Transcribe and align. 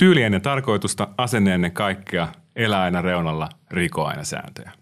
Tyyli 0.00 0.22
ennen 0.22 0.42
tarkoitusta, 0.42 1.08
asenne 1.18 1.54
ennen 1.54 1.72
kaikkea, 1.72 2.28
elää 2.56 2.82
aina 2.82 3.02
reunalla, 3.02 3.48
riko 3.70 4.04
aina 4.06 4.24
sääntöjä. 4.24 4.72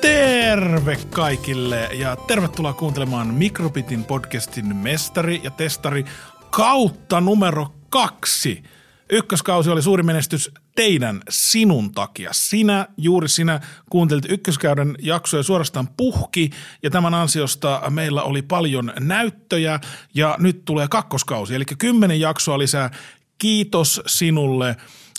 Terve 0.00 0.98
kaikille 1.10 1.88
ja 1.92 2.16
tervetuloa 2.16 2.72
kuuntelemaan 2.72 3.34
Mikrobitin 3.34 4.04
podcastin 4.04 4.76
mestari 4.76 5.40
ja 5.42 5.50
testari 5.50 6.04
kautta 6.50 7.20
numero 7.20 7.66
kaksi. 7.88 8.62
Ykköskausi 9.10 9.70
oli 9.70 9.82
suuri 9.82 10.02
menestys 10.02 10.52
teidän, 10.74 11.22
sinun 11.28 11.92
takia. 11.92 12.30
Sinä, 12.32 12.88
juuri 12.96 13.28
sinä 13.28 13.60
kuuntelit 13.90 14.24
ykköskäyden 14.28 14.96
jaksoja 15.02 15.42
suorastaan 15.42 15.88
puhki 15.96 16.50
ja 16.82 16.90
tämän 16.90 17.14
ansiosta 17.14 17.82
meillä 17.90 18.22
oli 18.22 18.42
paljon 18.42 18.92
näyttöjä 19.00 19.80
ja 20.14 20.36
nyt 20.38 20.64
tulee 20.64 20.88
kakkoskausi. 20.88 21.54
Eli 21.54 21.64
kymmenen 21.78 22.20
jaksoa 22.20 22.58
lisää. 22.58 22.90
Kiitos 23.38 24.02
sinulle 24.06 24.76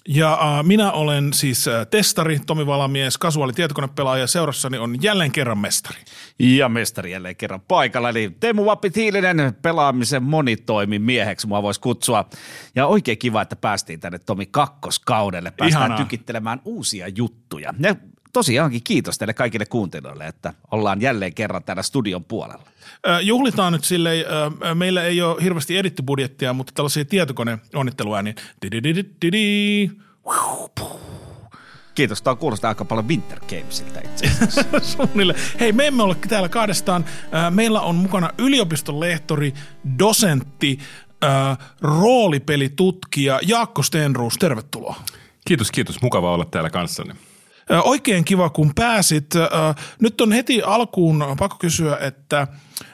ja 0.07 0.33
äh, 0.33 0.65
minä 0.65 0.91
olen 0.91 1.33
siis 1.33 1.67
äh, 1.67 1.87
testari, 1.87 2.39
Tomi 2.39 2.65
Valamies, 2.65 3.17
kasuaali 3.17 3.53
tietokonepelaaja 3.53 4.23
ja 4.23 4.27
seurassani 4.27 4.77
on 4.77 5.03
jälleen 5.03 5.31
kerran 5.31 5.57
mestari. 5.57 5.99
Ja 6.39 6.69
mestari 6.69 7.11
jälleen 7.11 7.35
kerran 7.35 7.61
paikalla, 7.61 8.09
eli 8.09 8.35
Teemu 8.39 8.65
Vappi 8.65 8.89
Tiilinen 8.89 9.55
pelaamisen 9.61 10.23
monitoimi 10.23 10.99
mieheksi 10.99 11.47
mua 11.47 11.63
voisi 11.63 11.79
kutsua. 11.81 12.29
Ja 12.75 12.87
oikein 12.87 13.17
kiva, 13.17 13.41
että 13.41 13.55
päästiin 13.55 13.99
tänne 13.99 14.19
Tomi 14.19 14.45
kakkoskaudelle, 14.45 15.51
päästään 15.51 15.81
Ihanaa. 15.81 15.97
tykittelemään 15.97 16.61
uusia 16.65 17.07
juttuja. 17.07 17.73
Ja 17.79 17.95
tosiaankin 18.35 18.81
kiitos 18.83 19.17
teille 19.17 19.33
kaikille 19.33 19.65
kuuntelijoille, 19.65 20.27
että 20.27 20.53
ollaan 20.71 21.01
jälleen 21.01 21.33
kerran 21.33 21.63
täällä 21.63 21.83
studion 21.83 22.23
puolella. 22.23 22.67
Juhlitaan 23.21 23.73
nyt 23.73 23.83
silleen, 23.83 24.25
meillä 24.73 25.03
ei 25.03 25.21
ole 25.21 25.43
hirveästi 25.43 25.77
edittybudjettia, 25.77 26.53
mutta 26.53 26.73
tällaisia 26.75 27.05
tietokoneonnitteluääniä. 27.05 28.33
Kiitos, 31.95 32.21
tämä 32.21 32.35
kuulostaa 32.35 32.69
aika 32.69 32.85
paljon 32.85 33.07
Winter 33.07 33.39
Gamesilta 33.39 33.99
itse 33.99 34.25
asiassa. 34.25 35.07
Hei, 35.59 35.71
me 35.71 35.87
emme 35.87 36.03
ole 36.03 36.15
täällä 36.27 36.49
kahdestaan. 36.49 37.05
Meillä 37.49 37.81
on 37.81 37.95
mukana 37.95 38.29
yliopiston 38.37 38.99
lehtori, 38.99 39.53
dosentti, 39.99 40.79
roolipelitutkija 41.81 43.39
Jaakko 43.47 43.83
Stenruus. 43.83 44.37
Tervetuloa. 44.37 44.95
Kiitos, 45.45 45.71
kiitos. 45.71 46.01
Mukava 46.01 46.33
olla 46.33 46.45
täällä 46.45 46.69
kanssanne. 46.69 47.15
Oikein 47.69 48.25
kiva, 48.25 48.49
kun 48.49 48.71
pääsit. 48.75 49.29
Nyt 50.01 50.21
on 50.21 50.31
heti 50.31 50.61
alkuun 50.61 51.25
pakko 51.39 51.57
kysyä, 51.59 51.97
että 51.97 52.47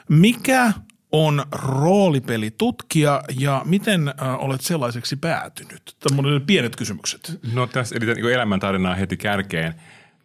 mikä 0.08 0.72
on 1.12 1.44
roolipelitutkija 1.52 3.22
ja 3.38 3.62
miten 3.64 4.14
olet 4.38 4.60
sellaiseksi 4.60 5.16
päätynyt? 5.16 5.96
Tämmöinen 6.00 6.42
pienet 6.42 6.76
kysymykset. 6.76 7.40
No 7.52 7.66
tässä 7.66 7.96
eli 7.96 8.14
niin 8.14 8.32
elämäntarinaa 8.32 8.94
heti 8.94 9.16
kärkeen. 9.16 9.74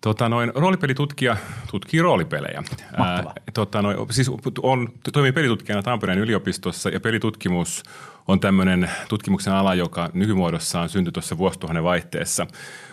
Tota, 0.08 0.30
noin, 0.30 0.52
roolipelitutkija 0.56 1.38
tutkii 1.72 2.02
roolipelejä. 2.02 2.64
Mahtavaa. 2.98 3.34
tota, 3.54 3.82
noin, 3.82 3.98
siis 4.12 4.32
on, 4.62 4.90
toimii 5.14 5.32
pelitutkijana 5.32 5.84
Tampereen 5.84 6.20
yliopistossa 6.20 6.90
ja 6.90 7.00
pelitutkimus 7.00 7.84
on 8.28 8.40
tämmöinen 8.40 8.90
tutkimuksen 9.10 9.54
ala, 9.54 9.76
joka 9.76 10.10
nykymuodossaan 10.14 10.90
syntyi 10.90 11.12
tuossa 11.12 11.38
vuosituhannen 11.38 11.84
vaihteessa, 11.84 12.48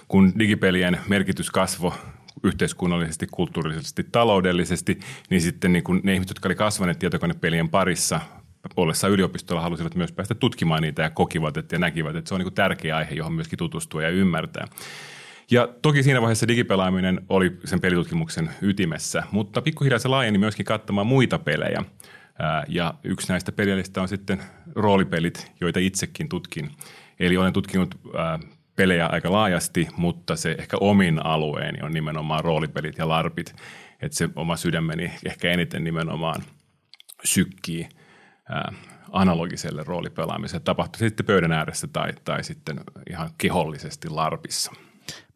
kun 0.08 0.32
digipelien 0.38 1.00
merkitys 1.08 1.50
kasvoi 1.50 1.92
yhteiskunnallisesti, 2.42 3.26
kulttuurisesti, 3.30 4.04
taloudellisesti, 4.12 5.00
niin 5.30 5.40
sitten 5.40 5.72
niin 5.72 5.84
kun 5.84 6.00
ne 6.02 6.14
ihmiset, 6.14 6.30
jotka 6.30 6.48
oli 6.48 6.54
kasvaneet 6.54 6.98
tietokonepelien 6.98 7.68
parissa 7.68 8.20
ollessa 8.76 9.08
yliopistolla 9.08 9.62
halusivat 9.62 9.94
myös 9.94 10.12
päästä 10.12 10.34
tutkimaan 10.34 10.82
niitä 10.82 11.02
ja 11.02 11.10
kokivat 11.10 11.56
että 11.56 11.74
ja 11.74 11.78
näkivät, 11.78 12.16
että 12.16 12.28
se 12.28 12.34
on 12.34 12.40
niin 12.40 12.54
tärkeä 12.54 12.96
aihe, 12.96 13.14
johon 13.14 13.32
myöskin 13.32 13.58
tutustua 13.58 14.02
ja 14.02 14.08
ymmärtää. 14.08 14.66
Ja 15.50 15.68
toki 15.82 16.02
siinä 16.02 16.20
vaiheessa 16.20 16.48
digipelaaminen 16.48 17.20
oli 17.28 17.58
sen 17.64 17.80
pelitutkimuksen 17.80 18.50
ytimessä, 18.62 19.22
mutta 19.30 19.62
pikkuhiljaa 19.62 19.98
se 19.98 20.08
laajeni 20.08 20.38
myöskin 20.38 20.66
kattamaan 20.66 21.06
muita 21.06 21.38
pelejä. 21.38 21.84
Ja 22.68 22.94
yksi 23.04 23.28
näistä 23.28 23.52
peleistä 23.52 24.02
on 24.02 24.08
sitten 24.08 24.42
roolipelit, 24.74 25.52
joita 25.60 25.80
itsekin 25.80 26.28
tutkin. 26.28 26.70
Eli 27.20 27.36
olen 27.36 27.52
tutkinut 27.52 27.94
pelejä 28.76 29.06
aika 29.06 29.32
laajasti, 29.32 29.88
mutta 29.96 30.36
se 30.36 30.56
ehkä 30.58 30.76
omin 30.80 31.26
alueeni 31.26 31.82
on 31.82 31.92
nimenomaan 31.92 32.44
roolipelit 32.44 32.98
ja 32.98 33.08
larpit. 33.08 33.54
Että 34.02 34.16
se 34.16 34.28
oma 34.36 34.56
sydämeni 34.56 35.12
ehkä 35.24 35.50
eniten 35.50 35.84
nimenomaan 35.84 36.42
sykkii 37.24 37.88
analogiselle 39.12 39.82
roolipelaamiselle. 39.86 40.64
Tapahtuu 40.64 40.98
se 40.98 41.08
sitten 41.08 41.26
pöydän 41.26 41.52
ääressä 41.52 41.86
tai, 41.86 42.12
tai 42.24 42.44
sitten 42.44 42.80
ihan 43.10 43.30
kehollisesti 43.38 44.08
larpissa. 44.08 44.72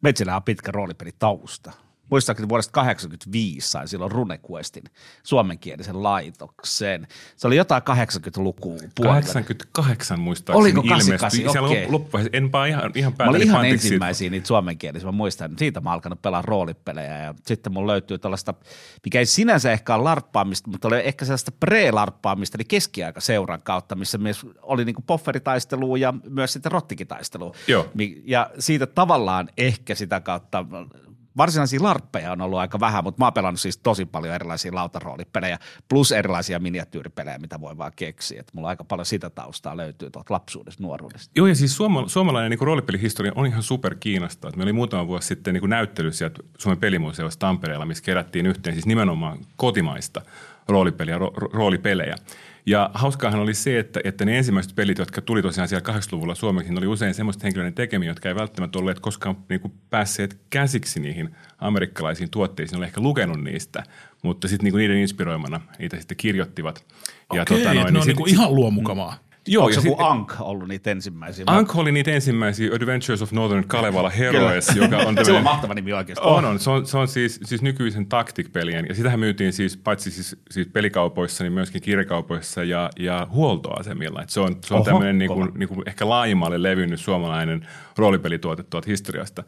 Metsillä 0.01 0.35
on 0.35 0.43
pitkä 0.43 0.71
roolipelitausta. 0.71 1.71
Muistaakseni 2.09 2.49
vuodesta 2.49 2.71
1985 2.71 3.71
sain 3.71 3.87
silloin 3.87 4.11
RuneQuestin 4.11 4.83
suomenkielisen 5.23 6.03
laitoksen. 6.03 7.07
Se 7.35 7.47
oli 7.47 7.55
jotain 7.55 7.81
80-lukua 7.83 8.77
puolella. 8.95 9.21
88 9.21 10.19
muistaakseni 10.19 10.61
Oliko 10.61 10.81
ilmestyi. 10.81 11.17
88? 11.17 11.51
Siellä 11.51 11.67
Okei. 11.67 11.83
loppu- 11.83 11.91
loppuvaiheessa, 11.93 12.37
enpä 12.37 12.65
ihan, 12.65 12.91
ihan 12.95 13.13
Mä 13.13 13.17
päätäni 13.17 13.37
olin 13.37 13.47
ihan 13.47 13.65
ensimmäisiä 13.65 14.29
niitä 14.29 14.47
suomenkielisiä, 14.47 15.05
mä 15.05 15.11
muistan. 15.11 15.51
Siitä 15.57 15.81
mä 15.81 15.89
oon 15.89 15.93
alkanut 15.93 16.21
pelaa 16.21 16.41
roolipelejä 16.41 17.17
ja 17.23 17.33
sitten 17.45 17.73
mun 17.73 17.87
löytyy 17.87 18.17
tällaista, 18.17 18.53
mikä 19.05 19.19
ei 19.19 19.25
sinänsä 19.25 19.71
ehkä 19.71 19.95
ole 19.95 20.03
larppaamista, 20.03 20.69
mutta 20.71 20.87
oli 20.87 20.95
ehkä 21.03 21.25
sellaista 21.25 21.51
pre-larppaamista, 21.65 22.55
eli 22.55 22.65
keskiaikaseuran 22.67 23.61
kautta, 23.63 23.95
missä 23.95 24.17
myös 24.17 24.45
oli 24.61 24.85
niinku 24.85 25.03
pofferitaistelua 25.07 25.97
ja 25.97 26.13
myös 26.29 26.53
sitten 26.53 26.71
rottikitaistelua. 26.71 27.55
Joo. 27.67 27.85
Ja 28.25 28.49
siitä 28.59 28.87
tavallaan 28.87 29.49
ehkä 29.57 29.95
sitä 29.95 30.19
kautta 30.19 30.65
Varsinaisia 31.37 31.83
larppeja 31.83 32.31
on 32.31 32.41
ollut 32.41 32.59
aika 32.59 32.79
vähän, 32.79 33.03
mutta 33.03 33.21
mä 33.21 33.25
oon 33.25 33.33
pelannut 33.33 33.59
siis 33.59 33.77
tosi 33.77 34.05
paljon 34.05 34.35
erilaisia 34.35 34.75
lautaroolipelejä, 34.75 35.59
plus 35.89 36.11
erilaisia 36.11 36.59
miniatyyripelejä, 36.59 37.37
mitä 37.37 37.61
voi 37.61 37.77
vaan 37.77 37.91
keksiä. 37.95 38.39
Et 38.39 38.53
mulla 38.53 38.67
aika 38.67 38.83
paljon 38.83 39.05
sitä 39.05 39.29
taustaa 39.29 39.77
löytyy 39.77 40.09
tuolta 40.09 40.33
lapsuudesta, 40.33 40.83
nuoruudesta. 40.83 41.31
Joo, 41.35 41.47
ja 41.47 41.55
siis 41.55 41.75
suoma, 41.75 42.07
suomalainen 42.07 42.49
niin 42.49 42.67
roolipelihistoria 42.67 43.31
on 43.35 43.45
ihan 43.45 43.63
super 43.63 43.95
kiinnostavaa. 43.95 44.51
Meillä 44.51 44.69
oli 44.69 44.73
muutama 44.73 45.07
vuosi 45.07 45.27
sitten 45.27 45.53
niin 45.53 45.69
näyttely 45.69 46.11
sieltä 46.11 46.39
Suomen 46.57 46.79
pelimuseossa 46.79 47.39
Tampereella, 47.39 47.85
missä 47.85 48.03
kerättiin 48.03 48.45
yhteen 48.45 48.75
siis 48.75 48.85
nimenomaan 48.85 49.37
kotimaista 49.55 50.21
roolipeliä, 50.67 51.17
ro, 51.17 51.33
ro- 51.37 51.49
roolipelejä. 51.53 52.15
Ja 52.69 52.89
hauskaahan 52.93 53.39
oli 53.39 53.53
se, 53.53 53.79
että, 53.79 53.99
että 54.03 54.25
ne 54.25 54.37
ensimmäiset 54.37 54.75
pelit, 54.75 54.97
jotka 54.97 55.21
tuli 55.21 55.41
tosiaan 55.41 55.67
siellä 55.67 55.93
80-luvulla 55.93 56.35
suomeksi, 56.35 56.73
oli 56.77 56.87
usein 56.87 57.13
semmoista 57.13 57.43
henkilöiden 57.43 57.73
tekemiä, 57.73 58.09
jotka 58.09 58.29
ei 58.29 58.35
välttämättä 58.35 58.79
olleet 58.79 58.99
koskaan 58.99 59.37
niin 59.49 59.61
kuin 59.61 59.73
päässeet 59.89 60.39
käsiksi 60.49 60.99
niihin 60.99 61.35
amerikkalaisiin 61.59 62.29
tuotteisiin, 62.29 62.75
ne 62.75 62.77
oli 62.77 62.85
ehkä 62.85 63.01
lukenut 63.01 63.43
niistä, 63.43 63.83
mutta 64.23 64.47
sitten 64.47 64.63
niin 64.63 64.75
niiden 64.77 64.97
inspiroimana 64.97 65.61
niitä 65.79 65.97
sitten 65.97 66.17
kirjoittivat. 66.17 66.85
Ja 67.33 67.41
Okei, 67.41 67.57
tota 67.57 67.73
noin, 67.73 67.93
ne 67.93 67.99
on 67.99 68.05
sit- 68.05 68.07
niinku 68.07 68.25
ihan 68.25 68.55
luomukamaa. 68.55 69.28
Joo, 69.51 69.63
Onko 69.65 69.73
ja 69.73 69.75
joku 69.85 69.97
sit- 70.01 70.07
Ank 70.07 70.33
ollut 70.39 70.67
niitä 70.67 70.91
ensimmäisiä? 70.91 71.45
Mä- 71.45 71.57
Ank 71.57 71.75
oli 71.75 71.91
niitä 71.91 72.11
ensimmäisiä 72.11 72.69
Adventures 72.75 73.21
of 73.21 73.31
Northern 73.31 73.67
Kalevala 73.67 74.09
Heroes, 74.09 74.75
joka 74.75 74.97
on 74.97 75.01
Se 75.03 75.07
on 75.09 75.15
tämmöinen... 75.15 75.43
mahtava 75.43 75.73
nimi 75.73 75.93
oikeasti. 75.93 76.25
On, 76.25 76.45
on. 76.45 76.59
Se 76.59 76.69
on, 76.69 76.85
se 76.85 76.97
on 76.97 77.07
siis, 77.07 77.39
siis 77.43 77.61
nykyisen 77.61 78.05
Tactic-pelien, 78.05 78.85
ja 78.89 78.95
sitähän 78.95 79.19
myytiin 79.19 79.53
siis 79.53 79.77
paitsi 79.77 80.11
siis, 80.11 80.35
siis 80.51 80.67
pelikaupoissa, 80.67 81.43
niin 81.43 81.53
myöskin 81.53 81.81
kirjakaupoissa 81.81 82.63
ja, 82.63 82.89
ja 82.99 83.27
huoltoasemilla. 83.31 84.21
Et 84.21 84.29
se 84.29 84.39
on, 84.39 84.55
se 84.65 84.73
on 84.73 84.79
Oho, 84.79 84.85
tämmöinen 84.85 85.17
niin 85.17 85.31
kuin, 85.31 85.51
niin 85.55 85.69
kuin 85.69 85.83
ehkä 85.85 86.09
laajemmalle 86.09 86.63
levinnyt 86.63 86.99
suomalainen 86.99 87.67
roolipelituote 87.97 88.63
tuolta 88.63 88.89
historiasta. 88.89 89.43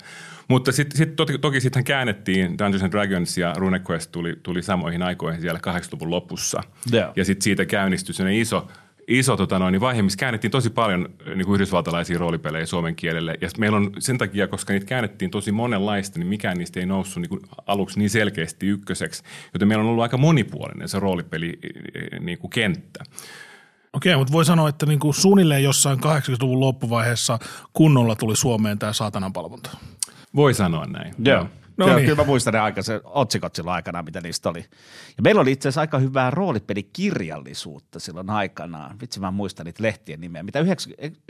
Mutta 0.47 0.71
sitten 0.71 0.97
sit, 0.97 1.15
toki, 1.15 1.37
toki 1.37 1.61
sittenhän 1.61 1.83
käännettiin 1.85 2.57
Dungeons 2.57 2.83
and 2.83 2.91
Dragons 2.91 3.37
ja 3.37 3.53
RuneQuest 3.57 4.11
tuli, 4.11 4.35
tuli 4.43 4.61
samoihin 4.61 5.03
aikoihin 5.03 5.41
siellä 5.41 5.59
80-luvun 5.67 6.11
lopussa. 6.11 6.61
Joo. 6.91 7.13
Ja 7.15 7.25
sitten 7.25 7.43
siitä 7.43 7.65
käynnistyi 7.65 8.13
sellainen 8.15 8.41
iso, 8.41 8.67
iso 9.07 9.37
tota 9.37 9.59
noin, 9.59 9.71
niin 9.71 9.81
vaihe, 9.81 10.01
missä 10.01 10.17
käännettiin 10.17 10.51
tosi 10.51 10.69
paljon 10.69 11.09
niin 11.35 11.45
kuin 11.45 11.55
yhdysvaltalaisia 11.55 12.17
roolipelejä 12.17 12.65
suomen 12.65 12.95
kielelle. 12.95 13.37
Ja 13.41 13.49
meillä 13.57 13.77
on 13.77 13.91
sen 13.99 14.17
takia, 14.17 14.47
koska 14.47 14.73
niitä 14.73 14.85
käännettiin 14.85 15.31
tosi 15.31 15.51
monenlaista, 15.51 16.19
niin 16.19 16.27
mikään 16.27 16.57
niistä 16.57 16.79
ei 16.79 16.85
noussut 16.85 17.21
niin 17.21 17.29
kuin 17.29 17.41
aluksi 17.67 17.99
niin 17.99 18.09
selkeästi 18.09 18.67
ykköseksi. 18.67 19.23
Joten 19.53 19.67
meillä 19.67 19.83
on 19.83 19.89
ollut 19.89 20.03
aika 20.03 20.17
monipuolinen 20.17 20.89
se 20.89 20.99
roolipeli 20.99 21.59
eh, 21.63 22.19
niin 22.19 22.37
kuin 22.37 22.51
kenttä. 22.51 23.03
Okei, 23.93 24.15
mutta 24.15 24.33
voi 24.33 24.45
sanoa, 24.45 24.69
että 24.69 24.85
niinku 24.85 25.13
suunnilleen 25.13 25.63
jossain 25.63 25.99
80-luvun 25.99 26.59
loppuvaiheessa 26.59 27.39
kunnolla 27.73 28.15
tuli 28.15 28.35
Suomeen 28.35 28.79
tämä 28.79 28.93
saatanan 28.93 29.33
palvonta. 29.33 29.77
Voi 30.35 30.53
sanoa 30.53 30.85
näin. 30.85 31.13
Joo. 31.25 31.47
No 31.85 31.91
No 31.91 31.95
niin. 31.95 32.05
Kyllä 32.05 32.21
mä 32.21 32.23
muistan 32.27 32.53
ne 32.53 32.59
aika 32.59 32.81
se 32.81 33.01
otsikot 33.03 33.55
silloin 33.55 33.75
aikana, 33.75 34.03
mitä 34.03 34.21
niistä 34.21 34.49
oli. 34.49 34.59
Ja 35.17 35.23
meillä 35.23 35.41
oli 35.41 35.51
itse 35.51 35.67
asiassa 35.69 35.81
aika 35.81 35.99
hyvää 35.99 36.31
roolipelikirjallisuutta 36.31 37.99
silloin 37.99 38.29
aikanaan. 38.29 38.99
Vitsi 39.01 39.19
mä 39.19 39.31
muistan 39.31 39.65
niitä 39.65 39.83
lehtien 39.83 40.21
nimeä, 40.21 40.43
mitä 40.43 40.61
90- 40.61 40.63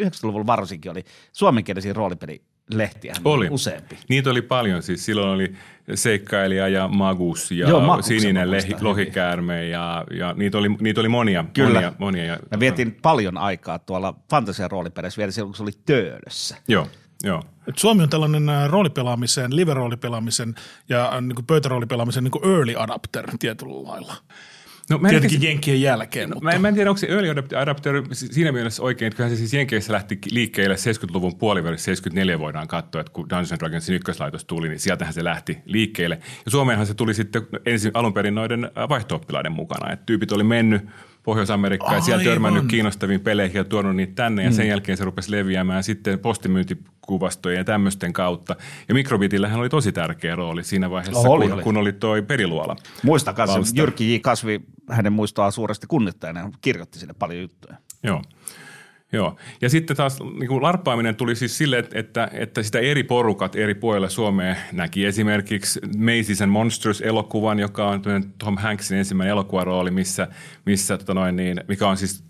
90-luvulla 0.01 0.45
varsinkin 0.45 0.91
oli 0.91 1.03
suomenkielisiä 1.31 1.93
roolipeli 1.93 2.41
lehtiä 2.73 3.13
Oli. 3.25 3.47
useampi. 3.51 3.97
Niitä 4.09 4.29
oli 4.29 4.41
paljon. 4.41 4.83
Siis 4.83 5.05
silloin 5.05 5.29
oli 5.29 5.53
Seikkailija 5.95 6.67
ja 6.67 6.87
Magus 6.87 7.51
ja 7.51 7.69
Joo, 7.69 7.79
Maguksen 7.79 8.15
mä 8.15 8.19
Sininen 8.19 8.51
lehi, 8.51 8.75
lohikäärme 8.81 9.67
ja, 9.67 10.05
ja 10.11 10.33
niitä, 10.37 10.57
oli, 10.57 10.69
niitä 10.69 10.99
oli 11.01 11.09
monia. 11.09 11.45
Kyllä. 11.53 11.73
monia, 11.73 11.93
monia 11.97 12.25
ja, 12.25 12.39
Mä 12.51 12.59
vietin 12.59 12.97
paljon 13.01 13.37
aikaa 13.37 13.79
tuolla 13.79 14.13
fantasia 14.29 14.67
roolipeleissä 14.67 15.17
vielä 15.19 15.31
silloin, 15.31 15.49
kun 15.49 15.55
se 15.57 15.63
oli 15.63 15.71
töölössä. 15.85 16.57
Joo, 16.67 16.87
joo. 17.23 17.43
Et 17.67 17.77
Suomi 17.77 18.03
on 18.03 18.09
tällainen 18.09 18.49
ä, 18.49 18.67
roolipelaamisen, 18.67 19.55
live-roolipelaamisen 19.55 20.55
ja 20.89 21.13
ä, 21.13 21.21
niin 21.21 21.45
pöytäroolipelaamisen 21.47 22.23
niin 22.23 22.55
early 22.55 22.73
adapter 22.77 23.25
tietyllä 23.39 23.83
lailla. 23.91 24.15
No, 24.89 24.97
mä 24.97 25.07
en 25.07 25.11
Tietenkin 25.11 25.39
tiedä- 25.39 25.51
Jenkkien 25.51 25.81
jälkeen, 25.81 26.29
mutta 26.29 26.43
Mä 26.43 26.51
en, 26.51 26.61
mä 26.61 26.67
en 26.67 26.73
tiedä, 26.73 26.89
onko 26.89 26.97
se 26.97 27.07
early 27.07 27.31
adapt- 27.33 27.57
adapter 27.57 28.03
siinä 28.13 28.51
mielessä 28.51 28.83
oikein, 28.83 29.07
että 29.07 29.17
kyllähän 29.17 29.37
se 29.37 29.39
siis 29.39 29.53
Jenkeissä 29.53 29.93
lähti 29.93 30.19
liikkeelle 30.31 30.75
70-luvun 30.75 31.35
puolivälissä, 31.35 31.85
74 31.85 32.39
voidaan 32.39 32.67
katsoa, 32.67 33.01
että 33.01 33.13
kun 33.13 33.29
Dungeons 33.29 33.59
Dragonsin 33.59 33.95
ykköslaitos 33.95 34.45
tuli, 34.45 34.69
niin 34.69 34.79
sieltähän 34.79 35.13
se 35.13 35.23
lähti 35.23 35.57
liikkeelle. 35.65 36.19
Ja 36.45 36.51
Suomeenhan 36.51 36.87
se 36.87 36.93
tuli 36.93 37.13
sitten 37.13 37.41
ensin 37.65 37.91
alun 37.93 38.13
perin 38.13 38.35
noiden 38.35 38.65
äh, 38.65 38.89
vaihto-oppilaiden 38.89 39.51
mukana, 39.51 39.91
että 39.93 40.05
tyypit 40.05 40.31
oli 40.31 40.43
mennyt 40.43 40.81
Pohjois-Amerikkaan 41.23 41.95
ja 41.95 42.01
siellä 42.01 42.23
törmännyt 42.23 42.65
kiinnostaviin 42.67 43.21
peleihin 43.21 43.57
ja 43.57 43.63
tuonut 43.63 43.95
niitä 43.95 44.13
tänne 44.15 44.43
ja 44.43 44.51
sen 44.51 44.67
jälkeen 44.67 44.97
se 44.97 45.05
rupesi 45.05 45.31
leviämään 45.31 45.83
sitten 45.83 46.19
postimyyntikuvastojen 46.19 47.57
ja 47.57 47.63
tämmöisten 47.63 48.13
kautta. 48.13 48.55
Ja 48.87 48.93
Mikrobitillähän 48.93 49.59
oli 49.59 49.69
tosi 49.69 49.91
tärkeä 49.91 50.35
rooli 50.35 50.63
siinä 50.63 50.89
vaiheessa, 50.89 51.29
Oli, 51.29 51.45
kun, 51.45 51.53
oli. 51.53 51.63
kun 51.63 51.77
oli 51.77 51.93
toi 51.93 52.21
periluola. 52.21 52.75
Muistakaa 53.03 53.47
se. 53.47 53.53
Jyrki 53.75 54.15
J. 54.15 54.19
Kasvi, 54.19 54.61
hänen 54.89 55.13
muistoa 55.13 55.51
suuresti 55.51 55.87
kunnittajana, 55.87 56.51
kirjoitti 56.61 56.99
sinne 56.99 57.13
paljon 57.19 57.41
juttuja. 57.41 57.75
Joo. 58.03 58.21
Joo. 59.13 59.35
Ja 59.61 59.69
sitten 59.69 59.97
taas 59.97 60.19
niin 60.19 60.47
kuin 60.47 60.63
larppaaminen 60.63 61.15
tuli 61.15 61.35
siis 61.35 61.57
sille, 61.57 61.77
että, 61.93 62.29
että, 62.33 62.63
sitä 62.63 62.79
eri 62.79 63.03
porukat 63.03 63.55
eri 63.55 63.75
puolilla 63.75 64.09
Suomea 64.09 64.55
näki. 64.71 65.05
Esimerkiksi 65.05 65.79
Mazes 65.97 66.41
and 66.41 66.51
Monsters-elokuvan, 66.51 67.59
joka 67.59 67.87
on 67.87 68.01
Tom 68.37 68.57
Hanksin 68.57 68.97
ensimmäinen 68.97 69.31
elokuvarooli, 69.31 69.91
missä, 69.91 70.27
missä 70.65 70.97
tota 70.97 71.13
noin, 71.13 71.35
niin, 71.35 71.63
mikä 71.67 71.87
on 71.87 71.97
siis 71.97 72.23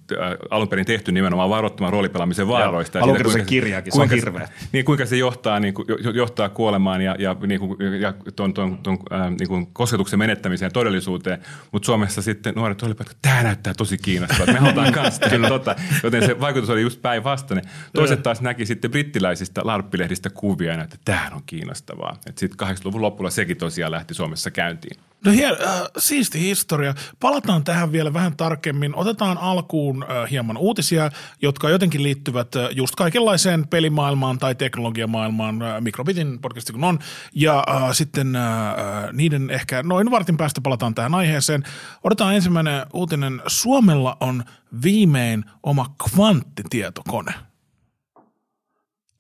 alun 0.50 0.68
perin 0.68 0.86
tehty 0.86 1.12
nimenomaan 1.12 1.50
varoittamaan 1.50 1.94
roolipelaamisen 1.94 2.48
vaaroista. 2.48 2.98
ja 2.98 3.04
alun 3.04 3.16
siitä, 3.16 3.24
perin 3.24 3.32
se 3.32 3.38
kuinka 3.38 3.50
kirjakin, 3.50 3.94
se 3.94 4.02
on 4.02 4.10
hirveä. 4.10 4.50
Niin, 4.72 4.86
kuinka 4.86 5.06
se 5.06 5.18
johtaa, 5.18 5.60
niin 5.60 5.74
kuin, 5.74 5.86
jo- 6.04 6.12
johtaa 6.12 6.50
kuolemaan 6.50 7.02
ja, 7.02 7.16
ja, 7.20 7.36
niin 7.48 7.60
kuin, 7.60 8.02
ja 8.02 8.14
ton, 8.36 8.54
ton, 8.54 8.78
ton, 8.78 8.98
äh, 9.14 9.30
niin 9.30 9.48
kuin 9.48 9.68
kosketuksen 9.74 10.20
menettämiseen 10.20 10.72
todellisuuteen. 10.74 11.42
Mutta 11.72 11.86
Suomessa 11.86 12.22
sitten 12.22 12.56
nuoret 12.56 12.84
olivat, 12.84 13.02
että 13.02 13.16
tämä 13.22 13.44
näyttää 13.44 13.74
tosi 13.74 13.98
kiinnostavalta. 13.98 14.52
Me 14.52 14.60
halutaan 14.60 14.94
kanssa 15.02 15.22
tehdä 15.30 15.48
tota. 15.48 15.76
Joten 16.04 16.26
se 16.26 16.40
vaikutus 16.40 16.70
oli 16.70 16.82
just 16.82 17.02
päinvastainen. 17.02 17.66
Toiset 17.94 18.24
taas 18.24 18.42
näki 18.42 18.66
sitten 18.66 18.92
brittiläisistä 18.92 19.62
larppilehdistä 19.64 20.30
kuvia 20.30 20.74
ja 20.74 20.84
että 20.84 20.98
tämä 21.06 21.32
on 21.36 21.42
kiinnostavaa. 21.46 22.18
Sitten 22.38 22.68
80-luvun 22.70 23.02
lopulla 23.02 23.30
sekin 23.30 23.58
tosiaan 23.58 23.92
lähti 23.92 24.14
Suomessa 24.14 24.52
käyntiin. 24.52 25.11
No 25.26 25.32
hien, 25.32 25.52
äh, 25.52 25.82
siisti 25.98 26.40
historia. 26.40 26.94
Palataan 27.20 27.64
tähän 27.64 27.92
vielä 27.92 28.14
vähän 28.14 28.38
tarkemmin. 28.38 28.96
Otetaan 28.96 29.38
alkuun 29.38 30.04
äh, 30.04 30.30
hieman 30.32 30.58
uutisia, 30.58 31.10
jotka 31.42 31.70
jotenkin 31.70 32.04
liittyvät 32.04 32.56
äh, 32.56 32.70
just 32.72 32.96
kaikenlaiseen 32.96 33.68
pelimaailmaan 33.68 34.38
tai 34.38 34.56
teknologiamaailmaan, 34.56 35.62
äh, 35.62 35.82
Mikrobitin 35.82 36.40
podcasti 36.40 36.74
kun 36.74 36.84
on. 36.84 37.00
Ja 37.36 37.64
äh, 37.70 37.92
sitten 37.92 38.36
äh, 38.36 38.70
äh, 38.70 38.76
niiden 39.14 39.50
ehkä 39.50 39.84
noin 39.84 40.12
vartin 40.12 40.38
päästä 40.38 40.62
palataan 40.62 40.96
tähän 40.96 41.16
aiheeseen. 41.16 41.64
Otetaan 42.04 42.36
ensimmäinen 42.36 42.86
uutinen. 42.94 43.42
Suomella 43.48 44.18
on 44.20 44.44
viimein 44.84 45.46
oma 45.64 45.96
kvanttitietokone. 46.04 47.34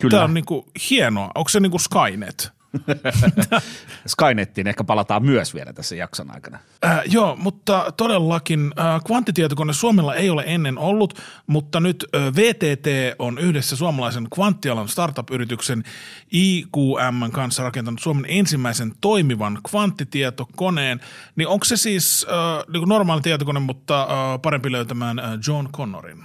Kyllä. 0.01 0.12
Tämä 0.12 0.24
on 0.24 0.33
niinku 0.33 0.71
hienoa. 0.89 1.31
Onko 1.36 1.50
se 1.50 1.59
niinku 1.59 1.80
Skynet? 1.80 2.61
Skynettiin 4.07 4.68
ehkä 4.68 4.83
palataan 4.83 5.25
myös 5.25 5.56
vielä 5.56 5.73
tässä 5.73 5.95
jakson 5.95 6.31
aikana. 6.31 6.59
Äh, 6.85 7.01
joo, 7.06 7.35
mutta 7.35 7.94
todellakin 7.97 8.73
äh, 8.79 9.03
kvanttitietokone 9.07 9.73
Suomella 9.73 10.15
ei 10.15 10.29
ole 10.29 10.44
ennen 10.45 10.77
ollut, 10.77 11.19
mutta 11.47 11.79
nyt 11.79 12.06
äh, 12.15 12.21
VTT 12.35 12.88
on 13.19 13.38
yhdessä 13.38 13.75
suomalaisen 13.75 14.27
kvanttialan 14.33 14.88
startup-yrityksen 14.88 15.83
IQM 16.31 17.31
kanssa 17.31 17.63
rakentanut 17.63 18.00
Suomen 18.00 18.25
ensimmäisen 18.27 18.94
toimivan 19.01 19.59
kvanttitietokoneen. 19.69 21.00
Niin 21.35 21.47
onko 21.47 21.65
se 21.65 21.77
siis 21.77 22.25
äh, 22.29 22.73
niin 22.73 22.89
normaali 22.89 23.21
tietokone, 23.21 23.59
mutta 23.59 24.01
äh, 24.01 24.41
parempi 24.41 24.71
löytämään 24.71 25.19
äh, 25.19 25.31
John 25.47 25.68
Connorin? 25.71 26.23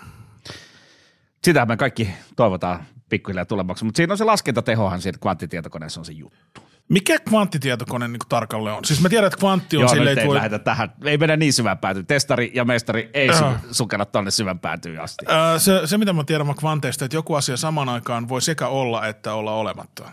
Sitä 1.44 1.66
me 1.66 1.76
kaikki 1.76 2.08
toivotaan 2.36 2.86
pikkuhiljaa 3.08 3.44
tulemaksi, 3.44 3.84
mutta 3.84 3.96
siinä 3.96 4.12
on 4.12 4.18
se 4.18 4.24
laskentatehohan 4.24 5.00
siinä 5.00 5.18
kvanttitietokoneessa 5.18 6.00
on 6.00 6.04
se 6.04 6.12
juttu. 6.12 6.60
Mikä 6.88 7.18
kvanttitietokone 7.18 8.08
niin 8.08 8.18
tarkalleen 8.28 8.76
on? 8.76 8.84
Siis 8.84 9.00
mä 9.00 9.08
tiedän, 9.08 9.26
että 9.26 9.38
kvantti 9.38 9.76
on 9.76 9.80
Joo, 9.80 9.88
silleen, 9.88 10.04
nyt 10.04 10.12
että 10.12 10.22
ei 10.22 10.28
voi... 10.28 10.36
lähdetä 10.36 10.58
tähän. 10.58 10.92
Ei 11.04 11.18
mennä 11.18 11.36
niin 11.36 11.52
syvään 11.52 11.78
päätyyn. 11.78 12.06
Testari 12.06 12.50
ja 12.54 12.64
mestari 12.64 13.10
ei 13.14 13.26
Joo. 13.26 13.38
su- 13.38 13.58
sukella 13.72 14.04
tonne 14.04 14.30
syvän 14.30 14.58
päätyyn 14.58 15.00
asti. 15.00 15.26
Äh, 15.28 15.60
se, 15.60 15.80
se, 15.84 15.98
mitä 15.98 16.12
mä 16.12 16.24
tiedän 16.24 16.46
mä 16.46 16.54
kvanteista, 16.54 17.04
että 17.04 17.16
joku 17.16 17.34
asia 17.34 17.56
samaan 17.56 17.88
aikaan 17.88 18.28
voi 18.28 18.42
sekä 18.42 18.68
olla 18.68 19.06
että 19.06 19.34
olla 19.34 19.54
olematta. 19.54 20.12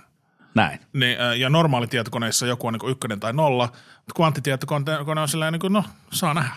Näin. 0.55 0.79
Niin, 0.93 1.21
ä, 1.21 1.35
ja 1.35 1.49
normaalitietokoneissa 1.49 2.47
joku 2.47 2.67
on 2.67 2.73
niin 2.73 2.91
ykkönen 2.91 3.19
tai 3.19 3.33
nolla, 3.33 3.65
mutta 3.95 4.13
kvanttitietokone 4.15 5.21
on 5.21 5.27
sellainen, 5.27 5.53
niin 5.53 5.59
kuin, 5.59 5.73
no, 5.73 5.83
saa 6.11 6.33
nähdä. 6.33 6.55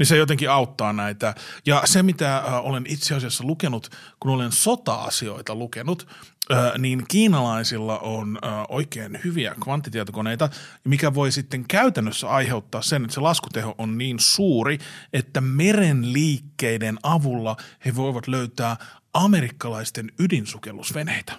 Niin 0.00 0.06
se 0.06 0.16
jotenkin 0.16 0.50
auttaa 0.50 0.92
näitä. 0.92 1.34
Ja 1.66 1.82
se, 1.84 2.02
mitä 2.02 2.36
ä, 2.36 2.60
olen 2.60 2.84
itse 2.88 3.14
asiassa 3.14 3.44
lukenut, 3.44 3.90
kun 4.20 4.30
olen 4.30 4.52
sota-asioita 4.52 5.54
lukenut, 5.54 6.08
ä, 6.52 6.78
niin 6.78 7.04
kiinalaisilla 7.08 7.98
on 7.98 8.38
ä, 8.44 8.48
oikein 8.68 9.18
hyviä 9.24 9.54
kvanttitietokoneita, 9.64 10.48
mikä 10.84 11.14
voi 11.14 11.32
sitten 11.32 11.64
käytännössä 11.68 12.28
aiheuttaa 12.28 12.82
sen, 12.82 13.02
että 13.04 13.14
se 13.14 13.20
laskuteho 13.20 13.74
on 13.78 13.98
niin 13.98 14.16
suuri, 14.20 14.78
että 15.12 15.40
meren 15.40 16.12
liikkeiden 16.12 16.98
avulla 17.02 17.56
he 17.84 17.96
voivat 17.96 18.28
löytää 18.28 18.76
amerikkalaisten 19.12 20.12
ydinsukellusveneitä 20.18 21.32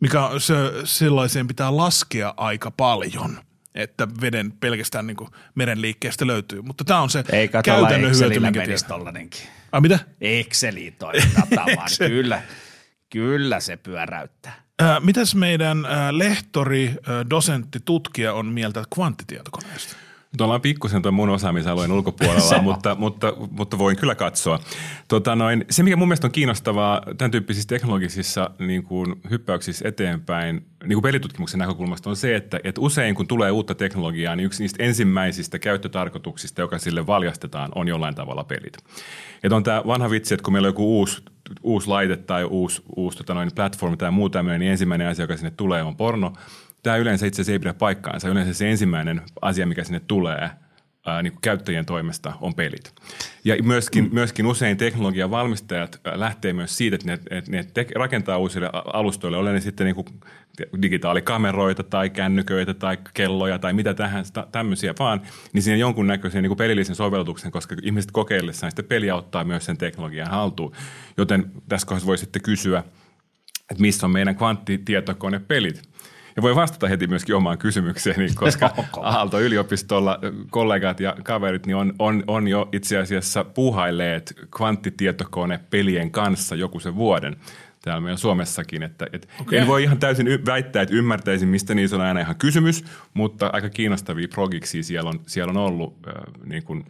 mikä 0.00 0.30
se, 0.38 0.54
sellaiseen 0.84 1.46
pitää 1.46 1.76
laskea 1.76 2.34
aika 2.36 2.70
paljon, 2.70 3.38
että 3.74 4.08
veden 4.20 4.52
pelkästään 4.52 5.06
niin 5.06 5.16
kuin 5.16 5.30
meren 5.54 5.82
liikkeestä 5.82 6.26
löytyy. 6.26 6.62
Mutta 6.62 6.84
tämä 6.84 7.00
on 7.00 7.10
se 7.10 7.22
tuolla 7.22 7.62
käytännön 7.62 8.18
hyöty, 8.18 8.40
minkä 8.40 8.64
tollanenkin. 8.88 9.40
Ai 9.72 9.80
mitä? 9.80 9.98
Exceliin 10.20 10.96
toiminta 10.98 11.40
vaan. 11.76 11.88
kyllä, 11.98 12.42
kyllä 13.10 13.60
se 13.60 13.76
pyöräyttää. 13.76 14.62
Äh, 14.82 15.00
mitäs 15.00 15.34
meidän 15.34 15.84
äh, 15.84 16.10
lehtori, 16.10 16.86
äh, 16.88 16.94
dosentti, 17.30 17.78
tutkija 17.84 18.34
on 18.34 18.46
mieltä 18.46 18.84
kvanttitietokoneesta? 18.94 19.96
Nyt 20.32 20.40
ollaan 20.40 20.60
pikkusen 20.60 21.02
tuon 21.02 21.14
mun 21.14 21.30
osaamisalueen 21.30 21.92
ulkopuolella, 21.92 22.62
mutta, 22.62 22.94
mutta, 22.94 23.32
mutta 23.50 23.78
voin 23.78 23.96
kyllä 23.96 24.14
katsoa. 24.14 24.58
Tota 25.08 25.36
noin, 25.36 25.64
se, 25.70 25.82
mikä 25.82 25.96
mun 25.96 26.08
mielestä 26.08 26.26
on 26.26 26.32
kiinnostavaa 26.32 27.02
tämän 27.18 27.30
tyyppisissä 27.30 27.68
teknologisissa 27.68 28.50
niin 28.58 28.82
kuin 28.82 29.14
hyppäyksissä 29.30 29.88
eteenpäin, 29.88 30.66
niin 30.82 30.94
kuin 30.94 31.02
pelitutkimuksen 31.02 31.58
näkökulmasta 31.58 32.10
on 32.10 32.16
se, 32.16 32.36
että, 32.36 32.60
että 32.64 32.80
usein 32.80 33.14
kun 33.14 33.26
tulee 33.26 33.50
uutta 33.50 33.74
teknologiaa, 33.74 34.36
niin 34.36 34.46
yksi 34.46 34.62
niistä 34.62 34.84
ensimmäisistä 34.84 35.58
käyttötarkoituksista, 35.58 36.60
joka 36.60 36.78
sille 36.78 37.06
valjastetaan, 37.06 37.72
on 37.74 37.88
jollain 37.88 38.14
tavalla 38.14 38.44
pelit. 38.44 38.78
Että 39.42 39.56
on 39.56 39.62
tämä 39.62 39.82
vanha 39.86 40.10
vitsi, 40.10 40.34
että 40.34 40.44
kun 40.44 40.52
meillä 40.52 40.66
on 40.66 40.70
joku 40.70 40.98
uusi, 40.98 41.22
uusi 41.62 41.88
laite 41.88 42.16
tai 42.16 42.44
uusi, 42.44 42.82
uusi 42.96 43.18
tota 43.18 43.34
noin, 43.34 43.50
platform 43.54 43.98
tai 43.98 44.10
muu 44.10 44.30
tämmöinen, 44.30 44.60
niin 44.60 44.72
ensimmäinen 44.72 45.08
asia, 45.08 45.22
joka 45.22 45.36
sinne 45.36 45.50
tulee, 45.50 45.82
on 45.82 45.96
porno. 45.96 46.32
Tämä 46.82 46.96
yleensä 46.96 47.26
itse 47.26 47.42
asiassa 47.42 47.52
ei 47.52 47.58
pidä 47.58 47.74
paikkaansa. 47.74 48.28
Yleensä 48.28 48.54
se 48.54 48.70
ensimmäinen 48.70 49.22
asia, 49.42 49.66
mikä 49.66 49.84
sinne 49.84 50.00
tulee 50.00 50.50
ää, 51.06 51.22
niin 51.22 51.32
kuin 51.32 51.40
käyttäjien 51.42 51.86
toimesta, 51.86 52.32
on 52.40 52.54
pelit. 52.54 52.94
Ja 53.44 53.62
myöskin, 53.62 54.04
mm. 54.04 54.14
myöskin 54.14 54.46
usein 54.46 54.76
teknologian 54.76 55.30
valmistajat 55.30 56.00
lähtee 56.14 56.52
myös 56.52 56.76
siitä, 56.76 56.94
että 56.94 57.06
ne, 57.06 57.18
että 57.30 57.50
ne 57.50 57.64
te- 57.74 57.86
rakentaa 57.94 58.38
uusille 58.38 58.70
alustoille, 58.72 59.38
ole 59.38 59.52
ne 59.52 59.60
sitten 59.60 59.84
niin 59.84 59.94
kuin 59.94 60.06
digitaalikameroita 60.82 61.82
tai 61.82 62.10
kännyköitä 62.10 62.74
tai 62.74 62.98
kelloja 63.14 63.58
tai 63.58 63.72
mitä 63.72 63.94
tähän, 63.94 64.24
tämmöisiä 64.52 64.94
vaan, 64.98 65.20
niin 65.52 65.62
siinä 65.62 65.76
jonkunnäköisen 65.76 66.42
niin 66.42 66.50
kuin 66.50 66.58
pelillisen 66.58 66.96
sovellutuksen, 66.96 67.50
koska 67.50 67.76
ihmiset 67.82 68.10
kokeillessaan 68.10 68.70
sitä 68.70 68.82
peliä 68.82 69.14
ottaa 69.14 69.44
myös 69.44 69.64
sen 69.64 69.76
teknologian 69.76 70.30
haltuun. 70.30 70.72
Joten 71.16 71.52
tässä 71.68 71.86
kohdassa 71.86 72.06
voi 72.06 72.18
sitten 72.18 72.42
kysyä, 72.42 72.84
että 73.70 73.80
missä 73.80 74.06
on 74.06 74.10
meidän 74.10 74.36
kvanttitietokonepelit. 74.36 75.89
Ja 76.40 76.42
voi 76.42 76.56
vastata 76.56 76.88
heti 76.88 77.06
myöskin 77.06 77.34
omaan 77.34 77.58
kysymykseeni, 77.58 78.28
koska 78.34 78.70
Aalto-yliopistolla 79.02 80.18
kollegat 80.50 81.00
ja 81.00 81.16
kaverit 81.22 81.66
niin 81.66 81.76
on, 81.76 81.94
on, 81.98 82.24
on 82.26 82.48
jo 82.48 82.68
itse 82.72 82.98
asiassa 82.98 83.44
puuhailleet 83.44 84.34
kvanttitietokonepelien 84.56 86.10
kanssa 86.10 86.54
joku 86.54 86.80
sen 86.80 86.96
vuoden 86.96 87.36
täällä 87.82 88.00
meillä 88.00 88.16
Suomessakin. 88.16 88.82
Että, 88.82 89.06
et 89.12 89.28
Okei. 89.40 89.58
En 89.58 89.66
voi 89.66 89.82
ihan 89.82 89.98
täysin 89.98 90.28
y- 90.28 90.42
väittää, 90.46 90.82
että 90.82 90.94
ymmärtäisin, 90.94 91.48
mistä 91.48 91.74
niissä 91.74 91.96
on 91.96 92.02
aina 92.02 92.20
ihan 92.20 92.36
kysymys, 92.36 92.84
mutta 93.14 93.50
aika 93.52 93.70
kiinnostavia 93.70 94.28
progiksia 94.28 94.82
siellä 94.82 95.10
on, 95.10 95.20
siellä 95.26 95.50
on 95.50 95.56
ollut. 95.56 95.96
Äh, 96.08 96.14
niin 96.44 96.62
kuin, 96.62 96.84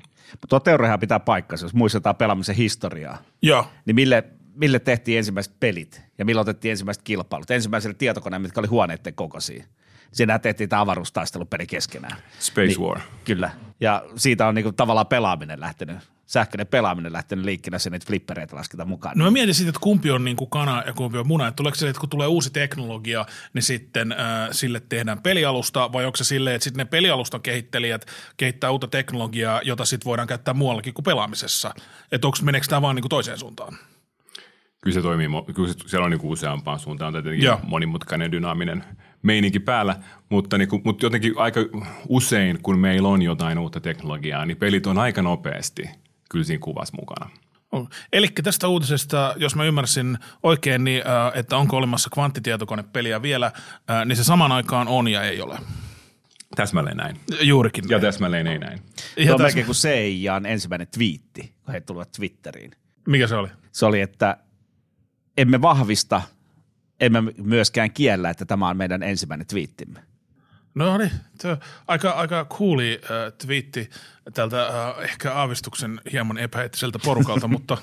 tuo 0.49 0.61
teoriahan 0.61 1.01
pitää 1.01 1.21
paikkansa, 1.21 1.65
jos 1.65 1.75
muistetaan 1.75 2.17
pelaamisen 2.17 2.57
historiaa. 2.57 3.19
Joo. 3.43 3.67
Niin 3.87 3.95
mille, 3.95 4.25
mille 4.55 4.79
tehtiin 4.79 5.19
ensimmäiset 5.19 5.61
pelit 5.61 6.03
ja 6.19 6.25
milloin 6.25 6.43
otettiin 6.43 6.71
ensimmäiset 6.71 7.03
kilpailut. 7.03 7.51
Ensimmäiselle 7.51 7.95
tietokoneelle, 7.95 8.43
mitkä 8.43 8.61
oli 8.61 8.69
huoneiden 8.69 9.15
kokoisia. 9.15 9.65
Siinä 10.13 10.39
tehtiin 10.39 10.69
tämä 10.69 10.83
avaruustaistelupeli 10.83 11.67
keskenään. 11.67 12.17
Space 12.39 12.67
Niin, 12.67 12.81
War. 12.81 13.01
Kyllä. 13.25 13.51
Ja 13.81 14.05
siitä 14.17 14.47
on 14.47 14.55
niinku 14.55 14.73
tavallaan 14.73 15.07
pelaaminen 15.07 15.61
lähtenyt, 15.61 15.99
sähköinen 16.27 16.67
pelaaminen 16.67 17.13
lähtenyt 17.13 17.45
liikkeelle, 17.45 17.79
sen 17.79 17.93
niitä 17.93 18.07
flippereitä 18.07 18.57
lasketaan 18.57 18.89
mukaan. 18.89 19.19
No 19.19 19.25
mä 19.25 19.31
mietin 19.31 19.55
sitten, 19.55 19.69
että 19.69 19.81
kumpi 19.81 20.11
on 20.11 20.25
niin 20.25 20.37
kuin 20.37 20.51
kana 20.51 20.83
ja 20.87 20.93
kumpi 20.93 21.19
on 21.19 21.27
muna. 21.27 21.47
Että 21.47 21.57
tuleeko 21.57 21.75
se, 21.75 21.89
että 21.89 22.01
kun 22.01 22.09
tulee 22.09 22.27
uusi 22.27 22.51
teknologia, 22.51 23.27
niin 23.55 23.63
sitten 23.63 24.13
äh, 24.13 24.19
sille 24.51 24.83
tehdään 24.89 25.23
pelialusta, 25.23 25.93
vai 25.93 26.05
onko 26.05 26.17
se 26.17 26.25
silleen, 26.25 26.57
että 26.57 26.65
sitten 26.65 26.79
ne 26.79 26.85
pelialustan 26.85 27.43
kehittelijät 27.43 28.07
kehittää 28.37 28.71
uutta 28.71 28.89
teknologiaa, 28.89 29.61
jota 29.65 29.85
sitten 29.85 30.05
voidaan 30.05 30.29
käyttää 30.29 30.55
muuallakin 30.55 30.95
kuin 30.95 31.05
pelaamisessa. 31.05 31.75
Että 32.13 32.27
onko 32.27 32.39
meneekö 32.43 32.67
tämä 32.67 32.83
vaan 32.83 32.97
niin 32.97 33.03
kuin 33.03 33.11
toiseen 33.11 33.39
suuntaan? 33.39 33.79
Kyllä 34.81 34.95
se 34.95 35.03
toimii, 35.03 35.29
kyllä 35.55 35.73
se, 35.73 35.75
siellä 35.87 36.05
on 36.05 36.11
niin 36.11 36.21
useampaan 36.25 36.79
suuntaan, 36.79 37.17
on 37.17 37.23
tietenkin 37.23 37.47
Joo. 37.47 37.61
monimutkainen 37.67 38.33
dynaaminen 38.33 38.85
meininki 39.23 39.61
päällä, 39.61 39.97
mutta, 40.29 40.59
niin 40.59 40.69
kuin, 40.69 40.83
mutta 40.85 41.07
jotenkin 41.07 41.33
aika 41.37 41.61
usein, 42.09 42.59
kun 42.63 42.79
meillä 42.79 43.09
on 43.09 43.23
jotain 43.23 43.59
uutta 43.59 43.81
teknologiaa, 43.81 44.47
niin 44.47 44.57
pelit 44.57 44.87
on 44.87 44.99
aika 44.99 45.23
nopeasti 45.23 45.91
kyllä 46.31 46.45
siinä 46.45 46.61
kuvassa 46.61 46.97
mukana. 47.01 47.31
Eli 48.13 48.29
tästä 48.29 48.69
uutisesta, 48.69 49.35
jos 49.37 49.57
mä 49.57 49.65
ymmärsin 49.65 50.19
oikein, 50.43 50.85
niin, 50.85 51.03
äh, 51.07 51.39
että 51.39 51.57
onko 51.57 51.77
olemassa 51.77 52.11
kvanttitietokonepeliä 52.15 53.23
vielä, 53.23 53.47
äh, 53.91 54.07
niin 54.07 54.17
se 54.17 54.25
saman 54.25 54.53
aikaan 54.53 54.89
on 54.89 55.09
ja 55.09 55.23
ei 55.23 55.41
ole. 55.41 55.59
Täsmälleen 56.57 56.97
näin. 56.97 57.17
Juurikin. 57.41 57.85
Ja 57.89 58.01
täsmälleen 58.01 58.47
ei 58.47 58.59
näin. 58.59 58.79
Tuo 58.79 58.87
Ihan 59.17 59.35
on 59.35 59.43
melkein 59.43 59.67
kuin 59.67 59.77
CIAn 59.77 60.47
ensimmäinen 60.47 60.87
twiitti, 60.89 61.55
kun 61.65 61.75
he 61.75 61.81
tulivat 61.81 62.13
Twitteriin. 62.13 62.71
Mikä 63.07 63.27
se 63.27 63.37
oli? 63.37 63.49
Se 63.73 63.87
oli, 63.87 64.01
että 64.01 64.37
emme 65.37 65.63
vahvista, 65.63 66.23
emme 67.01 67.23
myöskään 67.43 67.91
kiellä, 67.91 68.31
että 68.31 68.45
tämä 68.45 68.69
on 68.69 68.77
meidän 68.77 69.03
ensimmäinen 69.03 69.47
twiittimme. 69.47 70.03
No 70.75 70.99
niin, 70.99 71.11
aika, 71.87 72.11
aika 72.11 72.45
cooli 72.45 73.01
äh, 73.05 73.33
twiitti 73.47 73.91
tältä 74.35 74.67
äh, 74.67 75.05
ehkä 75.05 75.35
aavistuksen 75.35 76.01
hieman 76.13 76.39
epäeettiseltä 76.39 76.99
porukalta, 76.99 77.49
mutta 77.59 77.79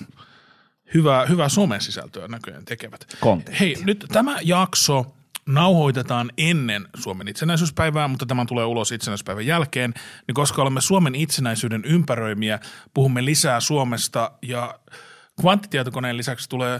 hyvää, 0.93 1.25
hyvää 1.25 1.49
somesisältöä 1.49 2.27
näköjään 2.27 2.65
tekevät. 2.65 3.05
Content. 3.21 3.59
Hei, 3.59 3.75
nyt 3.85 4.05
tämä 4.13 4.37
jakso 4.41 5.13
nauhoitetaan 5.45 6.31
ennen 6.37 6.87
Suomen 6.95 7.27
itsenäisyyspäivää, 7.27 8.07
mutta 8.07 8.25
tämä 8.25 8.45
tulee 8.45 8.65
ulos 8.65 8.91
itsenäisyyspäivän 8.91 9.45
jälkeen, 9.45 9.93
niin 10.27 10.35
koska 10.35 10.61
olemme 10.61 10.81
Suomen 10.81 11.15
itsenäisyyden 11.15 11.85
ympäröimiä, 11.85 12.59
puhumme 12.93 13.25
lisää 13.25 13.59
Suomesta 13.59 14.31
ja 14.41 14.79
kvanttitietokoneen 15.41 16.17
lisäksi 16.17 16.49
tulee 16.49 16.79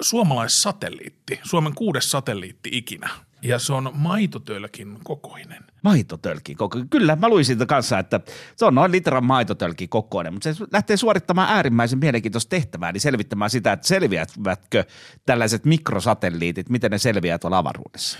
suomalaissatelliitti, 0.00 1.40
Suomen 1.42 1.74
kuudes 1.74 2.10
satelliitti 2.10 2.70
ikinä. 2.72 3.10
Ja 3.42 3.58
se 3.58 3.72
on 3.72 3.90
maitotölkin 3.94 4.98
kokoinen. 5.04 5.64
Maitotölki 5.82 6.54
koko. 6.54 6.78
Kyllä, 6.90 7.16
mä 7.16 7.28
luin 7.28 7.44
siitä 7.44 7.66
kanssa, 7.66 7.98
että 7.98 8.20
se 8.56 8.64
on 8.64 8.74
noin 8.74 8.92
litran 8.92 9.24
maitotölki 9.24 9.88
kokoinen, 9.88 10.32
mutta 10.32 10.54
se 10.54 10.64
lähtee 10.72 10.96
suorittamaan 10.96 11.48
äärimmäisen 11.50 11.98
mielenkiintoista 11.98 12.50
tehtävää, 12.50 12.92
niin 12.92 13.00
selvittämään 13.00 13.50
sitä, 13.50 13.72
että 13.72 13.88
selviävätkö 13.88 14.84
tällaiset 15.26 15.64
mikrosatelliitit, 15.64 16.68
miten 16.68 16.90
ne 16.90 16.98
selviää 16.98 17.38
tuolla 17.38 17.58
avaruudessa. 17.58 18.18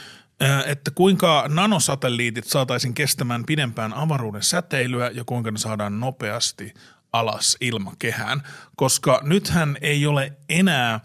Että 0.67 0.91
kuinka 0.91 1.45
nanosatelliitit 1.49 2.45
saataisiin 2.45 2.95
kestämään 2.95 3.45
pidempään 3.45 3.95
avaruuden 3.95 4.43
säteilyä 4.43 5.11
ja 5.11 5.25
kuinka 5.27 5.51
ne 5.51 5.59
saadaan 5.59 6.01
nopeasti 6.01 6.75
alas 7.12 7.57
ilmakehään, 7.61 8.43
koska 8.77 9.21
nythän 9.23 9.77
ei 9.81 10.07
ole 10.07 10.33
enää 10.49 11.01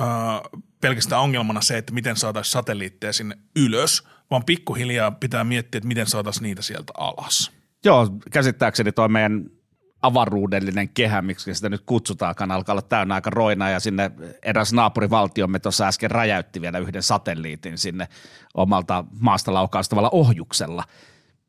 äh, 0.00 0.06
pelkästään 0.80 1.22
ongelmana 1.22 1.60
se, 1.60 1.78
että 1.78 1.92
miten 1.92 2.16
saataisiin 2.16 2.52
satelliitteja 2.52 3.12
sinne 3.12 3.38
ylös, 3.56 4.02
vaan 4.30 4.44
pikkuhiljaa 4.44 5.10
pitää 5.10 5.44
miettiä, 5.44 5.78
että 5.78 5.88
miten 5.88 6.06
saataisiin 6.06 6.42
niitä 6.42 6.62
sieltä 6.62 6.92
alas. 6.96 7.52
Joo, 7.84 8.08
käsittääkseni 8.30 8.92
toi 8.92 9.08
meidän 9.08 9.50
avaruudellinen 10.02 10.88
kehä, 10.88 11.22
miksi 11.22 11.54
sitä 11.54 11.68
nyt 11.68 11.82
kutsutaankaan, 11.86 12.50
alkaa 12.50 12.72
olla 12.72 12.82
täynnä 12.82 13.14
aika 13.14 13.30
roina 13.30 13.70
ja 13.70 13.80
sinne 13.80 14.10
eräs 14.42 14.72
naapurivaltiomme 14.72 15.58
tuossa 15.58 15.86
äsken 15.86 16.10
räjäytti 16.10 16.60
vielä 16.60 16.78
yhden 16.78 17.02
satelliitin 17.02 17.78
sinne 17.78 18.08
omalta 18.54 19.04
maasta 19.20 19.54
laukaustavalla 19.54 20.10
ohjuksella, 20.12 20.84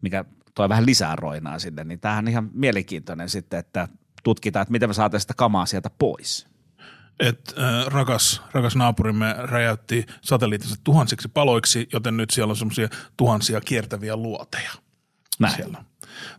mikä 0.01 0.25
toi 0.55 0.69
vähän 0.69 0.85
lisää 0.85 1.15
roinaa 1.15 1.59
sinne, 1.59 1.83
niin 1.83 1.99
tämähän 1.99 2.25
on 2.25 2.29
ihan 2.29 2.49
mielenkiintoinen 2.53 3.29
sitten, 3.29 3.59
että 3.59 3.87
tutkitaan, 4.23 4.61
että 4.61 4.71
miten 4.71 4.89
me 4.89 4.93
saataisiin 4.93 5.23
sitä 5.23 5.33
kamaa 5.37 5.65
sieltä 5.65 5.89
pois. 5.99 6.50
Et, 7.19 7.53
äh, 7.57 7.87
rakas, 7.87 8.41
rakas 8.51 8.75
naapurimme 8.75 9.35
räjäytti 9.37 10.05
satelliittinsa 10.21 10.75
tuhansiksi 10.83 11.27
paloiksi, 11.27 11.87
joten 11.93 12.17
nyt 12.17 12.29
siellä 12.29 12.51
on 12.51 12.57
semmoisia 12.57 12.89
tuhansia 13.17 13.61
kiertäviä 13.61 14.15
luoteja. 14.15 14.71
Näin. 15.39 15.55
siellä. 15.55 15.83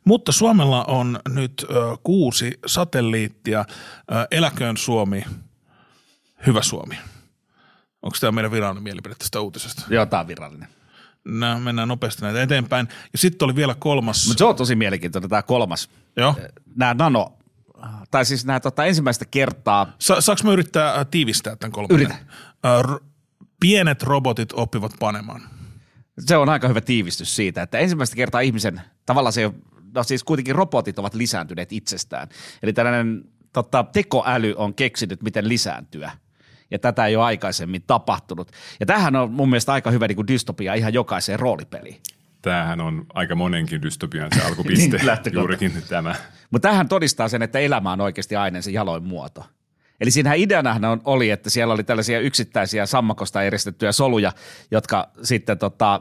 Mutta 0.05 0.33
Suomella 0.33 0.85
on 0.85 1.21
nyt 1.29 1.67
ö, 1.71 1.75
kuusi 2.03 2.59
satelliittia. 2.67 3.61
Ö, 3.61 4.27
eläköön 4.31 4.77
Suomi, 4.77 5.25
hyvä 6.47 6.63
Suomi. 6.63 6.99
Onko 8.03 8.17
tämä 8.21 8.33
meidän 8.33 8.53
virallinen 8.53 8.83
mielipide 8.83 9.15
tästä 9.15 9.41
uutisesta? 9.41 9.83
Joo, 9.91 10.07
tämä 10.07 10.21
on 10.21 10.27
virallinen. 10.27 10.69
No, 11.25 11.61
mennään 11.61 11.89
nopeasti 11.89 12.23
näitä 12.23 12.43
eteenpäin. 12.43 12.89
Ja 13.13 13.19
sitten 13.19 13.47
oli 13.47 13.57
vielä 13.57 13.75
kolmas. 13.75 14.27
Mutta 14.27 14.39
se 14.39 14.45
on 14.45 14.57
tosi 14.57 14.75
mielenkiintoinen 14.75 15.31
tämä 15.31 15.43
kolmas. 15.43 15.91
Joo. 16.17 16.35
Nämä 16.77 16.95
nano, 16.95 17.39
tai 18.11 18.25
siis 18.25 18.47
nämä 18.47 18.61
tota, 18.61 18.85
ensimmäistä 18.85 19.25
kertaa 19.31 19.93
Sa- 19.99 20.21
saanko 20.21 20.43
mä 20.45 20.53
yrittää 20.53 20.95
äh, 20.95 21.07
tiivistää 21.11 21.57
tämän 21.57 21.73
kolmannen? 21.73 22.07
Yritä. 22.07 22.17
Ö, 22.67 22.83
r- 22.83 23.05
pienet 23.61 24.03
robotit 24.03 24.53
oppivat 24.53 24.93
panemaan. 25.01 25.43
se 26.21 26.37
on 26.37 26.49
aika 26.49 26.69
hyvä 26.69 26.81
tiivistys 26.81 27.37
siitä, 27.37 27.63
että 27.63 27.79
ensimmäistä 27.79 28.17
kertaa 28.17 28.41
ihmisen, 28.41 28.81
tavallaan 29.07 29.33
se 29.33 29.51
no 29.95 30.03
siis 30.03 30.25
kuitenkin 30.25 30.55
robotit 30.55 30.99
ovat 30.99 31.15
lisääntyneet 31.15 31.73
itsestään. 31.73 32.29
Eli 32.63 32.73
tällainen 32.73 33.25
tota, 33.53 33.85
tekoäly 33.93 34.55
on 34.57 34.75
keksinyt, 34.75 35.23
miten 35.23 35.49
lisääntyä. 35.49 36.13
Ja 36.71 36.79
tätä 36.79 37.07
ei 37.07 37.17
ole 37.17 37.25
aikaisemmin 37.25 37.83
tapahtunut. 37.87 38.51
Ja 38.81 38.87
tämähän 38.87 39.17
on 39.17 39.33
mun 39.33 39.49
mielestä 39.49 39.73
aika 39.73 39.91
hyvä 39.91 40.09
niin 40.09 40.17
kuin 40.17 40.29
dystopia 40.29 40.75
ihan 40.75 40.95
jokaiseen 40.95 41.41
roolipeliin. 41.41 42.01
Tämähän 42.43 42.81
on 42.81 43.07
aika 43.15 43.35
monenkin 43.35 43.83
dystopian 43.83 44.31
se 44.35 44.43
alkupiste, 44.49 44.97
Niin, 44.97 45.35
juurikin 45.35 45.73
tämä. 45.89 46.15
Mutta 46.51 46.69
tähän 46.69 46.89
todistaa 46.89 47.29
sen, 47.29 47.43
että 47.43 47.59
elämä 47.59 47.93
on 47.93 48.01
oikeasti 48.01 48.37
aina 48.37 48.63
se 48.63 48.71
jaloin 48.71 49.05
muoto. 49.05 49.45
Eli 50.01 50.11
siinähän 50.11 50.39
ideanahan 50.39 50.85
on, 50.85 51.01
oli, 51.05 51.31
että 51.31 51.51
siellä 51.51 51.75
oli 51.75 51.85
tällaisia 51.85 52.21
yksittäisiä 52.21 52.87
sammakosta 52.87 53.43
eristettyjä 53.43 53.93
soluja, 53.93 54.33
jotka 54.71 55.09
sitten 55.23 55.59
tota, 55.59 56.01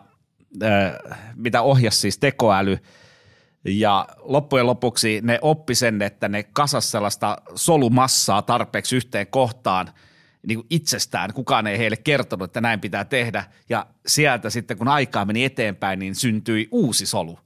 äh, 0.63 1.19
mitä 1.35 1.61
ohjasi 1.61 1.97
siis 1.97 2.17
tekoäly. 2.17 2.77
Ja 3.65 4.07
loppujen 4.19 4.67
lopuksi 4.67 5.19
ne 5.23 5.39
oppi 5.41 5.75
sen, 5.75 6.01
että 6.01 6.29
ne 6.29 6.43
kasas 6.43 6.91
sellaista 6.91 7.37
solumassaa 7.55 8.41
tarpeeksi 8.41 8.95
yhteen 8.95 9.27
kohtaan 9.27 9.89
niin 10.47 10.57
kuin 10.57 10.67
itsestään. 10.69 11.33
Kukaan 11.33 11.67
ei 11.67 11.77
heille 11.77 11.97
kertonut, 11.97 12.49
että 12.49 12.61
näin 12.61 12.79
pitää 12.79 13.05
tehdä. 13.05 13.43
Ja 13.69 13.87
sieltä 14.07 14.49
sitten, 14.49 14.77
kun 14.77 14.87
aikaa 14.87 15.25
meni 15.25 15.43
eteenpäin, 15.43 15.99
niin 15.99 16.15
syntyi 16.15 16.67
uusi 16.71 17.05
solu. 17.05 17.39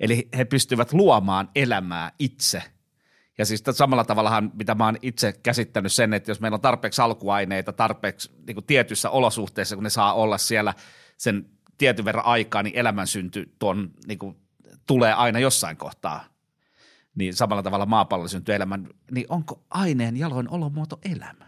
Eli 0.00 0.28
he 0.36 0.44
pystyvät 0.44 0.92
luomaan 0.92 1.48
elämää 1.54 2.12
itse. 2.18 2.62
Ja 3.38 3.44
siis 3.44 3.62
samalla 3.70 4.04
tavallahan, 4.04 4.52
mitä 4.54 4.74
mä 4.74 4.84
oon 4.84 4.96
itse 5.02 5.32
käsittänyt 5.42 5.92
sen, 5.92 6.14
että 6.14 6.30
jos 6.30 6.40
meillä 6.40 6.54
on 6.54 6.60
tarpeeksi 6.60 7.02
alkuaineita 7.02 7.72
tarpeeksi 7.72 8.30
niin 8.46 8.54
kuin 8.54 8.66
tietyissä 8.66 9.10
olosuhteissa, 9.10 9.76
kun 9.76 9.84
ne 9.84 9.90
saa 9.90 10.14
olla 10.14 10.38
siellä 10.38 10.74
sen 11.16 11.50
tietyn 11.78 12.04
verran 12.04 12.24
aikaa, 12.24 12.62
niin 12.62 12.76
elämän 12.76 13.06
synty 13.06 13.54
tuon, 13.58 13.90
niin 14.06 14.18
kuin, 14.18 14.36
tulee 14.86 15.12
aina 15.12 15.38
jossain 15.38 15.76
kohtaa. 15.76 16.24
Niin 17.14 17.34
samalla 17.34 17.62
tavalla 17.62 17.86
maapallolla 17.86 18.28
syntyy 18.28 18.54
elämän, 18.54 18.88
niin 19.10 19.26
onko 19.28 19.64
aineen 19.70 20.16
jaloin 20.16 20.50
olomuoto 20.50 20.98
elämä? 21.04 21.47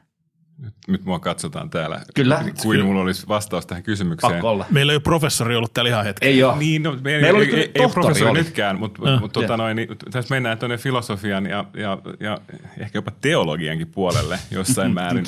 Nyt, 0.61 0.75
nyt 0.89 1.05
mua 1.05 1.19
katsotaan 1.19 1.71
täällä, 1.71 2.01
Kyllä. 2.15 2.45
kuin 2.63 2.85
mulla 2.85 3.01
olisi 3.01 3.29
vastaus 3.29 3.67
tähän 3.67 3.83
kysymykseen. 3.83 4.33
Pakko 4.33 4.51
olla. 4.51 4.67
Meillä 4.71 4.93
ei 4.93 4.95
ole 4.97 5.03
professori 5.03 5.57
ollut 5.57 5.75
täällä 5.75 5.89
ihan 5.89 6.05
hetken. 6.05 6.29
Ei 6.29 6.43
ole. 6.43 6.57
Niin, 6.59 6.83
no, 6.83 6.93
me, 6.93 6.99
Meillä 7.03 7.37
oli 7.37 7.45
ei, 7.45 7.51
kyllä 7.51 7.63
ei, 7.63 7.71
ei 7.75 7.89
professori 7.89 8.31
oli. 8.31 8.39
nytkään, 8.39 8.79
mutta 8.79 9.09
Joo. 9.11 9.21
mut, 9.21 9.33
tota 9.33 9.57
noin, 9.57 9.77
niin, 9.77 9.89
tässä 10.11 10.35
mennään 10.35 10.59
tuonne 10.59 10.77
filosofian 10.77 11.47
ja, 11.47 11.65
ja, 11.75 11.99
ja 12.21 12.39
ehkä 12.79 12.99
jopa 12.99 13.13
teologiankin 13.21 13.89
puolelle 13.89 14.39
jossain 14.51 14.95
määrin. 15.01 15.25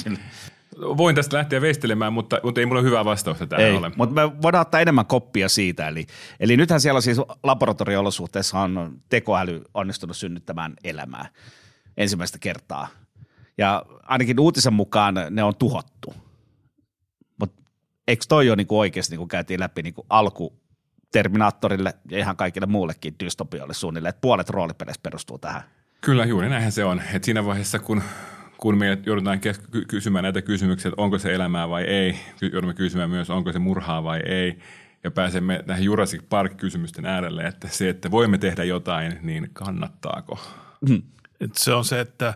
Voin 0.80 1.14
tästä 1.16 1.36
lähteä 1.36 1.60
veistelemään, 1.60 2.12
mutta, 2.12 2.40
mutta 2.42 2.60
ei 2.60 2.66
mulla 2.66 2.80
ole 2.80 2.88
hyvää 2.88 3.04
vastausta 3.04 3.46
tähän 3.46 3.66
Ei, 3.66 3.76
ole. 3.76 3.92
mutta 3.96 4.14
me 4.14 4.42
voidaan 4.42 4.62
ottaa 4.62 4.80
enemmän 4.80 5.06
koppia 5.06 5.48
siitä. 5.48 5.88
Eli, 5.88 6.06
eli 6.40 6.56
nythän 6.56 6.80
siellä 6.80 7.00
siis 7.00 7.18
laboratorio-olosuhteissa 7.42 8.60
on 8.60 8.96
tekoäly 9.08 9.62
onnistunut 9.74 10.16
synnyttämään 10.16 10.74
elämää 10.84 11.28
ensimmäistä 11.96 12.38
kertaa. 12.38 12.88
Ja 13.58 13.84
ainakin 14.02 14.40
uutisen 14.40 14.72
mukaan 14.72 15.14
ne 15.30 15.42
on 15.42 15.56
tuhottu. 15.56 16.14
Mutta 17.40 17.62
eikö 18.08 18.24
toi 18.28 18.48
ole 18.48 18.56
niinku 18.56 18.78
oikeasti, 18.78 19.12
niin 19.12 19.18
kuin 19.18 19.28
käytiin 19.28 19.60
läpi 19.60 19.82
niinku 19.82 20.06
alku 20.08 20.62
Terminaattorille 21.12 21.94
ja 22.10 22.18
ihan 22.18 22.36
kaikille 22.36 22.66
muullekin 22.66 23.14
dystopioille 23.24 23.74
suunnilleen, 23.74 24.10
että 24.10 24.20
puolet 24.20 24.50
roolipeleistä 24.50 25.02
perustuu 25.02 25.38
tähän. 25.38 25.62
Kyllä 26.00 26.24
juuri 26.24 26.48
näinhän 26.48 26.72
se 26.72 26.84
on. 26.84 27.02
Et 27.14 27.24
siinä 27.24 27.44
vaiheessa, 27.44 27.78
kun, 27.78 28.02
kun 28.58 28.78
me 28.78 28.98
joudutaan 29.06 29.40
kysymään 29.88 30.22
näitä 30.22 30.42
kysymyksiä, 30.42 30.88
että 30.88 31.02
onko 31.02 31.18
se 31.18 31.34
elämää 31.34 31.68
vai 31.68 31.82
ei, 31.82 32.18
joudumme 32.52 32.74
kysymään 32.74 33.10
myös, 33.10 33.30
onko 33.30 33.52
se 33.52 33.58
murhaa 33.58 34.04
vai 34.04 34.20
ei, 34.20 34.58
ja 35.04 35.10
pääsemme 35.10 35.64
näihin 35.66 35.84
Jurassic 35.84 36.22
Park-kysymysten 36.28 37.06
äärelle, 37.06 37.42
että 37.42 37.68
se, 37.68 37.88
että 37.88 38.10
voimme 38.10 38.38
tehdä 38.38 38.64
jotain, 38.64 39.18
niin 39.22 39.50
kannattaako? 39.52 40.38
Mm. 40.88 41.02
Et 41.40 41.50
se 41.56 41.74
on 41.74 41.84
se, 41.84 42.00
että 42.00 42.34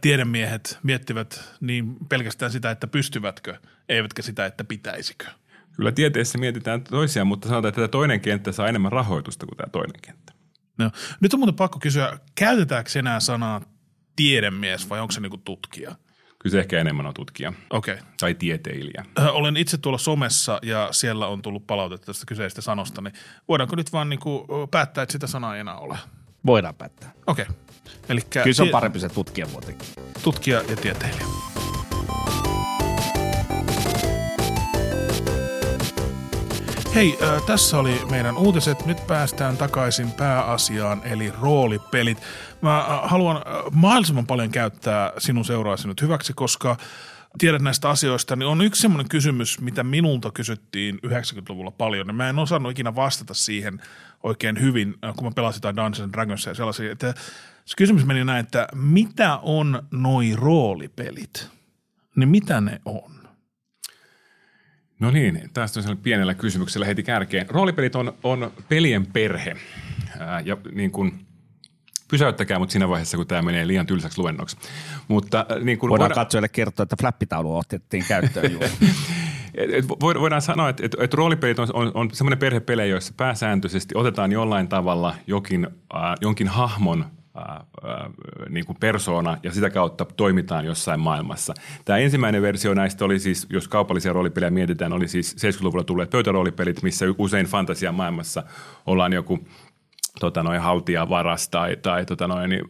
tiedemiehet 0.00 0.78
miettivät 0.82 1.54
niin 1.60 1.96
pelkästään 2.08 2.52
sitä, 2.52 2.70
että 2.70 2.86
pystyvätkö, 2.86 3.56
eivätkä 3.88 4.22
sitä, 4.22 4.46
että 4.46 4.64
pitäisikö. 4.64 5.24
Kyllä 5.76 5.92
tieteessä 5.92 6.38
mietitään 6.38 6.84
toisiaan, 6.84 7.26
mutta 7.26 7.48
sanotaan, 7.48 7.68
että 7.68 7.76
tämä 7.78 7.88
toinen 7.88 8.20
kenttä 8.20 8.52
saa 8.52 8.68
enemmän 8.68 8.92
rahoitusta 8.92 9.46
kuin 9.46 9.56
tämä 9.56 9.70
toinen 9.70 10.00
kenttä. 10.02 10.32
No. 10.78 10.90
Nyt 11.20 11.34
on 11.34 11.40
muuten 11.40 11.54
pakko 11.54 11.78
kysyä, 11.78 12.18
käytetäänkö 12.34 12.90
enää 12.98 13.20
sanaa 13.20 13.60
tiedemies 14.16 14.90
vai 14.90 15.00
onko 15.00 15.12
se 15.12 15.20
niinku 15.20 15.38
tutkija? 15.38 15.94
Kyllä 16.38 16.52
se 16.52 16.60
ehkä 16.60 16.80
enemmän 16.80 17.06
on 17.06 17.14
tutkija. 17.14 17.52
Okei. 17.70 17.94
Okay. 17.94 18.06
Tai 18.20 18.34
tieteilijä. 18.34 19.04
Olen 19.32 19.56
itse 19.56 19.78
tuolla 19.78 19.98
somessa 19.98 20.58
ja 20.62 20.88
siellä 20.90 21.26
on 21.26 21.42
tullut 21.42 21.66
palautetta 21.66 22.06
tästä 22.06 22.26
kyseisestä 22.26 22.60
sanosta, 22.60 23.02
niin 23.02 23.14
voidaanko 23.48 23.76
nyt 23.76 23.92
vaan 23.92 24.08
niinku 24.08 24.46
päättää, 24.70 25.02
että 25.02 25.12
sitä 25.12 25.26
sanaa 25.26 25.54
ei 25.54 25.60
enää 25.60 25.78
ole? 25.78 25.98
Voidaan 26.46 26.74
päättää. 26.74 27.12
Okei. 27.26 27.46
Okay. 27.50 27.56
Elikkä 28.08 28.42
Kyllä 28.42 28.54
se 28.54 28.62
on 28.62 28.68
parempi 28.68 29.00
se 29.00 29.08
tutkija 29.08 29.46
muutenkin. 29.46 29.88
Tutkija 30.22 30.62
ja 30.68 30.76
tieteilijä. 30.76 31.24
Hei, 36.98 37.18
äh, 37.22 37.42
tässä 37.46 37.78
oli 37.78 38.00
meidän 38.10 38.36
uutiset. 38.36 38.86
Nyt 38.86 39.06
päästään 39.06 39.56
takaisin 39.56 40.12
pääasiaan, 40.12 41.02
eli 41.04 41.32
roolipelit. 41.40 42.18
Mä 42.62 42.78
äh, 42.78 42.86
haluan 43.02 43.36
äh, 43.36 43.42
mahdollisimman 43.72 44.26
paljon 44.26 44.50
käyttää 44.50 45.12
sinun 45.18 45.44
seuraasi 45.44 45.88
nyt 45.88 46.02
hyväksi, 46.02 46.32
koska 46.32 46.76
tiedät 47.38 47.62
näistä 47.62 47.90
asioista, 47.90 48.36
niin 48.36 48.46
on 48.46 48.62
yksi 48.62 48.82
semmoinen 48.82 49.08
kysymys, 49.08 49.60
mitä 49.60 49.84
minulta 49.84 50.30
kysyttiin 50.30 50.98
90-luvulla 51.06 51.70
paljon. 51.70 52.06
Ja 52.06 52.12
mä 52.12 52.28
en 52.28 52.38
osannut 52.38 52.72
ikinä 52.72 52.94
vastata 52.94 53.34
siihen 53.34 53.82
oikein 54.22 54.60
hyvin, 54.60 54.94
kun 55.16 55.24
mä 55.24 55.30
pelasin 55.34 55.58
jotain 55.58 55.76
Dungeons 55.76 56.00
and 56.00 56.12
Dragons 56.12 56.46
ja 56.46 56.54
sellaisia. 56.54 56.92
Että 56.92 57.14
kysymys 57.76 58.06
meni 58.06 58.24
näin, 58.24 58.44
että 58.44 58.68
mitä 58.74 59.36
on 59.36 59.82
noi 59.90 60.32
roolipelit? 60.36 61.48
Niin 62.16 62.28
mitä 62.28 62.60
ne 62.60 62.80
on? 62.84 63.18
No 65.00 65.10
niin, 65.10 65.50
tästä 65.54 65.80
on 65.90 65.96
pienellä 65.96 66.34
kysymyksellä 66.34 66.86
heti 66.86 67.02
kärkeen. 67.02 67.46
Roolipelit 67.50 67.96
on, 67.96 68.12
on 68.22 68.52
pelien 68.68 69.06
perhe. 69.06 69.56
Ää, 70.18 70.40
ja 70.40 70.56
niin 70.72 70.90
kuin, 70.90 71.26
pysäyttäkää 72.10 72.58
mut 72.58 72.70
siinä 72.70 72.88
vaiheessa, 72.88 73.16
kun 73.16 73.26
tämä 73.26 73.42
menee 73.42 73.66
liian 73.66 73.86
tylsäksi 73.86 74.20
luennoksi. 74.20 74.56
Mutta, 75.08 75.46
niin 75.62 75.78
kuin 75.78 75.90
voidaan 75.90 76.08
voida... 76.08 76.14
katsojille 76.14 76.48
kertoa, 76.48 76.82
että 76.82 76.96
flappitaulu 77.00 77.56
otettiin 77.56 78.04
käyttöön 78.08 78.52
juuri. 78.52 78.70
et, 79.54 79.88
voidaan 79.88 80.42
sanoa, 80.42 80.68
että, 80.68 80.86
että, 80.86 81.04
että 81.04 81.16
roolipelit 81.16 81.58
on, 81.58 81.68
on, 81.72 81.90
on 81.94 82.10
semmoinen 82.12 82.38
perhepelejä, 82.38 82.86
joissa 82.86 83.14
pääsääntöisesti 83.16 83.94
otetaan 83.96 84.32
jollain 84.32 84.68
tavalla 84.68 85.14
jokin, 85.26 85.66
äh, 85.94 86.14
jonkin 86.20 86.48
hahmon 86.48 87.17
niin 88.48 88.66
kuin 88.66 88.76
persoona 88.80 89.38
ja 89.42 89.52
sitä 89.52 89.70
kautta 89.70 90.04
toimitaan 90.16 90.64
jossain 90.64 91.00
maailmassa. 91.00 91.54
Tämä 91.84 91.98
ensimmäinen 91.98 92.42
versio 92.42 92.74
näistä 92.74 93.04
oli 93.04 93.18
siis, 93.18 93.46
jos 93.50 93.68
kaupallisia 93.68 94.12
roolipelejä 94.12 94.50
mietitään, 94.50 94.92
oli 94.92 95.08
siis 95.08 95.36
70-luvulla 95.36 95.84
tulleet 95.84 96.10
pöytäroolipelit, 96.10 96.82
missä 96.82 97.06
usein 97.18 97.46
fantasia 97.46 97.92
maailmassa 97.92 98.42
ollaan 98.86 99.12
joku 99.12 99.38
tota 100.20 100.42
noin, 100.42 100.60
haltija 100.60 101.08
varas 101.08 101.48
tai, 101.48 101.76
tai 101.76 102.06
tota 102.06 102.28
noin, 102.28 102.50
niin, 102.50 102.64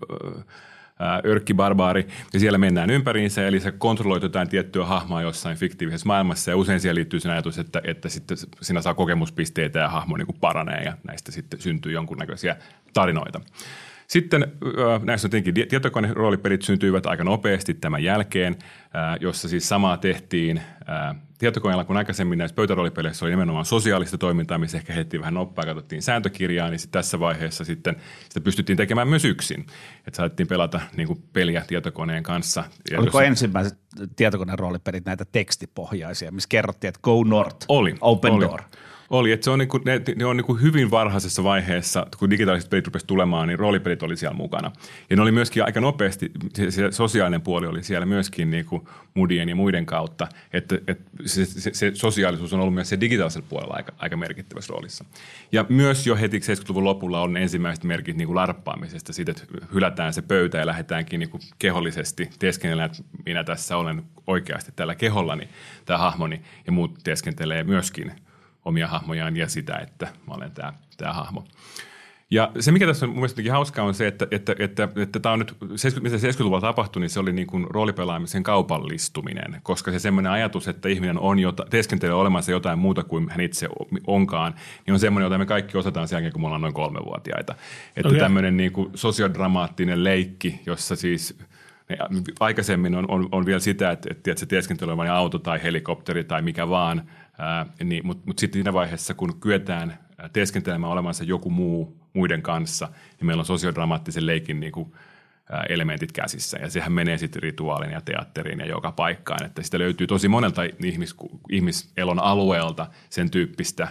örkkibarbaari, 1.26 2.08
ja 2.32 2.40
siellä 2.40 2.58
mennään 2.58 2.90
ympäriinsä, 2.90 3.46
eli 3.46 3.60
se 3.60 3.72
kontrolloit 3.72 4.22
jotain 4.22 4.48
tiettyä 4.48 4.84
hahmoa 4.84 5.22
jossain 5.22 5.56
fiktiivisessä 5.56 6.06
maailmassa, 6.06 6.50
ja 6.50 6.56
usein 6.56 6.80
siellä 6.80 6.98
liittyy 6.98 7.20
sen 7.20 7.32
ajatus, 7.32 7.58
että, 7.58 7.80
että 7.84 8.08
sitten 8.08 8.36
sinä 8.60 8.82
saa 8.82 8.94
kokemuspisteitä 8.94 9.78
ja 9.78 9.88
hahmo 9.88 10.16
niin 10.16 10.26
kuin 10.26 10.38
paranee, 10.40 10.82
ja 10.84 10.92
näistä 11.06 11.32
sitten 11.32 11.60
syntyy 11.60 11.92
jonkunnäköisiä 11.92 12.56
tarinoita. 12.94 13.40
Sitten 14.08 14.52
näissä 15.02 15.28
tietenkin 15.28 15.68
tietokoneroolipelit 15.68 16.62
syntyivät 16.62 17.06
aika 17.06 17.24
nopeasti 17.24 17.74
tämän 17.74 18.04
jälkeen, 18.04 18.56
jossa 19.20 19.48
siis 19.48 19.68
samaa 19.68 19.96
tehtiin 19.96 20.60
tietokoneella, 21.38 21.84
kun 21.84 21.96
aikaisemmin 21.96 22.38
näissä 22.38 22.54
pöytäroolipeleissä 22.54 23.24
oli 23.24 23.30
nimenomaan 23.30 23.64
sosiaalista 23.64 24.18
toimintaa, 24.18 24.58
missä 24.58 24.78
ehkä 24.78 24.92
heitettiin 24.92 25.20
vähän 25.20 25.34
noppaa 25.34 25.62
ja 25.62 25.74
katsottiin 25.74 26.02
sääntökirjaa, 26.02 26.70
niin 26.70 26.80
tässä 26.90 27.20
vaiheessa 27.20 27.64
sitten 27.64 27.96
sitä 28.28 28.40
pystyttiin 28.40 28.76
tekemään 28.76 29.08
myös 29.08 29.24
yksin. 29.24 29.60
Että 30.06 30.16
saatettiin 30.16 30.46
pelata 30.46 30.80
niin 30.96 31.06
kuin 31.06 31.22
peliä 31.32 31.64
tietokoneen 31.66 32.22
kanssa. 32.22 32.64
Oliko 32.96 33.20
jos... 33.20 33.28
ensimmäiset 33.28 33.78
tietokoneen 34.16 34.58
roolipelit 34.58 35.04
näitä 35.04 35.24
tekstipohjaisia, 35.32 36.32
missä 36.32 36.48
kerrottiin, 36.48 36.88
että 36.88 37.00
go 37.02 37.24
north, 37.24 37.66
oli, 37.68 37.94
open 38.00 38.32
oli. 38.32 38.44
door? 38.44 38.62
Oli, 39.10 39.32
että 39.32 39.44
se 39.44 39.50
on, 39.50 39.58
niin 39.58 39.68
kuin, 39.68 39.82
ne, 39.84 40.00
ne 40.16 40.24
on 40.24 40.36
niin 40.36 40.44
kuin 40.44 40.62
hyvin 40.62 40.90
varhaisessa 40.90 41.44
vaiheessa, 41.44 42.06
kun 42.18 42.30
digitaaliset 42.30 42.70
pelit 42.70 42.86
rupesivat 42.86 43.06
tulemaan, 43.06 43.48
niin 43.48 43.58
roolipelit 43.58 44.02
oli 44.02 44.16
siellä 44.16 44.36
mukana. 44.36 44.72
Ja 45.10 45.16
ne 45.16 45.22
oli 45.22 45.32
myöskin 45.32 45.64
aika 45.64 45.80
nopeasti, 45.80 46.30
se, 46.54 46.70
se 46.70 46.92
sosiaalinen 46.92 47.40
puoli 47.40 47.66
oli 47.66 47.82
siellä 47.82 48.06
myöskin 48.06 48.50
niin 48.50 48.64
kuin 48.64 48.82
mudien 49.14 49.48
ja 49.48 49.56
muiden 49.56 49.86
kautta, 49.86 50.28
että, 50.52 50.78
että 50.86 51.10
se, 51.24 51.44
se, 51.44 51.74
se 51.74 51.90
sosiaalisuus 51.94 52.52
on 52.52 52.60
ollut 52.60 52.74
myös 52.74 52.88
se 52.88 53.00
digitaalisella 53.00 53.46
puolella 53.48 53.74
aika, 53.74 53.92
aika 53.98 54.16
merkittävässä 54.16 54.72
roolissa. 54.72 55.04
Ja 55.52 55.64
myös 55.68 56.06
jo 56.06 56.16
heti 56.16 56.38
70-luvun 56.38 56.84
lopulla 56.84 57.20
on 57.20 57.36
ensimmäiset 57.36 57.84
merkit 57.84 58.16
niin 58.16 58.26
kuin 58.26 58.36
larppaamisesta, 58.36 59.12
siitä, 59.12 59.30
että 59.30 59.44
hylätään 59.74 60.12
se 60.12 60.22
pöytä 60.22 60.58
ja 60.58 60.66
lähdetäänkin 60.66 61.20
niin 61.20 61.30
kuin 61.30 61.40
kehollisesti 61.58 62.30
teeskennellä, 62.38 62.84
että 62.84 63.02
minä 63.26 63.44
tässä 63.44 63.76
olen 63.76 64.02
oikeasti 64.26 64.72
tällä 64.76 64.94
kehollani, 64.94 65.48
tämä 65.84 65.98
hahmoni, 65.98 66.40
ja 66.66 66.72
muut 66.72 66.98
teeskentelee 67.04 67.64
myöskin– 67.64 68.12
omia 68.68 68.86
hahmojaan 68.86 69.36
ja 69.36 69.48
sitä, 69.48 69.76
että 69.76 70.08
mä 70.26 70.34
olen 70.34 70.50
tämä, 70.50 70.72
tämä 70.96 71.12
hahmo. 71.12 71.44
Ja 72.30 72.50
se, 72.60 72.72
mikä 72.72 72.86
tässä 72.86 73.06
on 73.06 73.10
mun 73.10 73.18
mielestä 73.18 73.42
hauskaa, 73.52 73.84
on 73.84 73.94
se, 73.94 74.06
että, 74.06 74.26
että, 74.30 74.54
että, 74.58 74.88
että 74.96 75.20
tämä 75.20 75.32
on 75.32 75.38
nyt, 75.38 75.56
70, 75.76 76.26
mitä 76.26 76.38
70-luvulla 76.38 76.60
tapahtui, 76.60 77.00
niin 77.00 77.10
se 77.10 77.20
oli 77.20 77.32
niin 77.32 77.46
kuin 77.46 77.66
roolipelaamisen 77.70 78.42
kaupallistuminen, 78.42 79.60
koska 79.62 79.90
se 79.90 79.98
semmoinen 79.98 80.32
ajatus, 80.32 80.68
että 80.68 80.88
ihminen 80.88 81.18
on 81.18 81.38
jota, 81.38 81.66
teeskentelee 81.70 82.14
olemassa 82.14 82.52
jotain 82.52 82.78
muuta 82.78 83.04
kuin 83.04 83.28
hän 83.30 83.40
itse 83.40 83.68
onkaan, 84.06 84.54
niin 84.86 84.92
on 84.94 85.00
semmoinen, 85.00 85.26
jota 85.26 85.38
me 85.38 85.46
kaikki 85.46 85.78
osataan 85.78 86.08
sen 86.08 86.16
jälkeen, 86.16 86.32
kun 86.32 86.42
me 86.42 86.46
ollaan 86.46 86.62
noin 86.62 86.74
kolmevuotiaita. 86.74 87.54
Että 87.96 88.08
okay. 88.08 88.20
tämmöinen 88.20 88.56
niin 88.56 88.72
kuin 88.72 88.90
sosiodramaattinen 88.94 90.04
leikki, 90.04 90.60
jossa 90.66 90.96
siis 90.96 91.38
aikaisemmin 92.40 92.94
on, 92.94 93.04
on, 93.10 93.28
on 93.32 93.46
vielä 93.46 93.60
sitä, 93.60 93.90
että, 93.90 94.08
että, 94.10 94.30
että 94.30 94.40
se 94.40 94.46
teeskentelee 94.46 94.96
vain 94.96 95.10
auto 95.10 95.38
tai 95.38 95.62
helikopteri 95.62 96.24
tai 96.24 96.42
mikä 96.42 96.68
vaan– 96.68 97.02
niin, 97.84 98.06
Mutta 98.06 98.22
mut 98.26 98.38
sitten 98.38 98.58
siinä 98.58 98.72
vaiheessa, 98.72 99.14
kun 99.14 99.40
kyetään 99.40 99.98
teeskentelemään 100.32 100.92
olemansa 100.92 101.24
joku 101.24 101.50
muu 101.50 101.96
muiden 102.12 102.42
kanssa, 102.42 102.88
niin 103.18 103.26
meillä 103.26 103.40
on 103.40 103.46
sosiodramaattisen 103.46 104.26
leikin 104.26 104.60
niin 104.60 104.72
kuin, 104.72 104.92
elementit 105.68 106.12
käsissä. 106.12 106.58
Ja 106.58 106.70
sehän 106.70 106.92
menee 106.92 107.18
sitten 107.18 107.42
rituaalin 107.42 107.90
ja 107.90 108.00
teatteriin 108.00 108.58
ja 108.58 108.66
joka 108.66 108.92
paikkaan. 108.92 109.46
Että 109.46 109.62
sitä 109.62 109.78
löytyy 109.78 110.06
tosi 110.06 110.28
monelta 110.28 110.62
ihmis, 110.84 111.14
ihmiselon 111.50 112.18
alueelta 112.18 112.86
sen 113.10 113.30
tyyppistä 113.30 113.88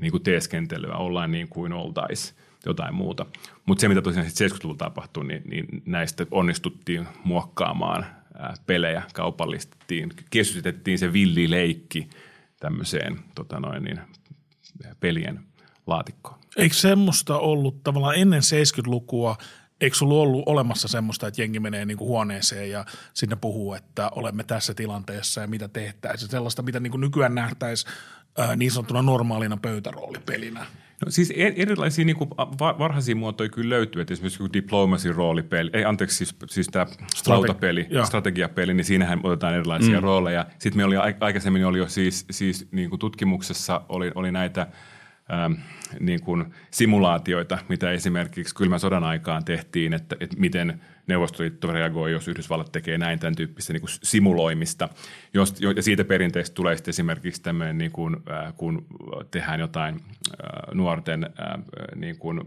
niin 0.00 0.10
kuin 0.10 0.22
teeskentelyä. 0.22 0.94
Ollaan 0.94 1.32
niin 1.32 1.48
kuin 1.48 1.72
oltaisiin 1.72 2.38
jotain 2.66 2.94
muuta. 2.94 3.26
Mutta 3.66 3.80
se, 3.80 3.88
mitä 3.88 4.02
tosiaan 4.02 4.26
70-luvulla 4.26 4.78
tapahtui, 4.78 5.24
niin, 5.24 5.42
niin 5.44 5.66
näistä 5.86 6.26
onnistuttiin 6.30 7.06
muokkaamaan 7.24 8.06
pelejä, 8.66 9.02
kaupallistettiin, 9.14 10.10
kesytettiin 10.30 10.98
se 10.98 11.12
villi 11.12 11.50
leikki– 11.50 12.08
tämmöiseen 12.60 13.18
tota 13.34 13.60
noin, 13.60 13.84
niin, 13.84 14.00
pelien 15.00 15.40
laatikkoon. 15.86 16.38
Eikö 16.56 16.74
semmoista 16.74 17.38
ollut 17.38 17.82
tavallaan 17.82 18.14
ennen 18.14 18.42
70-lukua, 18.42 19.36
eikö 19.80 19.96
sulla 19.96 20.22
ollut 20.22 20.42
olemassa 20.46 20.88
semmoista, 20.88 21.26
että 21.26 21.42
jengi 21.42 21.60
menee 21.60 21.84
niin 21.84 21.98
kuin 21.98 22.08
huoneeseen 22.08 22.70
ja 22.70 22.84
sinne 23.14 23.36
puhuu, 23.36 23.74
että 23.74 24.10
olemme 24.14 24.44
tässä 24.44 24.74
tilanteessa 24.74 25.40
ja 25.40 25.46
mitä 25.46 25.68
tehtäisiin. 25.68 26.30
Sellaista, 26.30 26.62
mitä 26.62 26.80
niin 26.80 26.90
kuin 26.90 27.00
nykyään 27.00 27.34
nähtäisiin 27.34 27.92
niin 28.56 28.70
sanottuna 28.70 29.02
normaalina 29.02 29.56
pöytäroolipelinä. 29.56 30.66
No 31.06 31.10
siis 31.10 31.32
e- 31.36 31.54
erilaisia 31.56 32.04
niin 32.04 32.16
kuin 32.16 32.30
varhaisia 32.78 33.16
muotoja 33.16 33.48
kyllä 33.48 33.74
löytyy, 33.74 34.02
että 34.02 34.14
esimerkiksi 34.14 34.44
diplomacy 34.52 35.12
roolipeli, 35.12 35.70
ei 35.72 35.84
anteeksi 35.84 36.16
siis, 36.16 36.36
siis 36.46 36.68
tämä 36.68 36.84
Strate- 36.84 37.28
lautapeli, 37.28 37.86
ja. 37.90 38.04
strategiapeli, 38.04 38.74
niin 38.74 38.84
siinähän 38.84 39.20
otetaan 39.22 39.54
erilaisia 39.54 39.96
mm. 39.96 40.02
rooleja. 40.02 40.46
Sitten 40.58 40.76
me 40.76 40.84
oli 40.84 40.96
aikaisemmin 41.20 41.64
oli 41.64 41.78
jo 41.78 41.88
siis, 41.88 42.26
siis 42.30 42.68
niin 42.70 42.90
kuin 42.90 43.00
tutkimuksessa 43.00 43.82
oli, 43.88 44.12
oli 44.14 44.32
näitä– 44.32 44.66
ähm, 45.32 45.52
niin 46.00 46.20
kuin 46.20 46.44
simulaatioita, 46.70 47.58
mitä 47.68 47.90
esimerkiksi 47.90 48.54
kylmän 48.54 48.80
sodan 48.80 49.04
aikaan 49.04 49.44
tehtiin, 49.44 49.94
että, 49.94 50.16
että 50.20 50.36
miten 50.38 50.80
Neuvostoliitto 51.10 51.72
reagoi, 51.72 52.12
jos 52.12 52.28
Yhdysvallat 52.28 52.72
tekee 52.72 52.98
näin 52.98 53.18
tämän 53.18 53.36
tyyppistä 53.36 53.72
niin 53.72 53.80
kuin 53.80 53.90
simuloimista. 54.02 54.88
Jos, 55.34 55.54
ja 55.76 55.82
siitä 55.82 56.04
perinteistä 56.04 56.54
tulee 56.54 56.76
sitten 56.76 56.92
esimerkiksi 56.92 57.42
tämmöinen, 57.42 57.78
niin 57.78 57.92
kuin, 57.92 58.16
äh, 58.30 58.54
kun 58.56 58.86
tehdään 59.30 59.60
jotain 59.60 59.94
äh, 59.94 60.74
nuorten 60.74 61.24
äh, 61.24 61.62
niin 61.94 62.18
kuin, 62.18 62.40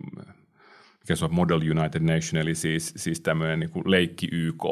mikä 0.99 1.15
se 1.15 1.25
on 1.25 1.33
Model 1.33 1.61
United 1.61 2.01
Nation, 2.01 2.41
eli 2.41 2.55
siis, 2.55 2.93
siis 2.95 3.21
tämmöinen 3.21 3.59
niin 3.59 3.69
kuin 3.69 3.91
leikki 3.91 4.27
YK, 4.31 4.63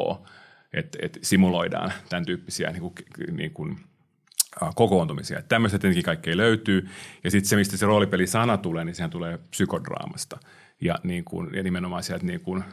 että, 0.72 0.98
että 1.02 1.18
simuloidaan 1.22 1.92
tämän 2.08 2.26
tyyppisiä 2.26 2.70
niin 2.70 2.80
kuin, 2.80 2.94
niin 3.32 3.50
kuin, 3.50 3.78
kokoontumisia. 4.74 5.38
Että 5.38 5.48
tämmöistä 5.48 5.78
tietenkin 5.78 6.04
kaikkea 6.04 6.36
löytyy. 6.36 6.88
Ja 7.24 7.30
sitten 7.30 7.48
se, 7.48 7.56
mistä 7.56 7.76
se 7.76 7.86
roolipelisana 7.86 8.56
tulee, 8.56 8.84
niin 8.84 8.94
sehän 8.94 9.10
tulee 9.10 9.38
psykodraamasta. 9.50 10.38
Ja, 10.80 10.98
niin 11.02 11.24
kuin, 11.24 11.54
ja 11.54 11.62
nimenomaan 11.62 12.02
sieltä 12.02 12.26
niin 12.26 12.40
kuin, 12.40 12.64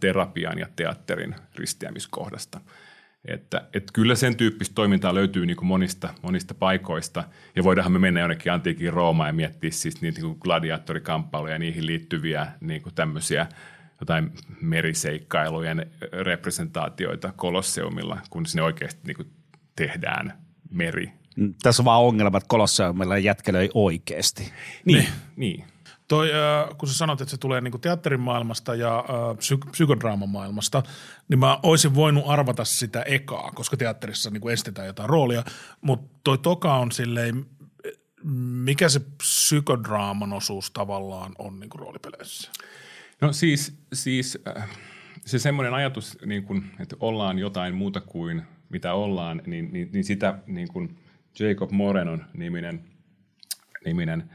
terapian 0.00 0.58
ja 0.58 0.66
teatterin 0.76 1.34
risteämiskohdasta. 1.54 2.60
Että, 3.24 3.68
että 3.74 3.92
kyllä 3.92 4.14
sen 4.14 4.36
tyyppistä 4.36 4.74
toimintaa 4.74 5.14
löytyy 5.14 5.46
niin 5.46 5.56
kuin 5.56 5.66
monista, 5.66 6.14
monista 6.22 6.54
paikoista. 6.54 7.24
Ja 7.56 7.64
voidaanhan 7.64 7.92
me 7.92 7.98
mennä 7.98 8.20
jonnekin 8.20 8.52
antiikin 8.52 8.92
Roomaan 8.92 9.28
ja 9.28 9.32
miettiä 9.32 9.70
siis 9.70 10.00
niitä 10.00 10.20
niin 10.20 10.28
kuin 10.28 10.40
gladiaattorikamppailuja 10.40 11.52
ja 11.52 11.58
niihin 11.58 11.86
liittyviä 11.86 12.46
niin 12.60 12.82
kuin 12.82 12.94
tämmöisiä 12.94 13.46
jotain 14.00 14.32
meriseikkailujen 14.60 15.90
representaatioita 16.12 17.32
Kolosseumilla, 17.36 18.18
kun 18.30 18.46
sinne 18.46 18.62
oikeasti 18.62 19.00
niin 19.06 19.16
kuin 19.16 19.30
tehdään 19.76 20.32
meri. 20.70 21.12
Tässä 21.62 21.82
on 21.82 21.84
vaan 21.84 22.02
ongelma, 22.02 22.38
että 22.38 22.48
Kolosseumilla 22.48 23.18
jätkelöi 23.18 23.70
oikeasti. 23.74 24.52
Niin, 24.84 25.06
niin. 25.36 25.64
Toi, 26.12 26.30
kun 26.78 26.88
sä 26.88 26.94
sanot, 26.94 27.20
että 27.20 27.30
se 27.30 27.36
tulee 27.36 27.60
niinku 27.60 27.78
teatterin 27.78 28.20
maailmasta 28.20 28.74
ja 28.74 29.04
psyk- 29.38 29.70
psykodraaman 29.70 30.28
maailmasta, 30.28 30.82
niin 31.28 31.38
mä 31.38 31.58
olisin 31.62 31.94
voinut 31.94 32.24
arvata 32.26 32.64
sitä 32.64 33.02
ekaa, 33.02 33.50
koska 33.54 33.76
teatterissa 33.76 34.30
niinku 34.30 34.48
estetään 34.48 34.86
jotain 34.86 35.08
roolia, 35.08 35.44
mutta 35.80 36.20
toi 36.24 36.38
toka 36.38 36.74
on 36.74 36.92
silleen, 36.92 37.46
mikä 38.64 38.88
se 38.88 39.00
psykodraaman 39.18 40.32
osuus 40.32 40.70
tavallaan 40.70 41.32
on 41.38 41.60
niinku 41.60 41.78
roolipeleissä? 41.78 42.50
No 43.20 43.32
siis, 43.32 43.78
siis 43.92 44.38
se 45.24 45.38
semmoinen 45.38 45.74
ajatus, 45.74 46.18
niin 46.26 46.44
kun, 46.44 46.64
että 46.80 46.96
ollaan 47.00 47.38
jotain 47.38 47.74
muuta 47.74 48.00
kuin 48.00 48.42
mitä 48.68 48.94
ollaan, 48.94 49.42
niin, 49.46 49.72
niin, 49.72 49.88
niin 49.92 50.04
sitä 50.04 50.38
niin 50.46 50.68
kun 50.68 50.96
Jacob 51.38 51.70
Morenon 51.70 52.24
niminen, 52.34 52.84
niminen– 53.84 54.30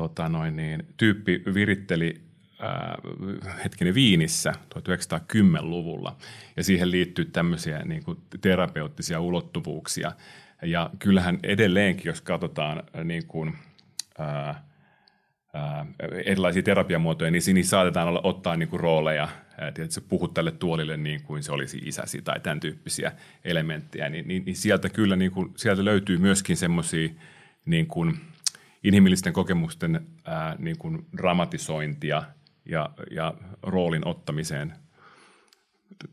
tota 0.00 0.28
noin, 0.28 0.56
niin, 0.56 0.86
tyyppi 0.96 1.42
viritteli 1.54 2.20
ää, 2.60 2.98
hetkinen 3.64 3.94
Viinissä 3.94 4.52
1910-luvulla 4.74 6.16
ja 6.56 6.64
siihen 6.64 6.90
liittyy 6.90 7.24
tämmöisiä 7.24 7.82
niin 7.84 8.04
kuin 8.04 8.18
terapeuttisia 8.40 9.20
ulottuvuuksia. 9.20 10.12
Ja 10.62 10.90
kyllähän 10.98 11.38
edelleenkin, 11.42 12.06
jos 12.06 12.20
katsotaan 12.20 12.82
niin 13.04 13.26
kuin, 13.26 13.54
ää, 14.18 14.64
ää, 15.54 15.86
erilaisia 16.24 16.62
terapiamuotoja, 16.62 17.30
niin 17.30 17.42
siinä 17.42 17.62
saatetaan 17.62 18.08
olla, 18.08 18.20
ottaa 18.24 18.56
niin 18.56 18.68
kuin 18.68 18.80
rooleja, 18.80 19.28
sä 19.88 20.00
puhut 20.00 20.34
tälle 20.34 20.52
tuolille 20.52 20.96
niin 20.96 21.22
kuin 21.22 21.42
se 21.42 21.52
olisi 21.52 21.78
isäsi 21.84 22.22
tai 22.22 22.40
tämän 22.40 22.60
tyyppisiä 22.60 23.12
elementtejä, 23.44 24.08
niin, 24.08 24.28
niin, 24.28 24.44
niin 24.44 24.56
sieltä 24.56 24.88
kyllä 24.88 25.16
niin 25.16 25.30
kuin, 25.30 25.52
sieltä 25.56 25.84
löytyy 25.84 26.18
myöskin 26.18 26.56
semmoisia 26.56 27.08
niin 27.64 27.86
kuin– 27.86 28.16
inhimillisten 28.84 29.32
kokemusten 29.32 30.06
ää, 30.24 30.56
niin 30.58 30.78
kuin 30.78 31.06
dramatisointia 31.16 32.22
ja, 32.64 32.90
ja 33.10 33.34
roolin 33.62 34.06
ottamiseen. 34.06 34.72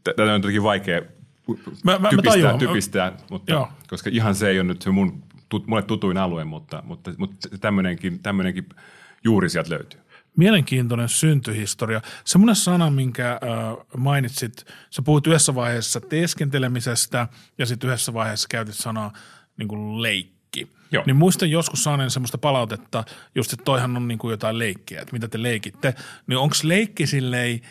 Tätä 0.04 0.24
on 0.24 0.30
jotenkin 0.30 0.64
vaikea 0.64 1.02
mä, 1.84 2.00
mä, 2.00 2.10
typistää, 2.10 2.52
mä 2.52 2.58
typistää 2.58 3.18
mutta, 3.30 3.52
Joo. 3.52 3.70
koska 3.88 4.10
ihan 4.14 4.36
se 4.36 4.50
ei 4.50 4.60
ole 4.60 4.68
nyt 4.68 4.82
se 4.82 4.92
mun, 4.92 5.24
tut, 5.50 5.68
mulle 5.68 5.82
tutuin 5.82 6.18
alue, 6.18 6.44
mutta, 6.44 6.84
mutta, 6.86 7.14
mutta 7.18 7.50
tämmöinenkin, 7.62 8.20
tämmöinenkin 8.20 8.70
juuri 9.24 9.50
sieltä 9.50 9.70
löytyy. 9.70 10.00
Mielenkiintoinen 10.38 11.10
syntyhistoria. 11.10 12.02
Semmoinen 12.26 12.56
sana, 12.56 12.90
minkä 12.90 13.32
äh, 13.32 13.40
mainitsit, 13.98 14.66
sä 14.90 15.02
puhuit 15.02 15.28
yhdessä 15.28 15.56
vaiheessa 15.56 16.02
teeskentelemisestä 16.02 17.28
ja 17.58 17.66
sitten 17.66 17.88
yhdessä 17.88 18.14
vaiheessa 18.14 18.48
käytit 18.52 18.76
sanaa 18.76 19.14
niin 19.58 19.68
kuin 19.68 20.02
leikki 20.02 20.37
Joo. 20.92 21.04
Niin 21.06 21.16
muistan 21.16 21.52
joskus 21.52 21.84
saaneen 21.84 22.12
semmoista 22.12 22.38
palautetta, 22.38 23.04
just 23.36 23.54
että 23.54 23.66
toihan 23.66 23.98
on 23.98 24.08
niin 24.08 24.18
kuin 24.18 24.32
jotain 24.32 24.60
leikkiä, 24.60 25.02
että 25.02 25.14
mitä 25.14 25.28
te 25.28 25.44
leikitte. 25.44 25.94
Niin 26.28 26.38
onko 26.38 26.56
leikki 26.64 27.08
silleen 27.08 27.62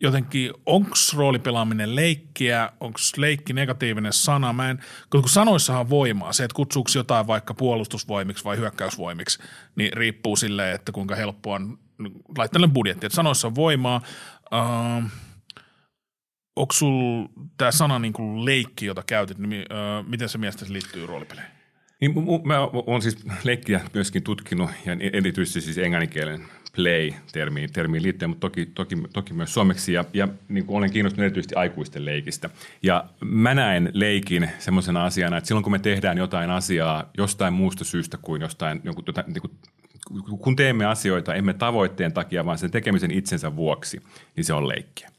jotenkin, 0.00 0.50
onko 0.66 0.90
roolipelaaminen 1.16 1.96
leikkiä, 1.96 2.70
onko 2.80 2.98
leikki 3.16 3.52
negatiivinen 3.52 4.12
sana? 4.12 4.52
Mä 4.52 4.70
en, 4.70 4.80
kun 5.10 5.28
sanoissahan 5.28 5.90
voimaa, 5.90 6.32
se, 6.32 6.44
että 6.44 6.54
kutsuuko 6.54 6.90
jotain 6.94 7.26
vaikka 7.26 7.54
puolustusvoimiksi 7.54 8.44
vai 8.44 8.56
hyökkäysvoimiksi, 8.56 9.38
niin 9.76 9.92
riippuu 9.92 10.36
silleen, 10.36 10.74
että 10.74 10.92
kuinka 10.92 11.14
helppoa 11.14 11.54
on 11.56 11.78
laittaa 12.38 12.68
budjetti. 12.68 13.06
Että 13.06 13.16
sanoissa 13.16 13.48
on 13.48 13.54
voimaa. 13.54 14.02
Uh, 14.52 15.04
onko 16.56 16.72
sulla 16.72 17.28
tämä 17.56 17.70
sana 17.70 17.98
niin 17.98 18.12
kuin 18.12 18.44
leikki, 18.44 18.86
jota 18.86 19.02
käytit, 19.06 19.38
niin 19.38 19.66
uh, 19.70 20.08
miten 20.08 20.28
se 20.28 20.38
mielestäsi 20.38 20.72
liittyy 20.72 21.06
roolipeleihin? 21.06 21.59
Niin, 22.00 22.14
mä 22.44 22.60
oon 22.86 23.02
siis 23.02 23.18
leikkiä 23.44 23.80
myöskin 23.94 24.22
tutkinut 24.22 24.70
ja 24.86 24.96
erityisesti 25.12 25.60
siis 25.60 25.78
englanninkielen 25.78 26.40
play-termiin 26.76 27.72
termiin 27.72 28.02
liittyen, 28.02 28.30
mutta 28.30 28.40
toki, 28.40 28.66
toki, 28.66 28.96
toki 29.12 29.32
myös 29.32 29.54
suomeksi 29.54 29.92
ja, 29.92 30.04
ja 30.12 30.28
niin 30.48 30.66
kuin 30.66 30.76
olen 30.76 30.92
kiinnostunut 30.92 31.24
erityisesti 31.24 31.54
aikuisten 31.54 32.04
leikistä. 32.04 32.50
Ja 32.82 33.04
mä 33.24 33.54
näen 33.54 33.90
leikin 33.94 34.50
semmoisena 34.58 35.04
asiana, 35.04 35.36
että 35.36 35.48
silloin 35.48 35.62
kun 35.62 35.72
me 35.72 35.78
tehdään 35.78 36.18
jotain 36.18 36.50
asiaa 36.50 37.10
jostain 37.18 37.52
muusta 37.52 37.84
syystä 37.84 38.18
kuin 38.22 38.42
jostain, 38.42 38.80
jonkun, 38.84 39.04
tota, 39.04 39.24
niin 39.26 39.40
kuin, 39.40 39.52
kun 40.40 40.56
teemme 40.56 40.84
asioita 40.84 41.34
emme 41.34 41.54
tavoitteen 41.54 42.12
takia, 42.12 42.46
vaan 42.46 42.58
sen 42.58 42.70
tekemisen 42.70 43.10
itsensä 43.10 43.56
vuoksi, 43.56 44.02
niin 44.36 44.44
se 44.44 44.54
on 44.54 44.68
leikkiä. 44.68 45.10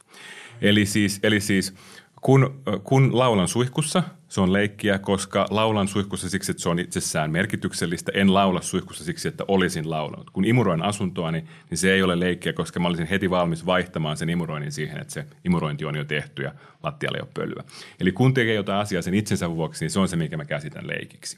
Eli 0.61 0.85
siis, 0.85 1.19
eli 1.23 1.39
siis 1.39 1.73
kun, 2.21 2.63
kun 2.83 3.17
laulan 3.17 3.47
suihkussa, 3.47 4.03
se 4.27 4.41
on 4.41 4.53
leikkiä, 4.53 4.99
koska 4.99 5.47
laulan 5.49 5.87
suihkussa 5.87 6.29
siksi, 6.29 6.51
että 6.51 6.63
se 6.63 6.69
on 6.69 6.79
itsessään 6.79 7.31
merkityksellistä. 7.31 8.11
En 8.15 8.33
laula 8.33 8.61
suihkussa 8.61 9.03
siksi, 9.03 9.27
että 9.27 9.43
olisin 9.47 9.89
laulanut. 9.89 10.29
Kun 10.29 10.45
imuroin 10.45 10.81
asuntoa, 10.81 11.31
niin, 11.31 11.47
niin 11.69 11.77
se 11.77 11.93
ei 11.93 12.03
ole 12.03 12.19
leikkiä, 12.19 12.53
koska 12.53 12.79
mä 12.79 12.87
olisin 12.87 13.07
heti 13.07 13.29
valmis 13.29 13.65
vaihtamaan 13.65 14.17
sen 14.17 14.29
imuroinnin 14.29 14.71
siihen, 14.71 15.01
että 15.01 15.13
se 15.13 15.25
imurointi 15.45 15.85
on 15.85 15.95
jo 15.95 16.03
tehty 16.03 16.43
ja 16.43 16.51
lattialle 16.83 17.17
ei 17.17 17.21
ole 17.21 17.29
pölyä. 17.33 17.63
Eli 17.99 18.11
kun 18.11 18.33
tekee 18.33 18.55
jotain 18.55 18.79
asiaa 18.79 19.01
sen 19.01 19.13
itsensä 19.13 19.49
vuoksi, 19.49 19.83
niin 19.85 19.91
se 19.91 19.99
on 19.99 20.07
se, 20.07 20.15
mikä 20.15 20.37
mä 20.37 20.45
käsitän 20.45 20.87
leikiksi. 20.87 21.37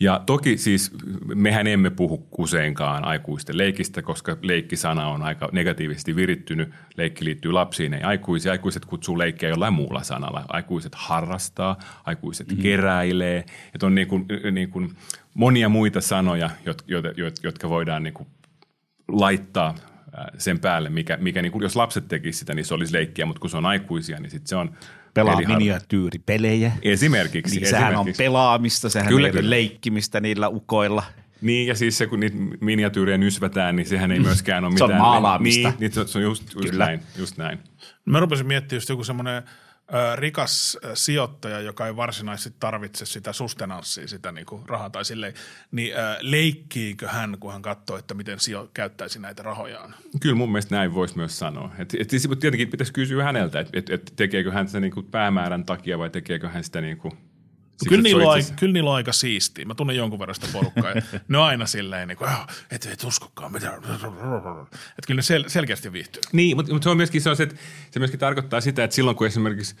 Ja 0.00 0.22
toki 0.26 0.56
siis 0.56 0.92
mehän 1.34 1.66
emme 1.66 1.90
puhu 1.90 2.28
useinkaan 2.38 3.04
aikuisten 3.04 3.58
leikistä, 3.58 4.02
koska 4.02 4.36
leikkisana 4.42 5.08
on 5.08 5.22
aika 5.22 5.48
negatiivisesti 5.52 6.16
virittynyt. 6.16 6.70
Leikki 6.96 7.24
liittyy 7.24 7.52
lapsiin, 7.52 7.94
ei 7.94 8.02
aikuisia. 8.02 8.52
Aikuiset 8.52 8.84
kutsuu 8.84 9.18
leikkiä 9.18 9.48
jollain 9.48 9.74
muulla 9.74 10.02
sanalla. 10.02 10.44
Aikuiset 10.48 10.94
harrastaa, 10.94 11.78
aikuiset 12.04 12.48
mm-hmm. 12.48 12.62
keräilee. 12.62 13.44
Että 13.74 13.86
on 13.86 13.94
niin 13.94 14.08
kuin, 14.08 14.26
niin 14.50 14.70
kuin 14.70 14.90
monia 15.34 15.68
muita 15.68 16.00
sanoja, 16.00 16.50
jotka, 16.64 16.88
jotka 17.42 17.68
voidaan 17.68 18.02
niin 18.02 18.14
kuin 18.14 18.28
laittaa 19.08 19.74
sen 20.38 20.58
päälle, 20.58 20.90
mikä, 20.90 21.16
mikä 21.20 21.42
niin 21.42 21.52
kuin, 21.52 21.62
jos 21.62 21.76
lapset 21.76 22.08
tekisivät 22.08 22.38
sitä, 22.38 22.54
niin 22.54 22.64
se 22.64 22.74
olisi 22.74 22.92
leikkiä, 22.92 23.26
mutta 23.26 23.40
kun 23.40 23.50
se 23.50 23.56
on 23.56 23.66
aikuisia, 23.66 24.20
niin 24.20 24.30
sitten 24.30 24.48
se 24.48 24.56
on 24.56 24.70
pelaa 25.14 25.34
Eli 25.34 25.46
miniatyyripelejä. 25.46 26.72
Esimerkiksi. 26.82 27.60
Niin 27.60 27.70
sehän 27.70 27.92
esimerkiksi. 27.92 28.22
on 28.22 28.26
pelaamista, 28.26 28.88
sehän 28.88 29.08
kyllä, 29.08 29.28
ei 29.28 29.32
ole 29.32 29.50
leikkimistä 29.50 30.20
niillä 30.20 30.48
ukoilla. 30.48 31.02
Niin, 31.40 31.66
ja 31.66 31.74
siis 31.74 31.98
se, 31.98 32.06
kun 32.06 32.20
niitä 32.20 32.36
miniatyyrejä 32.60 33.18
nysvätään, 33.18 33.76
niin 33.76 33.86
sehän 33.86 34.12
ei 34.12 34.20
myöskään 34.20 34.64
ole 34.64 34.72
mitään. 34.72 34.90
se 34.90 34.94
on 34.94 35.00
maalaamista. 35.00 35.68
Niin, 35.68 35.76
niin 35.80 36.08
se 36.08 36.18
on 36.18 36.22
just, 36.22 36.54
just 36.54 36.74
näin. 36.74 37.00
Just 37.18 37.36
näin. 37.36 37.58
Mä 38.04 38.20
rupesin 38.20 38.46
miettimään 38.46 38.76
just 38.76 38.88
joku 38.88 39.04
semmoinen– 39.04 39.42
rikas 40.16 40.78
sijoittaja, 40.94 41.60
joka 41.60 41.86
ei 41.86 41.96
varsinaisesti 41.96 42.56
tarvitse 42.60 43.06
sitä 43.06 43.32
sustenanssia, 43.32 44.08
sitä 44.08 44.32
niin 44.32 44.46
kuin 44.46 44.68
rahaa 44.68 44.90
tai 44.90 45.04
silleen, 45.04 45.34
niin 45.70 45.92
leikkiikö 46.20 47.08
hän, 47.08 47.36
kun 47.40 47.52
hän 47.52 47.62
katsoo, 47.62 47.98
että 47.98 48.14
miten 48.14 48.40
sijo 48.40 48.70
käyttäisi 48.74 49.18
näitä 49.18 49.42
rahojaan? 49.42 49.94
Kyllä 50.20 50.34
mun 50.34 50.52
mielestä 50.52 50.76
näin 50.76 50.94
voisi 50.94 51.16
myös 51.16 51.38
sanoa. 51.38 51.70
Et, 51.78 51.94
et 51.98 52.10
siis 52.10 52.28
tietenkin 52.40 52.70
pitäisi 52.70 52.92
kysyä 52.92 53.24
häneltä, 53.24 53.60
että 53.60 53.78
et, 53.78 53.90
et 53.90 54.12
tekeekö 54.16 54.52
hän 54.52 54.66
sitä 54.66 54.80
niin 54.80 54.92
kuin 54.92 55.06
päämäärän 55.06 55.64
takia 55.64 55.98
vai 55.98 56.10
tekeekö 56.10 56.48
hän 56.48 56.64
sitä 56.64 56.80
niin 56.80 56.98
kuin– 56.98 57.12
kyllä, 57.88 58.02
niillä 58.02 58.32
on, 58.32 58.40
kyllä 58.60 58.72
niillä 58.72 58.90
on 58.90 58.96
aika 58.96 59.12
siistiä. 59.12 59.64
Mä 59.64 59.74
tunnen 59.74 59.96
jonkun 59.96 60.18
verran 60.18 60.34
sitä 60.34 60.46
porukkaa. 60.52 60.94
ne 61.28 61.38
on 61.38 61.44
aina 61.44 61.66
silleen, 61.66 62.08
niin 62.08 62.18
kuin, 62.18 62.30
et, 62.70 62.86
et 62.92 63.04
uskokaan 63.04 63.52
mitä. 63.52 63.68
Että 63.68 65.06
kyllä 65.06 65.22
ne 65.28 65.38
sel- 65.38 65.48
selkeästi 65.48 65.92
viihtyy. 65.92 66.22
Niin, 66.32 66.56
mutta, 66.56 66.72
mutta 66.72 66.84
se 66.84 66.90
on 66.90 66.96
myöskin 66.96 67.22
se, 67.22 67.30
että 67.30 67.56
se 67.90 67.98
myöskin 67.98 68.20
tarkoittaa 68.20 68.60
sitä, 68.60 68.84
että 68.84 68.96
silloin 68.96 69.16
kun 69.16 69.26
esimerkiksi 69.26 69.76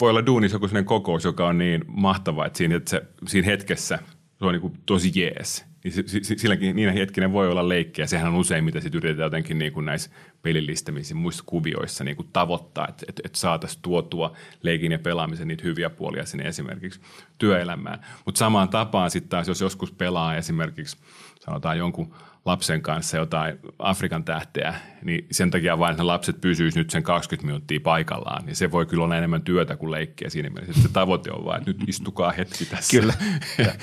voi 0.00 0.10
olla 0.10 0.26
duunissa 0.26 0.54
joku 0.54 0.68
sellainen 0.68 0.86
kokous, 0.86 1.24
joka 1.24 1.48
on 1.48 1.58
niin 1.58 1.84
mahtava, 1.86 2.46
että 2.46 2.56
siinä, 2.56 2.76
että 2.76 2.90
se, 2.90 3.02
siinä 3.26 3.46
hetkessä 3.46 3.98
se 4.38 4.44
on 4.44 4.52
niin 4.52 4.60
kuin 4.60 4.78
tosi 4.86 5.12
jees. 5.14 5.64
Niin 5.84 6.24
silläkin 6.38 6.76
niinä 6.76 6.92
hetkinä 6.92 7.32
voi 7.32 7.48
olla 7.48 7.68
leikkejä. 7.68 8.06
Sehän 8.06 8.32
on 8.32 8.40
usein, 8.40 8.64
mitä 8.64 8.80
sitten 8.80 8.98
yritetään 8.98 9.26
jotenkin 9.26 9.58
niin 9.58 9.72
kuin 9.72 9.86
näissä 9.86 10.10
pelillistämisissä 10.42 11.14
muissa 11.14 11.44
kuvioissa 11.46 12.04
niin 12.04 12.16
kuin 12.16 12.28
tavoittaa, 12.32 12.88
että, 12.88 13.06
että, 13.08 13.22
että 13.24 13.38
saataisiin 13.38 13.82
tuotua 13.82 14.36
leikin 14.62 14.92
ja 14.92 14.98
pelaamisen 14.98 15.48
niitä 15.48 15.64
hyviä 15.64 15.90
puolia 15.90 16.26
sinne 16.26 16.44
esimerkiksi 16.44 17.00
työelämään. 17.38 18.00
Mutta 18.24 18.38
samaan 18.38 18.68
tapaan 18.68 19.10
sitten 19.10 19.28
taas, 19.28 19.48
jos 19.48 19.60
joskus 19.60 19.92
pelaa 19.92 20.36
esimerkiksi 20.36 20.96
sanotaan 21.40 21.78
jonkun 21.78 22.14
lapsen 22.44 22.82
kanssa 22.82 23.16
jotain 23.16 23.58
Afrikan 23.78 24.24
tähteä, 24.24 24.74
niin 25.02 25.26
sen 25.30 25.50
takia 25.50 25.78
vain, 25.78 25.92
että 25.92 26.06
lapset 26.06 26.40
pysyisivät 26.40 26.74
nyt 26.74 26.90
sen 26.90 27.02
20 27.02 27.46
minuuttia 27.46 27.80
paikallaan, 27.80 28.46
niin 28.46 28.56
se 28.56 28.70
voi 28.70 28.86
kyllä 28.86 29.04
olla 29.04 29.16
enemmän 29.16 29.42
työtä 29.42 29.76
kuin 29.76 29.90
leikkiä 29.90 30.30
siinä 30.30 30.50
mielessä. 30.50 30.82
Se 30.82 30.88
tavoite 30.92 31.30
on 31.32 31.44
vain, 31.44 31.58
että 31.58 31.70
nyt 31.70 31.88
istukaa 31.88 32.32
hetki 32.32 32.64
tässä. 32.64 33.00
Kyllä. 33.00 33.14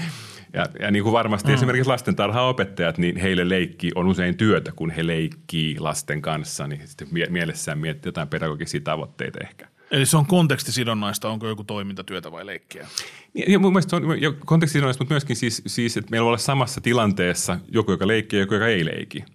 Ja, 0.53 0.65
ja 0.79 0.91
niin 0.91 1.03
kuin 1.03 1.13
varmasti 1.13 1.47
mm. 1.47 1.53
esimerkiksi 1.53 1.89
lastentarhaopettajat, 1.89 2.97
niin 2.97 3.17
heille 3.17 3.49
leikki 3.49 3.91
on 3.95 4.07
usein 4.07 4.37
työtä, 4.37 4.71
kun 4.75 4.89
he 4.89 5.07
leikkii 5.07 5.79
lasten 5.79 6.21
kanssa, 6.21 6.67
niin 6.67 6.81
sitten 6.87 7.07
mielessään 7.29 7.79
miettii 7.79 8.07
jotain 8.07 8.27
pedagogisia 8.27 8.81
tavoitteita 8.83 9.39
ehkä. 9.41 9.67
Eli 9.91 10.05
se 10.05 10.17
on 10.17 10.25
kontekstisidonnaista, 10.25 11.29
onko 11.29 11.47
joku 11.47 11.63
toimintatyötä 11.63 12.31
vai 12.31 12.45
leikkiä? 12.45 12.87
Ja, 13.33 13.45
ja 13.47 13.59
mun 13.59 13.73
mielestä 13.73 13.95
on 13.95 14.03
kontekstisidonnaista, 14.45 15.03
mutta 15.03 15.13
myöskin 15.13 15.35
siis, 15.35 15.61
siis, 15.67 15.97
että 15.97 16.11
meillä 16.11 16.23
voi 16.23 16.29
olla 16.29 16.37
samassa 16.37 16.81
tilanteessa 16.81 17.59
joku, 17.67 17.91
joka 17.91 18.07
leikkii 18.07 18.39
ja 18.39 18.43
joku, 18.43 18.53
joka 18.53 18.67
ei 18.67 18.85
leiki. 18.85 19.25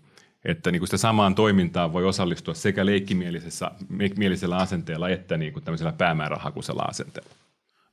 Että 0.45 0.71
niin 0.71 0.81
kuin 0.81 0.87
sitä 0.89 0.97
samaan 0.97 1.35
toimintaan 1.35 1.93
voi 1.93 2.05
osallistua 2.05 2.55
sekä 2.55 2.87
leikkimielisessä 2.87 3.71
mielisellä 4.17 4.57
asenteella 4.57 5.09
että 5.09 5.37
niin 5.37 5.53
kuin 5.53 5.65
tämmöisellä 5.65 5.93
päämäärähakuisella 5.93 6.83
asenteella. 6.83 7.31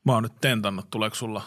Mä 0.05 0.13
oon 0.13 0.23
nyt 0.23 0.41
tentannut, 0.41 0.89
tuleeko 0.89 1.15
sulla 1.15 1.41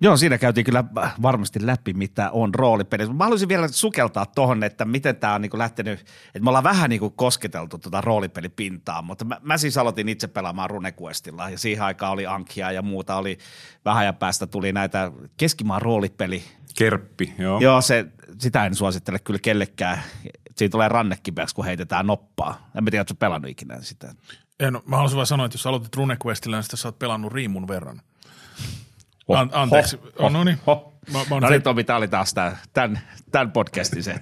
Joo, 0.00 0.16
siinä 0.16 0.38
käytiin 0.38 0.64
kyllä 0.64 0.84
varmasti 1.22 1.66
läpi, 1.66 1.92
mitä 1.92 2.30
on 2.30 2.54
roolipeli. 2.54 3.12
Mä 3.12 3.24
haluaisin 3.24 3.48
vielä 3.48 3.68
sukeltaa 3.68 4.26
tuohon, 4.26 4.64
että 4.64 4.84
miten 4.84 5.16
tämä 5.16 5.34
on 5.34 5.42
niinku 5.42 5.58
lähtenyt, 5.58 6.00
että 6.00 6.40
me 6.40 6.50
ollaan 6.50 6.64
vähän 6.64 6.90
niinku 6.90 7.10
kosketeltu 7.10 7.78
tuota 7.78 8.00
roolipelipintaa, 8.00 9.02
mutta 9.02 9.24
mä, 9.24 9.40
mä 9.42 9.58
siis 9.58 9.78
aloitin 9.78 10.08
itse 10.08 10.26
pelaamaan 10.26 10.70
RuneQuestilla 10.70 11.50
ja 11.50 11.58
siihen 11.58 11.84
aikaan 11.84 12.12
oli 12.12 12.26
Ankia 12.26 12.72
ja 12.72 12.82
muuta 12.82 13.16
oli 13.16 13.38
vähän 13.84 14.06
ja 14.06 14.12
päästä 14.12 14.46
tuli 14.46 14.72
näitä 14.72 15.12
keskimaan 15.36 15.82
roolipeli. 15.82 16.42
Kerppi, 16.78 17.34
joo. 17.38 17.60
Joo, 17.60 17.80
se, 17.80 18.06
sitä 18.38 18.66
en 18.66 18.74
suosittele 18.74 19.18
kyllä 19.18 19.40
kellekään. 19.42 20.02
Siinä 20.56 20.70
tulee 20.70 20.88
rannekipeäksi, 20.88 21.54
kun 21.54 21.64
heitetään 21.64 22.06
noppaa. 22.06 22.70
En 22.74 22.84
tiedä, 22.84 22.98
oletko 22.98 23.14
pelannut 23.14 23.50
ikinä 23.50 23.76
sitä. 23.80 24.14
En, 24.60 24.72
mä 24.86 24.96
haluaisin 24.96 25.16
vain 25.16 25.26
sanoa, 25.26 25.46
että 25.46 25.54
jos 25.54 25.66
aloitit 25.66 25.96
RuneQuestilla, 25.96 26.56
niin 26.56 26.62
sitten 26.62 26.78
sä 26.78 26.88
oot 26.88 26.98
pelannut 26.98 27.32
riimun 27.32 27.68
verran. 27.68 28.02
Ho, 29.28 29.34
An, 29.34 29.50
anteeksi. 29.52 29.96
Ho, 29.96 30.02
ho, 30.18 30.26
oh, 30.26 30.32
no 30.32 30.44
niin. 30.44 30.58
Ho. 30.66 30.92
Mä, 31.12 31.18
mä 31.18 31.40
no 31.40 31.50
niin, 31.50 31.62
Tomi, 31.62 31.84
tämä 31.84 31.96
oli 31.96 32.08
taas 32.08 32.34
tämän, 32.34 32.58
tämän, 32.72 33.00
tämän 33.32 33.52
podcastin 33.52 34.02
se 34.02 34.14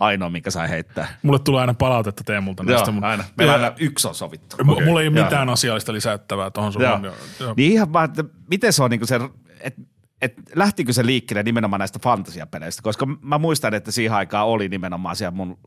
ainoa, 0.00 0.30
mikä 0.30 0.50
sai 0.50 0.70
heittää. 0.70 1.08
Mulle 1.22 1.38
tulee 1.38 1.60
aina 1.60 1.74
palautetta 1.74 2.24
Teemulta 2.24 2.64
näistä. 2.64 2.90
Joo, 2.90 3.00
aina. 3.02 3.24
Meillä 3.36 3.54
aina 3.54 3.72
yksi 3.78 4.08
on 4.08 4.14
sovittu. 4.14 4.56
M- 4.64 4.68
okay. 4.68 4.84
Mulla 4.84 5.00
ei 5.00 5.08
ole 5.08 5.22
mitään 5.24 5.48
asiallista 5.48 5.92
lisättävää 5.92 6.50
tuohon 6.50 6.72
sun. 6.72 6.82
Joo. 6.82 7.00
Joo. 7.40 7.54
Niin 7.56 7.72
ihan 7.72 7.92
vaan, 7.92 8.04
että 8.04 8.24
miten 8.50 8.72
se 8.72 8.82
on 8.82 8.90
niin 8.90 9.06
se, 9.06 9.20
että 9.60 9.82
että 10.22 10.42
lähtikö 10.54 10.92
se 10.92 11.06
liikkeelle 11.06 11.42
nimenomaan 11.42 11.78
näistä 11.78 11.98
fantasiapeleistä, 12.02 12.82
koska 12.82 13.06
mä 13.06 13.38
muistan, 13.38 13.74
että 13.74 13.90
siihen 13.90 14.16
aikaan 14.16 14.46
oli 14.46 14.68
nimenomaan 14.68 15.16
siellä 15.16 15.36
mun 15.36 15.58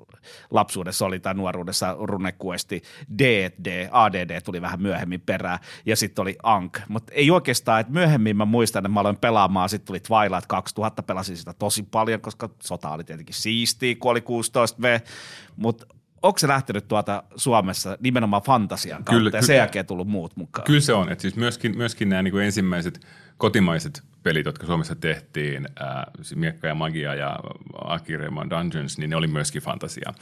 lapsuudessa 0.52 1.06
oli 1.06 1.20
tai 1.20 1.34
nuoruudessa 1.34 1.96
runekuesti 2.00 2.82
D&D, 3.20 3.88
ADD 3.92 4.42
tuli 4.42 4.62
vähän 4.62 4.82
myöhemmin 4.82 5.22
perään 5.22 5.60
ja 5.86 5.96
sitten 5.96 6.22
oli 6.22 6.38
Ank, 6.44 6.80
mutta 6.88 7.14
ei 7.14 7.32
oikeastaan, 7.32 7.82
että 7.82 7.94
myöhemmin 7.94 8.38
mä 8.38 8.46
muistan, 8.46 8.80
että 8.80 8.94
mä 8.94 9.00
aloin 9.00 9.18
pelaamaan, 9.18 9.70
sitten 9.70 9.88
tuli 9.88 10.00
Twilight 10.00 10.46
2000, 10.48 11.04
pelasin 11.04 11.38
sitä 11.38 11.54
tosi 11.54 11.84
paljon, 11.84 12.22
koska 12.22 12.50
sota 12.64 12.90
oli 12.90 13.04
tietenkin 13.04 13.36
siistiä, 13.36 13.96
kun 14.00 14.12
oli 14.12 14.20
16V, 14.20 15.08
mutta 15.56 15.86
onko 16.22 16.38
se 16.40 16.48
lähtenyt 16.48 16.88
tuota 16.88 17.24
Suomessa 17.36 17.98
nimenomaan 18.00 18.42
fantasian 18.42 19.04
kautta 19.04 19.24
kyllä, 19.24 19.38
ja 19.38 19.42
sen 19.42 19.58
jälkeen 19.58 19.86
tullut 19.86 20.08
muut 20.08 20.36
mukaan? 20.36 20.66
Kyllä 20.66 20.82
se 20.82 20.94
on, 20.94 21.12
että 21.12 21.22
siis 21.22 21.36
myöskin, 21.36 21.78
myöskin 21.78 22.10
nämä 22.10 22.24
niin 22.24 22.32
kuin 22.32 22.46
ensimmäiset 22.46 23.06
kotimaiset 23.40 24.04
pelit, 24.24 24.46
jotka 24.46 24.66
Suomessa 24.66 24.96
tehtiin, 24.96 25.68
ää, 25.80 26.12
Miekka 26.36 26.68
ja 26.68 26.76
Magia 26.76 27.16
ja 27.16 27.40
Akirema 27.84 28.50
Dungeons, 28.50 28.98
niin 28.98 29.10
ne 29.10 29.16
oli 29.16 29.28
myöskin 29.28 29.62
fantasia. 29.62 30.14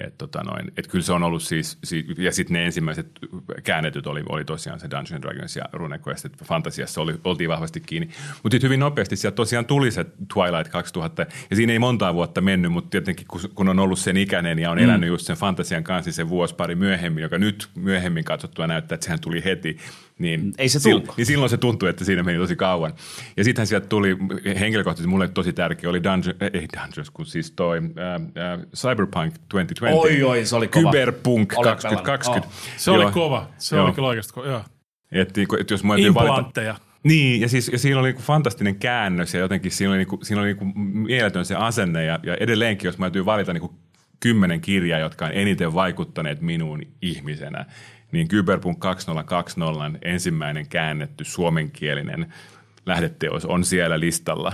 Et, 0.00 0.18
tota 0.18 0.42
noin, 0.42 0.72
et 0.76 0.86
kyllä 0.86 1.04
se 1.04 1.12
on 1.12 1.22
ollut 1.22 1.42
siis, 1.42 1.78
ja 2.18 2.32
sitten 2.32 2.54
ne 2.54 2.64
ensimmäiset 2.64 3.06
käännetyt 3.64 4.06
oli, 4.06 4.22
oli 4.28 4.44
tosiaan 4.44 4.80
se 4.80 4.90
Dungeons 4.90 5.22
Dragons 5.22 5.56
ja 5.56 5.64
RuneQuest, 5.72 6.24
että 6.24 6.44
fantasiassa 6.44 7.00
oli, 7.00 7.14
oltiin 7.24 7.50
vahvasti 7.50 7.80
kiinni. 7.80 8.08
Mutta 8.42 8.58
hyvin 8.62 8.80
nopeasti 8.80 9.16
sieltä 9.16 9.34
tosiaan 9.34 9.66
tuli 9.66 9.90
se 9.90 10.04
Twilight 10.34 10.72
2000, 10.72 11.26
ja 11.50 11.56
siinä 11.56 11.72
ei 11.72 11.78
montaa 11.78 12.14
vuotta 12.14 12.40
mennyt, 12.40 12.72
mutta 12.72 12.90
tietenkin 12.90 13.26
kun, 13.26 13.40
kun 13.54 13.68
on 13.68 13.78
ollut 13.78 13.98
sen 13.98 14.16
ikäinen 14.16 14.58
ja 14.58 14.70
on 14.70 14.78
mm. 14.78 14.84
elänyt 14.84 15.08
just 15.08 15.26
sen 15.26 15.36
fantasian 15.36 15.84
kanssa 15.84 16.08
niin 16.08 16.14
se 16.14 16.28
vuosi 16.28 16.54
pari 16.54 16.74
myöhemmin, 16.74 17.22
joka 17.22 17.38
nyt 17.38 17.68
myöhemmin 17.74 18.24
katsottua 18.24 18.66
näyttää, 18.66 18.94
että 18.94 19.04
sehän 19.04 19.20
tuli 19.20 19.44
heti, 19.44 19.76
niin, 20.18 20.52
ei 20.58 20.68
se 20.68 20.80
sil, 20.84 20.98
niin 21.16 21.26
silloin 21.26 21.50
se 21.50 21.56
tuntui, 21.56 21.88
että 21.88 22.04
siinä 22.04 22.22
meni 22.22 22.38
tosi 22.38 22.56
kauan. 22.56 22.92
Ja 23.36 23.44
sittenhän 23.44 23.66
sieltä 23.66 23.86
tuli, 23.86 24.16
henkilökohtaisesti 24.60 25.08
mulle 25.08 25.28
tosi 25.28 25.52
tärkeä, 25.52 25.90
oli 25.90 26.02
Dungeon, 26.02 26.36
ei 26.40 26.66
Dungeons, 26.80 27.10
kun 27.10 27.26
siis 27.26 27.50
toi 27.50 27.78
äh, 27.78 28.14
äh, 28.14 28.60
Cyberpunk 28.76 29.34
2020. 29.48 29.81
Oi, 29.90 30.22
oi, 30.22 30.46
se 30.46 30.56
oli 30.56 30.68
kova. 30.68 30.90
Cyberpunk 30.90 31.48
2020. 31.48 32.48
Oh. 32.48 32.54
Se 32.76 32.90
oli 32.90 33.02
Joo. 33.02 33.12
kova, 33.12 33.48
se 33.58 33.76
Joo. 33.76 33.84
oli 33.84 33.92
kyllä 33.92 34.08
oikeasti 34.08 34.32
kova, 34.32 34.46
joo. 34.46 34.62
Et, 35.12 35.36
niin 35.36 35.48
et 35.60 35.70
jos 35.70 35.84
mä 35.84 35.94
Implantteja. 35.96 36.72
Valita, 36.72 36.92
niin, 37.04 37.40
ja, 37.40 37.48
siis, 37.48 37.68
ja 37.68 37.78
siinä 37.78 38.00
oli 38.00 38.08
niinku 38.08 38.22
fantastinen 38.22 38.76
käännös 38.76 39.34
ja 39.34 39.40
jotenkin 39.40 39.72
siinä 39.72 39.90
oli, 39.90 39.98
niinku, 39.98 40.18
siinä 40.22 40.40
oli 40.40 40.48
niinku 40.48 40.64
mieletön 41.08 41.44
se 41.44 41.54
asenne 41.54 42.04
ja, 42.04 42.18
ja 42.22 42.36
edelleenkin, 42.40 42.88
jos 42.88 42.98
mä 42.98 43.04
täytyy 43.04 43.24
valita 43.24 43.52
niinku 43.52 43.74
kymmenen 44.20 44.60
kirjaa, 44.60 44.98
jotka 44.98 45.24
on 45.24 45.30
eniten 45.34 45.74
vaikuttaneet 45.74 46.40
minuun 46.40 46.82
ihmisenä, 47.02 47.66
niin 48.12 48.28
Cyberpunk 48.28 48.78
2020 48.78 49.98
ensimmäinen 50.02 50.68
käännetty 50.68 51.24
suomenkielinen 51.24 52.32
lähdeteos 52.86 53.44
on 53.44 53.64
siellä 53.64 54.00
listalla. 54.00 54.52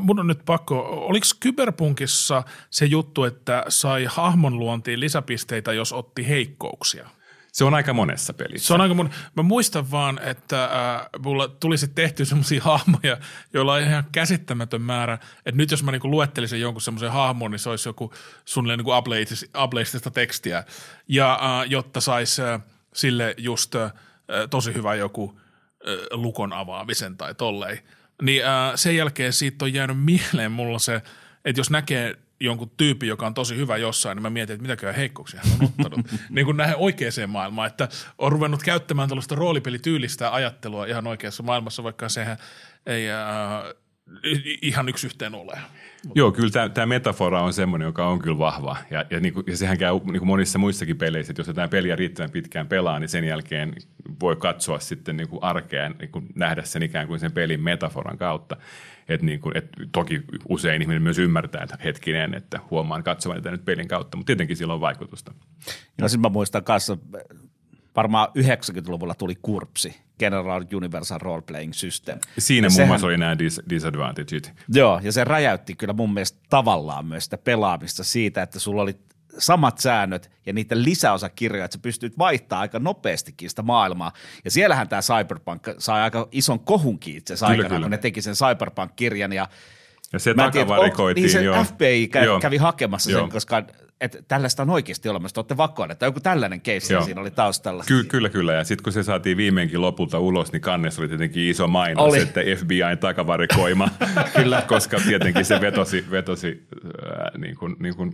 Mun 0.00 0.20
on 0.20 0.26
nyt 0.26 0.44
pakko, 0.44 1.06
oliko 1.08 1.26
Kyberpunkissa 1.40 2.42
se 2.70 2.86
juttu, 2.86 3.24
että 3.24 3.64
sai 3.68 4.04
hahmon 4.04 4.58
luontiin 4.58 5.00
lisäpisteitä, 5.00 5.72
jos 5.72 5.92
otti 5.92 6.28
heikkouksia? 6.28 7.08
Se 7.54 7.64
on 7.64 7.74
aika 7.74 7.92
monessa 7.92 8.34
pelissä. 8.34 8.66
Se 8.66 8.74
on 8.74 8.80
aika 8.80 8.94
mon... 8.94 9.10
Mä 9.36 9.42
muistan 9.42 9.90
vaan, 9.90 10.20
että 10.22 10.64
äh, 10.64 11.06
mulla 11.18 11.48
tuli 11.48 11.78
sitten 11.78 12.04
tehty 12.04 12.24
semmoisia 12.24 12.62
hahmoja, 12.72 13.16
joilla 13.52 13.72
on 13.72 13.80
ihan 13.80 14.04
käsittämätön 14.12 14.82
määrä. 14.82 15.14
Että 15.36 15.56
nyt 15.56 15.70
jos 15.70 15.82
mä 15.82 15.92
niinku 15.92 16.10
luettelisin 16.10 16.60
jonkun 16.60 16.80
semmoisen 16.80 17.12
hahmon, 17.12 17.50
niin 17.50 17.58
se 17.58 17.70
olisi 17.70 17.88
joku 17.88 18.12
suunnilleen 18.44 18.78
niinku 18.78 18.92
ableistista 19.54 20.10
tekstiä. 20.10 20.64
Ja 21.08 21.32
äh, 21.32 21.70
jotta 21.70 22.00
saisi 22.00 22.42
äh, 22.42 22.60
sille 22.94 23.34
just 23.38 23.74
äh, 23.74 23.92
tosi 24.50 24.74
hyvä 24.74 24.94
joku 24.94 25.40
äh, 25.88 25.94
lukon 26.10 26.52
avaamisen 26.52 27.16
tai 27.16 27.34
tollei. 27.34 27.78
Niin 28.22 28.46
äh, 28.46 28.72
sen 28.74 28.96
jälkeen 28.96 29.32
siitä 29.32 29.64
on 29.64 29.74
jäänyt 29.74 30.04
mieleen 30.04 30.52
mulla 30.52 30.78
se, 30.78 31.02
että 31.44 31.60
jos 31.60 31.70
näkee 31.70 32.16
jonkun 32.40 32.70
tyypin, 32.76 33.08
joka 33.08 33.26
on 33.26 33.34
tosi 33.34 33.56
hyvä 33.56 33.76
jossain, 33.76 34.16
niin 34.16 34.22
mä 34.22 34.30
mietin, 34.30 34.54
että 34.54 34.62
mitäköhän 34.62 34.94
heikkouksia 34.94 35.40
hän 35.44 35.60
on 35.60 35.66
ottanut. 35.78 36.06
niin 36.30 36.44
kuin 36.44 36.56
näihin 36.56 36.76
oikeaan 36.76 37.12
maailmaan, 37.28 37.66
että 37.66 37.88
on 38.18 38.32
ruvennut 38.32 38.62
käyttämään 38.62 39.08
tällaista 39.08 39.34
roolipelityylistä 39.34 40.34
ajattelua 40.34 40.86
ihan 40.86 41.06
oikeassa 41.06 41.42
maailmassa, 41.42 41.82
vaikka 41.82 42.08
sehän 42.08 42.36
ei 42.86 43.10
äh, 43.10 43.18
ihan 44.62 44.88
yksi 44.88 45.06
yhteen 45.06 45.34
ole. 45.34 45.58
Joo, 46.14 46.32
kyllä 46.32 46.50
tämä, 46.50 46.68
tämä 46.68 46.86
metafora 46.86 47.42
on 47.42 47.52
semmoinen, 47.52 47.86
joka 47.86 48.06
on 48.06 48.18
kyllä 48.18 48.38
vahva. 48.38 48.76
Ja, 48.90 49.04
ja, 49.10 49.20
niin 49.20 49.34
kuin, 49.34 49.44
ja 49.46 49.56
sehän 49.56 49.78
käy 49.78 49.92
niin 49.94 50.18
kuin 50.18 50.26
monissa 50.26 50.58
muissakin 50.58 50.98
peleissä, 50.98 51.30
että 51.30 51.40
jos 51.40 51.54
tämä 51.54 51.68
peliä 51.68 51.96
riittävän 51.96 52.30
pitkään 52.30 52.66
pelaa, 52.66 52.98
niin 52.98 53.08
sen 53.08 53.24
jälkeen 53.24 53.72
voi 54.20 54.36
katsoa 54.36 54.78
sitten 54.78 55.16
niin 55.16 55.28
kuin 55.28 55.42
arkeen, 55.42 55.94
niin 55.98 56.10
kuin 56.10 56.26
nähdä 56.34 56.62
sen 56.62 56.82
ikään 56.82 57.06
kuin 57.06 57.20
sen 57.20 57.32
pelin 57.32 57.60
metaforan 57.60 58.18
kautta. 58.18 58.56
Et 59.08 59.22
niin 59.22 59.40
kuin, 59.40 59.56
et 59.56 59.68
toki 59.92 60.22
usein 60.48 60.82
ihminen 60.82 61.02
myös 61.02 61.18
ymmärtää, 61.18 61.62
että 61.62 61.78
hetkinen, 61.84 62.34
että 62.34 62.60
huomaan 62.70 63.02
katsomaan 63.02 63.42
tätä 63.42 63.50
nyt 63.50 63.64
pelin 63.64 63.88
kautta, 63.88 64.16
mutta 64.16 64.26
tietenkin 64.26 64.56
sillä 64.56 64.74
on 64.74 64.80
vaikutusta. 64.80 65.34
No 66.00 66.08
sitten 66.08 66.20
mä 66.20 66.28
muistan 66.28 66.64
kanssa, 66.64 66.98
varmaan 67.96 68.28
90-luvulla 68.38 69.14
tuli 69.14 69.34
kurpsi, 69.42 70.03
General 70.18 70.64
Universal 70.74 71.18
Role 71.18 71.42
Playing 71.42 71.72
System. 71.72 72.18
Siinä 72.38 72.68
muun 72.68 72.88
muassa 72.88 73.06
oli 73.06 73.18
nämä 73.18 73.34
dis- 73.34 73.70
disadvantageit. 73.70 74.52
Joo, 74.68 75.00
ja 75.02 75.12
se 75.12 75.24
räjäytti 75.24 75.74
kyllä 75.74 75.92
mun 75.92 76.14
mielestä 76.14 76.38
tavallaan 76.50 77.06
myös 77.06 77.24
sitä 77.24 77.38
pelaamista 77.38 78.04
siitä, 78.04 78.42
että 78.42 78.58
sulla 78.58 78.82
oli 78.82 78.96
samat 79.38 79.78
säännöt 79.78 80.30
ja 80.46 80.52
niiden 80.52 80.84
lisäosakirjoja, 80.84 81.64
että 81.64 81.74
sä 81.74 81.82
pystyt 81.82 82.18
vaihtaa 82.18 82.60
aika 82.60 82.78
nopeastikin 82.78 83.50
sitä 83.50 83.62
maailmaa. 83.62 84.12
Ja 84.44 84.50
siellähän 84.50 84.88
tämä 84.88 85.02
Cyberpunk 85.02 85.62
sai 85.78 86.02
aika 86.02 86.28
ison 86.32 86.60
kohunkin 86.60 87.16
itse 87.16 87.34
asiassa 87.34 87.46
aikana, 87.46 87.68
kyllä. 87.68 87.80
kun 87.80 87.90
ne 87.90 87.98
teki 87.98 88.22
sen 88.22 88.34
Cyberpunk-kirjan 88.34 89.32
ja 89.32 89.48
ja 90.12 90.18
se 90.18 90.34
takavarikoitiin. 90.34 91.22
Niin 91.22 91.32
se 91.32 91.42
joo. 91.42 91.64
FBI 91.64 92.08
kävi, 92.08 92.26
joo. 92.26 92.40
kävi 92.40 92.56
hakemassa 92.56 93.10
joo. 93.10 93.20
sen, 93.20 93.30
koska 93.30 93.62
että 94.00 94.18
tällaista 94.28 94.62
on 94.62 94.70
oikeasti 94.70 95.08
olemassa, 95.08 95.40
olette 95.40 95.56
vakoon, 95.56 95.90
että 95.90 96.06
joku 96.06 96.20
tällainen 96.20 96.60
keissi 96.60 96.94
siinä 97.04 97.20
oli 97.20 97.30
taustalla. 97.30 97.84
Ky- 97.86 98.04
kyllä, 98.04 98.28
kyllä. 98.28 98.52
Ja 98.52 98.64
sitten 98.64 98.84
kun 98.84 98.92
se 98.92 99.02
saatiin 99.02 99.36
viimeinkin 99.36 99.80
lopulta 99.80 100.18
ulos, 100.18 100.52
niin 100.52 100.62
kannessa 100.62 101.02
oli 101.02 101.08
tietenkin 101.08 101.42
iso 101.42 101.68
mainos, 101.68 102.04
oli. 102.04 102.20
että 102.20 102.40
FBIn 102.56 102.98
takavarikoima, 103.00 103.88
kyllä. 104.36 104.62
koska 104.62 104.96
tietenkin 105.06 105.44
se 105.44 105.60
vetosi, 105.60 106.04
vetosi 106.10 106.66
äh, 106.86 107.40
niin 107.40 107.56
kuin, 107.56 107.76
niin 107.78 107.96
kuin 107.96 108.12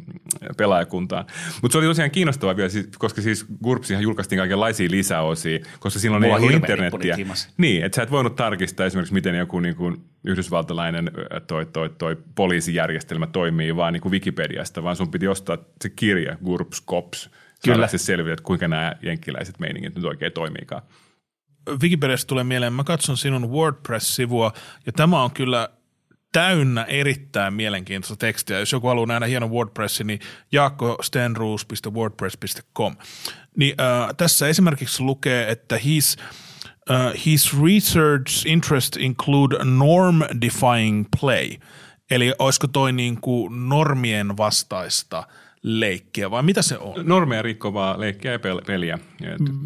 pelaajakuntaan. 0.57 1.25
Mutta 1.63 1.73
se 1.73 1.79
oli 1.79 1.87
tosiaan 1.87 2.11
kiinnostavaa 2.11 2.57
vielä, 2.57 2.69
siis, 2.69 2.89
koska 2.99 3.23
siis 3.23 3.47
GURPSihan 3.63 4.03
julkaistiin 4.03 4.39
kaikenlaisia 4.39 4.91
lisäosia, 4.91 5.59
koska 5.81 6.01
silloin 6.01 6.23
Mulla 6.23 6.37
ei 6.37 6.43
ollut 6.43 6.55
internettiä. 6.55 7.17
Niin, 7.57 7.85
että 7.85 7.97
sä 7.97 8.03
et 8.03 8.11
voinut 8.11 8.37
tarkistaa 8.37 8.87
esimerkiksi, 8.87 9.15
miten 9.15 9.35
joku 9.35 9.61
niin 9.61 9.77
kuin 9.77 10.05
yhdysvaltalainen 10.25 11.11
toi, 11.47 11.67
toi, 11.67 11.91
toi 11.99 12.17
poliisijärjestelmä 12.35 13.27
toimii 13.27 13.77
vaan 13.77 13.93
niin 13.93 14.01
kuin 14.01 14.13
Wikipediasta, 14.13 14.83
vaan 14.83 14.97
sun 14.97 15.11
piti 15.11 15.29
ostaa 15.29 15.59
se 15.83 15.91
kirja 15.91 16.37
GURPS 16.45 16.85
Cops, 16.87 17.31
Kyllä. 17.65 17.87
se 17.87 17.99
selvitä, 17.99 18.33
että 18.33 18.43
kuinka 18.43 18.69
nämä 18.69 18.95
jenkkiläiset 19.03 19.59
meiningit 19.59 19.95
nyt 19.95 20.05
oikein 20.05 20.33
toimiikaan. 20.33 20.83
Wikipediasta 21.83 22.29
tulee 22.29 22.45
mieleen, 22.45 22.73
mä 22.73 22.85
katson 22.85 23.17
sinun 23.17 23.51
WordPress-sivua, 23.51 24.53
ja 24.87 24.93
tämä 24.93 25.23
on 25.23 25.31
kyllä 25.31 25.69
täynnä 26.33 26.85
erittäin 26.85 27.55
mielenkiintoista 27.55 28.17
tekstiä. 28.17 28.59
Jos 28.59 28.73
joku 28.73 28.87
haluaa 28.87 29.07
nähdä 29.07 29.27
hienon 29.27 29.51
WordPressin, 29.51 30.07
niin 30.07 30.21
jaakkostenruus.wordpress.com. 30.53 32.97
Niin, 33.57 33.75
äh, 33.81 34.09
tässä 34.17 34.49
esimerkiksi 34.49 35.03
lukee, 35.03 35.51
että 35.51 35.79
his, 35.79 36.17
uh, 36.91 37.25
his 37.27 37.63
research 37.63 38.47
interest 38.47 38.97
include 38.97 39.57
norm-defying 39.65 41.05
play. 41.21 41.51
Eli 42.11 42.33
olisiko 42.39 42.67
toi 42.67 42.93
niin 42.93 43.21
kuin 43.21 43.69
normien 43.69 44.37
vastaista 44.37 45.27
leikkiä 45.63 46.31
vai 46.31 46.43
mitä 46.43 46.63
se 46.63 46.79
on? 46.79 46.95
Normeja 47.07 47.43
rikkovaa 47.43 48.01
leikkiä 48.01 48.33
ja 48.33 48.39
peliä. 48.67 48.99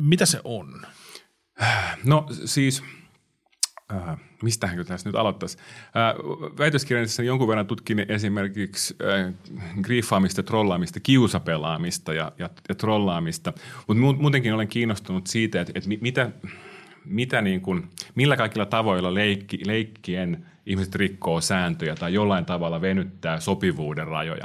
Mitä 0.02 0.26
se 0.26 0.40
on? 0.44 0.82
No 2.04 2.26
siis– 2.44 2.82
äh, 3.92 4.16
mistähän 4.42 4.86
tässä 4.86 5.08
nyt 5.08 5.16
aloittaisi. 5.16 5.58
Äh, 5.58 6.14
väitöskirjassa 6.58 7.22
jonkun 7.22 7.48
verran 7.48 7.66
tutkin 7.66 8.06
esimerkiksi 8.08 8.96
äh, 9.02 9.34
griffaamista, 9.82 10.42
trollaamista, 10.42 11.00
kiusapelaamista 11.00 12.14
ja, 12.14 12.32
ja, 12.38 12.50
ja 12.68 12.74
trollaamista, 12.74 13.52
mutta 13.88 14.02
muutenkin 14.02 14.54
olen 14.54 14.68
kiinnostunut 14.68 15.26
siitä, 15.26 15.60
että, 15.60 15.72
että 15.74 15.90
mitä, 16.00 16.30
mitä 17.04 17.42
niin 17.42 17.60
kuin, 17.60 17.88
millä 18.14 18.36
kaikilla 18.36 18.66
tavoilla 18.66 19.14
leikki, 19.14 19.58
leikkien 19.66 20.46
ihmiset 20.66 20.94
rikkoo 20.94 21.40
sääntöjä 21.40 21.94
tai 21.94 22.14
jollain 22.14 22.44
tavalla 22.44 22.80
venyttää 22.80 23.40
sopivuuden 23.40 24.06
rajoja. 24.06 24.44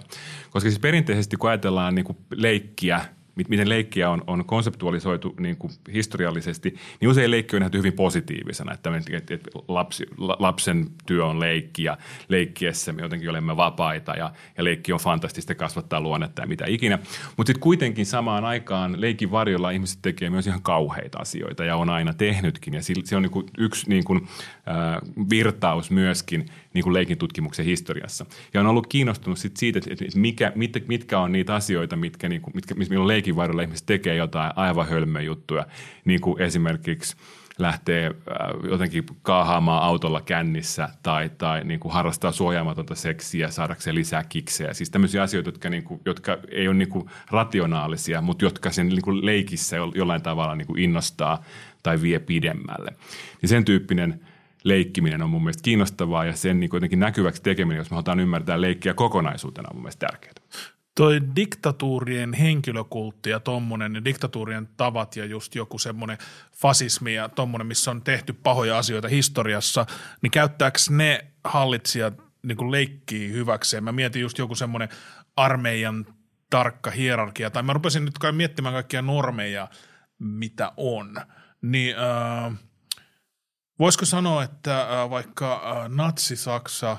Koska 0.50 0.70
siis 0.70 0.80
perinteisesti 0.80 1.38
kun 1.38 1.50
ajatellaan 1.50 1.96
niin 1.96 2.06
kuin 2.06 2.18
leikkiä– 2.32 3.02
miten 3.50 3.70
leikkiä 3.70 4.10
on, 4.10 4.24
on 4.28 4.46
konseptualisoitu 4.46 5.36
niin 5.40 5.58
kuin 5.58 5.74
historiallisesti, 5.94 6.76
niin 7.02 7.10
usein 7.10 7.32
leikki 7.32 7.56
on 7.56 7.60
nähty 7.60 7.78
hyvin 7.78 7.94
positiivisena, 7.94 8.74
että, 8.74 8.90
että, 9.12 9.34
että 9.34 9.50
lapsi, 9.68 10.06
lapsen 10.18 10.88
työ 11.06 11.26
on 11.26 11.40
leikki 11.40 11.84
ja 11.84 11.98
leikkiessä 12.30 12.94
me 12.94 13.02
jotenkin 13.02 13.30
olemme 13.30 13.58
vapaita 13.58 14.14
ja, 14.14 14.32
ja 14.58 14.64
leikki 14.64 14.94
on 14.94 15.00
fantastista 15.00 15.56
kasvattaa 15.56 16.02
luonnetta 16.02 16.42
ja 16.42 16.48
mitä 16.48 16.66
ikinä. 16.68 17.00
Mutta 17.38 17.50
sitten 17.50 17.62
kuitenkin 17.62 18.06
samaan 18.06 18.46
aikaan 18.46 19.02
leikin 19.02 19.32
varjolla 19.32 19.70
ihmiset 19.70 20.00
tekee 20.02 20.30
myös 20.30 20.48
ihan 20.48 20.62
kauheita 20.62 21.18
asioita 21.20 21.66
ja 21.66 21.76
on 21.76 21.90
aina 21.90 22.14
tehnytkin 22.14 22.74
ja 22.74 22.82
se 23.04 23.16
on 23.16 23.22
niin 23.22 23.32
kuin 23.32 23.46
yksi 23.58 23.90
niin 23.90 24.04
kuin, 24.04 24.28
äh, 24.68 25.30
virtaus 25.30 25.92
myöskin 25.92 26.46
niin 26.74 26.84
kuin 26.84 26.94
leikin 26.94 27.18
tutkimuksen 27.18 27.66
historiassa. 27.66 28.26
Ja 28.54 28.62
on 28.62 28.68
ollut 28.68 28.88
kiinnostunut 28.88 29.40
sit 29.40 29.58
siitä, 29.58 29.80
että 29.90 30.06
mikä, 30.16 30.52
mit, 30.56 30.88
mitkä 30.88 31.20
on 31.20 31.32
niitä 31.32 31.56
asioita, 31.56 31.96
mitkä, 31.96 32.30
niin 32.30 32.42
kuin, 32.42 32.56
mitkä, 32.56 32.76
milloin 32.76 33.08
leikin 33.08 33.36
varrella 33.36 33.62
ihmiset 33.62 33.86
tekee 33.86 34.16
jotain 34.16 34.52
aivan 34.56 34.88
hölmöä 34.90 35.22
juttuja, 35.22 35.66
niin 36.06 36.22
kuin 36.22 36.42
esimerkiksi 36.42 37.18
lähtee 37.58 38.06
äh, 38.06 38.72
jotenkin 38.72 39.06
kaahaamaan 39.22 39.84
autolla 39.84 40.22
kännissä 40.22 40.90
tai, 41.04 41.32
tai 41.38 41.64
niin 41.64 41.80
kuin 41.80 41.94
harrastaa 41.94 42.32
suojaamatonta 42.32 42.96
seksiä 42.96 43.50
saadakseen 43.50 43.96
lisää 43.96 44.24
kiksejä. 44.24 44.74
Siis 44.74 44.90
tämmöisiä 44.90 45.24
asioita, 45.24 45.48
jotka, 45.48 45.70
niin 45.70 45.84
kuin, 45.84 46.02
jotka 46.06 46.38
ei 46.52 46.68
ole 46.68 46.76
niin 46.76 46.90
kuin 46.90 47.10
rationaalisia, 47.32 48.22
mutta 48.22 48.46
jotka 48.46 48.72
sen 48.72 48.90
niin 48.90 49.02
kuin 49.02 49.26
leikissä 49.26 49.78
jollain 49.96 50.22
tavalla 50.22 50.56
niin 50.56 50.68
kuin 50.68 50.80
innostaa 50.80 51.44
tai 51.84 52.02
vie 52.02 52.20
pidemmälle. 52.20 52.94
Niin 53.42 53.50
sen 53.50 53.66
tyyppinen– 53.66 54.20
leikkiminen 54.70 55.22
on 55.22 55.30
mun 55.30 55.44
mielestä 55.44 55.64
kiinnostavaa 55.64 56.26
ja 56.26 56.36
sen 56.36 56.60
niin 56.60 56.70
jotenkin 56.74 57.00
näkyväksi 57.00 57.42
tekeminen, 57.42 57.78
jos 57.78 57.90
me 57.90 57.96
halutaan 57.96 58.20
ymmärtää 58.20 58.62
leikkiä 58.62 58.94
kokonaisuutena, 58.94 59.70
on 59.70 59.76
mun 59.76 59.84
mielestä 59.84 60.08
tärkeää. 60.08 60.34
Toi 60.96 61.22
diktatuurien 61.36 62.34
henkilökultti 62.34 63.30
ja 63.30 63.40
tommonen, 63.40 64.06
diktatuurien 64.06 64.70
tavat 64.78 65.16
ja 65.16 65.26
just 65.26 65.56
joku 65.56 65.78
semmoinen 65.78 66.18
fasismi 66.56 67.14
ja 67.14 67.30
tommonen, 67.30 67.68
missä 67.68 67.92
on 67.92 68.02
tehty 68.02 68.34
pahoja 68.34 68.78
asioita 68.78 69.08
historiassa, 69.08 69.86
niin 70.22 70.32
käyttääkö 70.32 70.80
ne 70.90 71.26
hallitsijat 71.44 72.14
niin 72.44 72.58
kuin 72.58 72.72
leikkii 72.72 73.32
hyväkseen? 73.32 73.84
Mä 73.84 73.92
mietin 73.92 74.22
just 74.22 74.38
joku 74.38 74.56
semmoinen 74.56 74.90
armeijan 75.36 76.06
tarkka 76.50 76.92
hierarkia, 76.92 77.50
tai 77.50 77.64
mä 77.64 77.74
rupesin 77.74 78.06
nyt 78.06 78.18
kai 78.18 78.32
miettimään 78.32 78.74
kaikkia 78.74 79.02
normeja, 79.02 79.68
mitä 80.20 80.72
on. 80.78 81.16
Niin 81.62 81.96
äh,– 81.98 82.54
Voisiko 83.80 84.06
sanoa, 84.06 84.44
että 84.44 85.02
äh, 85.02 85.10
vaikka 85.10 85.54
äh, 85.54 85.90
Natsi-Saksa 85.90 86.98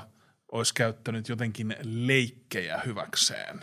olisi 0.51 0.73
käyttänyt 0.73 1.29
jotenkin 1.29 1.75
leikkejä 1.83 2.81
hyväkseen? 2.85 3.59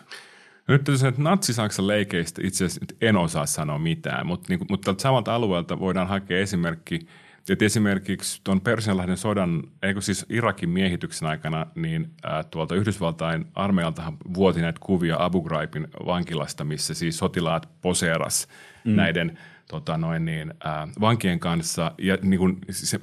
Nyt 0.68 0.85
tässä 0.85 1.09
että 1.09 1.22
Natsi-Saksan 1.22 1.87
leikeistä 1.87 2.40
itse 2.44 2.64
asiassa 2.64 2.94
en 3.00 3.16
osaa 3.16 3.46
sanoa 3.46 3.78
mitään, 3.78 4.26
mutta, 4.26 4.46
niin, 4.48 4.61
mutta 4.70 4.94
samalta 4.98 5.35
alueelta 5.35 5.81
voidaan 5.81 6.09
hakea 6.09 6.40
esimerkki, 6.40 6.98
että 7.48 7.64
esimerkiksi 7.64 8.40
tuon 8.44 8.61
Persianlahden 8.61 9.16
sodan, 9.16 9.62
eikö 9.83 10.00
siis 10.00 10.26
Irakin 10.28 10.70
miehityksen 10.70 11.28
aikana, 11.28 11.66
niin 11.74 12.11
ää, 12.22 12.44
tuolta 12.44 12.74
Yhdysvaltain 12.74 13.46
armeijaltahan 13.54 14.16
vuoti 14.35 14.61
näitä 14.61 14.81
kuvia 14.83 15.16
Abu 15.18 15.42
Ghraibin 15.42 15.88
vankilasta, 16.07 16.64
missä 16.64 16.94
siis 16.94 17.18
sotilaat 17.18 17.68
poseeras 17.81 18.48
mm. 18.85 18.96
näiden– 18.96 19.38
tota 19.68 19.98
noin 19.98 20.24
niin, 20.24 20.54
ää, 20.64 20.88
vankien 21.00 21.40
kanssa 21.40 21.92
ja 21.98 22.18
niin 22.22 22.38
kuin, 22.38 22.59
se, 22.70 22.98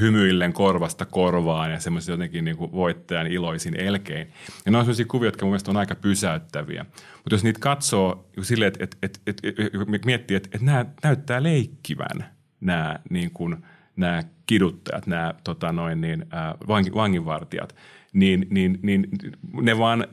hymyillen 0.00 0.52
korvasta 0.52 1.04
korvaan 1.04 1.70
ja 1.70 1.80
semmoisen 1.80 2.12
jotenkin 2.12 2.44
niin 2.44 2.56
kuin 2.56 2.72
voittajan 2.72 3.26
iloisin 3.26 3.80
elkein. 3.80 4.28
Ja 4.66 4.72
ne 4.72 4.78
on 4.78 4.84
sellaisia 4.84 5.06
kuvia, 5.06 5.28
jotka 5.28 5.46
mun 5.46 5.50
mielestä 5.50 5.70
on 5.70 5.76
aika 5.76 5.94
pysäyttäviä. 5.94 6.86
Mutta 7.16 7.34
jos 7.34 7.44
niitä 7.44 7.60
katsoo 7.60 8.28
silleen, 8.42 8.68
että 8.68 8.84
et, 8.84 8.96
et, 9.02 9.20
et, 9.26 9.58
et, 9.94 10.04
miettii, 10.04 10.36
että 10.36 10.48
et 10.52 10.62
nämä 10.62 10.86
näyttää 11.02 11.42
leikkivän 11.42 12.34
nämä, 12.60 12.98
niin 13.10 13.30
kuin, 13.30 13.56
nämä 13.96 14.22
kiduttajat, 14.46 15.06
nämä 15.06 15.34
tota 15.44 15.72
noin 15.72 16.00
niin, 16.00 16.26
ää, 16.30 16.54
vanginvartijat, 16.68 17.76
niin, 18.12 18.46
niin, 18.50 18.78
niin 18.82 19.08
ne 19.52 19.78
vaan 19.78 20.06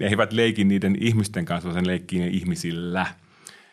ne 0.00 0.06
eivät 0.06 0.32
leiki 0.32 0.64
niiden 0.64 0.96
ihmisten 1.00 1.44
kanssa, 1.44 1.68
vaan 1.68 1.80
sen 1.80 1.86
leikkii 1.86 2.20
ne 2.20 2.26
ihmisillä– 2.26 3.06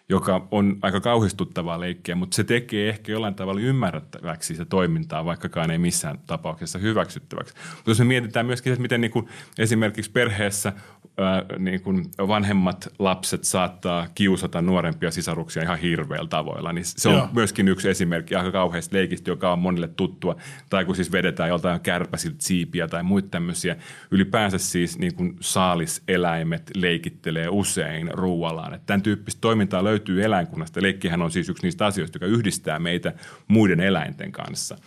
joka 0.10 0.48
on 0.52 0.78
aika 0.82 1.02
kauhistuttavaa 1.02 1.80
leikkiä, 1.80 2.16
mutta 2.16 2.36
se 2.36 2.44
tekee 2.44 2.90
ehkä 2.90 3.12
jollain 3.12 3.36
tavalla 3.36 3.62
ymmärrettäväksi 3.62 4.54
sitä 4.54 4.66
toimintaa, 4.66 5.26
vaikkakaan 5.26 5.72
ei 5.72 5.78
missään 5.78 6.20
tapauksessa 6.28 6.80
hyväksyttäväksi. 6.80 7.54
Mutta 7.76 7.92
jos 7.92 8.00
me 8.00 8.06
mietitään 8.06 8.46
myöskin, 8.46 8.74
että 8.74 8.82
miten 8.82 9.02
niin 9.02 9.12
kuin 9.12 9.28
esimerkiksi 9.60 10.12
perheessä 10.12 10.74
ää, 11.18 11.44
niin 11.60 11.82
kuin 11.82 12.06
vanhemmat 12.18 12.88
lapset 13.00 13.44
saattaa 13.44 14.08
kiusata 14.16 14.62
nuorempia 14.62 15.12
sisaruksia 15.12 15.64
ihan 15.64 15.80
hirveillä 15.80 16.28
tavoilla, 16.28 16.74
niin 16.74 16.86
se 16.86 17.10
on 17.10 17.16
Joo. 17.16 17.30
myöskin 17.34 17.68
yksi 17.68 17.90
esimerkki 17.90 18.36
aika 18.36 18.52
kauheasta 18.52 18.96
leikistä, 18.96 19.32
joka 19.32 19.52
on 19.54 19.60
monille 19.60 19.88
tuttua. 19.88 20.36
Tai 20.70 20.86
kun 20.86 20.96
siis 20.96 21.12
vedetään 21.12 21.50
joltain 21.50 21.80
kärpäsiltä 21.80 22.38
siipiä 22.40 22.88
tai 22.88 23.04
muita 23.04 23.28
tämmöisiä. 23.30 23.76
Ylipäänsä 24.12 24.58
siis 24.58 25.00
niin 25.00 25.16
kuin 25.16 25.36
saaliseläimet 25.40 26.72
leikittelee 26.76 27.50
usein 27.50 28.10
ruuallaan. 28.14 28.74
Että 28.74 28.86
tämän 28.86 29.02
tyyppistä 29.02 29.42
toimintaa 29.42 29.84
löytyy 29.84 29.95
eläinkunnasta. 30.24 30.82
Leikkihän 30.82 31.22
on 31.22 31.32
siis 31.32 31.50
yksi 31.50 31.64
niistä 31.64 31.86
asioista, 31.86 32.16
joka 32.16 32.26
yhdistää 32.26 32.80
meitä 32.80 33.14
muiden 33.48 33.80
eläinten 33.80 34.32
kanssa– 34.32 34.78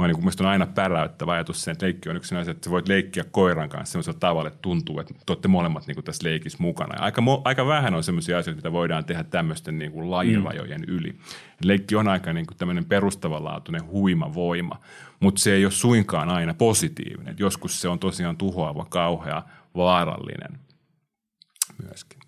Mä 0.00 0.06
niin 0.06 0.18
mielestäni 0.18 0.46
on 0.46 0.52
aina 0.52 0.66
päräyttävä 0.66 1.32
ajatus 1.32 1.64
sen, 1.64 1.72
että 1.72 1.86
leikki 1.86 2.08
on 2.08 2.16
yksi 2.16 2.36
asia, 2.36 2.50
että 2.50 2.64
sä 2.64 2.70
voit 2.70 2.88
leikkiä 2.88 3.24
koiran 3.30 3.68
kanssa 3.68 3.92
sellaisella 3.92 4.18
tavalla, 4.18 4.48
että 4.48 4.62
tuntuu, 4.62 5.00
että 5.00 5.14
te 5.14 5.32
olette 5.32 5.48
molemmat 5.48 5.86
niin 5.86 5.94
kuin 5.94 6.04
tässä 6.04 6.28
leikissä 6.28 6.58
mukana. 6.60 6.94
Ja 6.94 7.02
aika, 7.02 7.22
aika 7.44 7.66
vähän 7.66 7.94
on 7.94 8.04
sellaisia 8.04 8.38
asioita, 8.38 8.56
mitä 8.56 8.72
voidaan 8.72 9.04
tehdä 9.04 9.24
tämmöisten 9.24 9.78
niin 9.78 9.92
kuin 9.92 10.10
lajirajojen 10.10 10.80
mm. 10.80 10.94
yli. 10.94 11.14
Leikki 11.64 11.96
on 11.96 12.08
aika 12.08 12.32
niin 12.32 12.46
kuin 12.46 12.56
tämmöinen 12.56 12.84
perustavanlaatuinen 12.84 13.86
huima 13.86 14.34
voima, 14.34 14.80
mutta 15.20 15.40
se 15.40 15.54
ei 15.54 15.64
ole 15.64 15.72
suinkaan 15.72 16.28
aina 16.28 16.54
positiivinen. 16.54 17.36
Joskus 17.38 17.80
se 17.80 17.88
on 17.88 17.98
tosiaan 17.98 18.36
tuhoava, 18.36 18.86
kauhea, 18.90 19.42
vaarallinen 19.76 20.58
myöskin. 21.82 22.19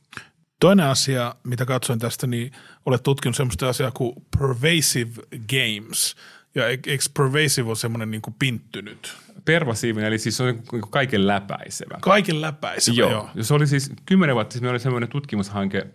Toinen 0.62 0.86
asia, 0.86 1.34
mitä 1.44 1.64
katsoin 1.64 1.98
tästä, 1.98 2.26
niin 2.26 2.52
olet 2.86 3.02
tutkinut 3.02 3.36
sellaista 3.36 3.68
asiaa 3.68 3.90
kuin 3.90 4.12
pervasive 4.38 5.12
games– 5.48 6.14
ja 6.54 6.68
eikö 6.68 7.04
pervasive 7.16 7.68
ole 7.68 7.76
semmoinen 7.76 8.10
niin 8.10 8.22
kuin 8.22 8.34
pinttynyt 8.38 9.14
pervasiivinen, 9.44 10.08
eli 10.08 10.18
siis 10.18 10.36
se 10.36 10.42
on 10.42 10.62
niin 10.72 10.82
kaiken 10.90 11.26
läpäisevä. 11.26 11.98
Kaiken 12.00 12.40
läpäisevä, 12.40 12.96
joo. 12.96 13.10
joo. 13.10 13.30
Se 13.40 13.54
oli 13.54 13.66
siis 13.66 13.92
kymmenen 14.06 14.34
vuotta 14.34 14.52
sitten, 14.52 14.70
oli 14.70 14.78
semmoinen 14.78 15.08
tutkimushanke 15.08 15.86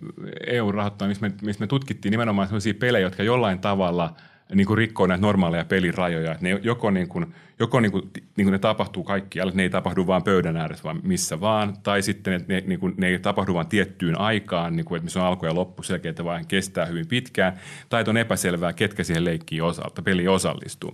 EU-rahoittaa, 0.48 1.08
missä 1.08 1.28
me, 1.28 1.34
missä 1.42 1.60
me 1.60 1.68
tutkittiin 1.68 2.12
nimenomaan 2.12 2.48
sellaisia 2.48 2.74
pelejä, 2.74 3.06
jotka 3.06 3.24
jollain 3.24 3.60
tavalla– 3.60 4.14
niin 4.54 4.68
kuin 4.68 4.78
rikkoo 4.78 5.08
näitä 5.08 5.22
normaaleja 5.22 5.66
pelirajoja. 5.66 6.32
Että 6.32 6.44
ne 6.44 6.60
joko, 6.64 6.92
niin 6.92 7.08
kuin, 7.08 7.34
joko 7.60 7.80
niin 7.80 7.92
kuin, 7.92 8.10
niin 8.14 8.46
kuin 8.46 8.52
ne 8.52 8.60
tapahtuu 8.60 9.04
kaikkialla, 9.04 9.54
ne 9.56 9.64
ei 9.64 9.70
tapahdu 9.70 10.08
vain 10.08 10.24
pöydän 10.24 10.58
ääressä, 10.58 10.84
vaan 10.84 11.00
missä 11.04 11.40
vaan. 11.40 11.78
Tai 11.84 12.02
sitten 12.02 12.34
että 12.34 12.54
ne, 12.54 12.64
niin 12.68 12.80
kuin, 12.80 12.94
ne 12.98 13.08
ei 13.08 13.20
tapahdu 13.20 13.54
vain 13.54 13.68
tiettyyn 13.68 14.20
aikaan, 14.20 14.76
niin 14.76 14.86
kuin, 14.86 14.98
että 14.98 15.04
missä 15.04 15.20
on 15.20 15.26
alku 15.26 15.46
ja 15.46 15.56
loppu 15.56 15.84
selkeä, 15.84 16.10
että 16.10 16.24
vaan 16.24 16.48
kestää 16.48 16.86
hyvin 16.86 17.08
pitkään. 17.08 17.54
Tai 17.90 18.02
että 18.02 18.12
on 18.12 18.18
epäselvää, 18.18 18.74
ketkä 18.74 19.04
siihen 19.04 19.26
leikkiin 19.26 19.64
osalta, 19.64 20.02
peli 20.02 20.28
osallistuu. 20.28 20.94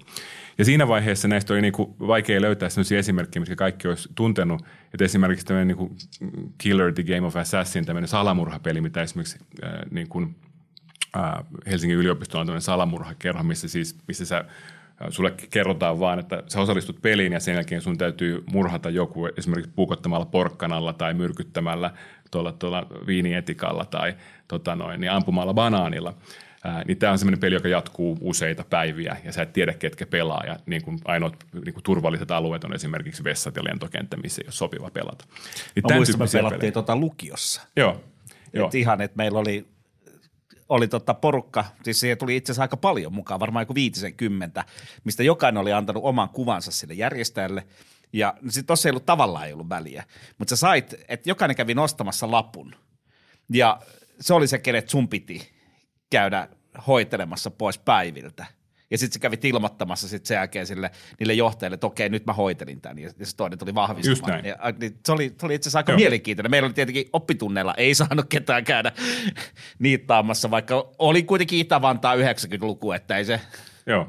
Ja 0.58 0.66
siinä 0.66 0.88
vaiheessa 0.88 1.28
näistä 1.28 1.54
oli 1.54 1.62
niin 1.62 1.74
kuin 1.74 1.96
vaikea 2.00 2.42
löytää 2.42 2.70
sellaisia 2.70 3.00
esimerkkejä, 3.00 3.42
mitkä 3.42 3.56
kaikki 3.56 3.88
olisi 3.88 4.10
tuntenut. 4.16 4.62
Että 4.94 5.06
esimerkiksi 5.06 5.46
tämmöinen 5.46 5.68
niin 5.68 5.78
kuin 5.78 5.96
Killer 6.58 6.94
the 6.94 7.04
Game 7.04 7.28
of 7.28 7.36
Assassin, 7.36 7.86
tämmöinen 7.86 8.08
salamurhapeli, 8.08 8.82
mitä 8.82 9.02
esimerkiksi 9.02 9.40
äh, 9.64 9.72
niin 9.92 10.10
kuin– 10.10 10.36
Helsingin 11.66 11.98
yliopistolla 11.98 12.42
on 12.42 12.48
tämmöinen 12.48 12.62
salamurhakerho, 12.62 13.44
missä 13.44 13.68
siis, 13.68 13.98
missä 14.08 14.26
sä 14.26 14.46
sulle 15.10 15.34
kerrotaan 15.50 16.00
vaan, 16.00 16.20
että 16.20 16.44
sä 16.48 16.62
osallistut 16.62 17.02
peliin 17.02 17.34
ja 17.34 17.40
sen 17.40 17.56
jälkeen 17.56 17.82
sun 17.82 17.98
täytyy 17.98 18.44
murhata 18.52 18.90
joku 18.90 19.26
esimerkiksi 19.38 19.72
puukottamalla 19.76 20.26
porkkanalla 20.26 20.94
tai 20.94 21.14
myrkyttämällä 21.14 21.92
tuolla, 22.32 22.52
tuolla 22.52 22.88
viinietikalla 23.08 23.86
tai 23.86 24.16
tota 24.48 24.76
noin, 24.76 25.02
niin 25.02 25.12
ampumalla 25.12 25.54
banaanilla. 25.54 26.14
Ää, 26.64 26.84
niin 26.88 26.98
tämä 26.98 27.12
on 27.12 27.20
semmoinen 27.20 27.40
peli, 27.40 27.56
joka 27.56 27.68
jatkuu 27.68 28.18
useita 28.22 28.64
päiviä 28.70 29.18
ja 29.24 29.32
sä 29.32 29.42
et 29.42 29.54
tiedä, 29.54 29.74
ketkä 29.74 30.06
pelaa. 30.06 30.44
Ja 30.46 30.58
niin 30.66 30.82
kuin 30.82 31.00
ainoat 31.06 31.46
niin 31.66 31.74
kuin 31.74 31.84
turvalliset 31.84 32.32
alueet 32.32 32.64
on 32.64 32.74
esimerkiksi 32.74 33.24
vessat 33.24 33.56
ja 33.56 33.64
lentokenttä, 33.64 34.18
missä 34.18 34.42
ei 34.42 34.48
ole 34.48 34.52
sopiva 34.52 34.90
pelata. 34.90 35.26
Niin 35.76 35.84
Mä 35.90 35.96
muistan, 35.96 36.20
me 36.20 36.26
pelattiin 36.32 36.74
tuota 36.74 36.96
lukiossa. 36.96 37.62
Joo. 37.76 38.04
Joo. 38.54 38.68
Et 38.68 38.76
ihan, 38.76 39.02
että 39.02 39.18
meillä 39.18 39.40
oli 39.40 39.73
oli 40.70 40.88
tota 40.88 41.14
porukka, 41.14 41.66
siis 41.84 42.00
siihen 42.00 42.18
tuli 42.18 42.36
itse 42.36 42.52
asiassa 42.52 42.62
aika 42.62 42.78
paljon 42.78 43.14
mukaan, 43.14 43.40
varmaan 43.40 43.64
joku 43.64 43.76
viitisen 43.76 44.14
kymmentä, 44.14 44.64
mistä 45.04 45.24
jokainen 45.24 45.62
oli 45.62 45.74
antanut 45.74 46.04
oman 46.04 46.30
kuvansa 46.30 46.72
sille 46.72 46.94
järjestäjälle. 46.94 47.68
Ja 48.14 48.34
sitten 48.44 48.66
tuossa 48.66 48.90
ei 48.90 48.92
ollut 48.92 49.06
tavallaan 49.06 49.48
ei 49.48 49.54
ollut 49.54 49.70
väliä, 49.70 50.04
mutta 50.38 50.56
sä 50.56 50.60
sait, 50.60 50.96
että 51.08 51.30
jokainen 51.30 51.56
kävi 51.56 51.74
nostamassa 51.74 52.32
lapun. 52.32 52.76
Ja 53.54 53.82
se 54.20 54.34
oli 54.34 54.48
se, 54.48 54.58
kenet 54.58 54.90
sun 54.90 55.08
piti 55.08 55.52
käydä 56.10 56.48
hoitelemassa 56.88 57.52
pois 57.52 57.78
päiviltä– 57.78 58.46
ja 58.94 58.98
sitten 58.98 59.14
se 59.14 59.20
kävi 59.20 59.38
ilmoittamassa 59.44 60.08
sit 60.08 60.26
sen 60.26 60.36
jälkeen 60.36 60.68
sille, 60.68 60.92
niille 61.20 61.34
johtajille, 61.34 61.74
että 61.74 61.88
okei, 61.88 62.10
nyt 62.10 62.26
mä 62.26 62.34
hoitelin 62.34 62.82
tämän. 62.82 63.00
Ja, 63.00 63.10
ja 63.20 63.26
se 63.26 63.36
toinen 63.36 63.60
tuli 63.60 63.76
vahvistumaan. 63.76 64.46
Ja, 64.46 64.58
niin 64.80 65.00
se, 65.06 65.12
oli, 65.12 65.34
se 65.40 65.46
oli 65.46 65.56
itse 65.56 65.68
asiassa 65.68 65.80
aika 65.80 65.92
Joo. 65.92 65.98
mielenkiintoinen. 65.98 66.52
Meillä 66.52 66.66
oli 66.66 66.74
tietenkin 66.74 67.06
oppitunneilla, 67.14 67.74
ei 67.74 67.96
saanut 68.04 68.26
ketään 68.30 68.64
käydä 68.64 68.92
niittaamassa, 69.80 70.52
vaikka 70.52 70.92
oli 71.00 71.24
kuitenkin 71.24 71.60
Itä-Vantaa 71.60 72.16
90-luku, 72.16 72.92
että 72.92 73.18
ei 73.18 73.26
se... 73.26 73.42
Joo. 73.86 74.08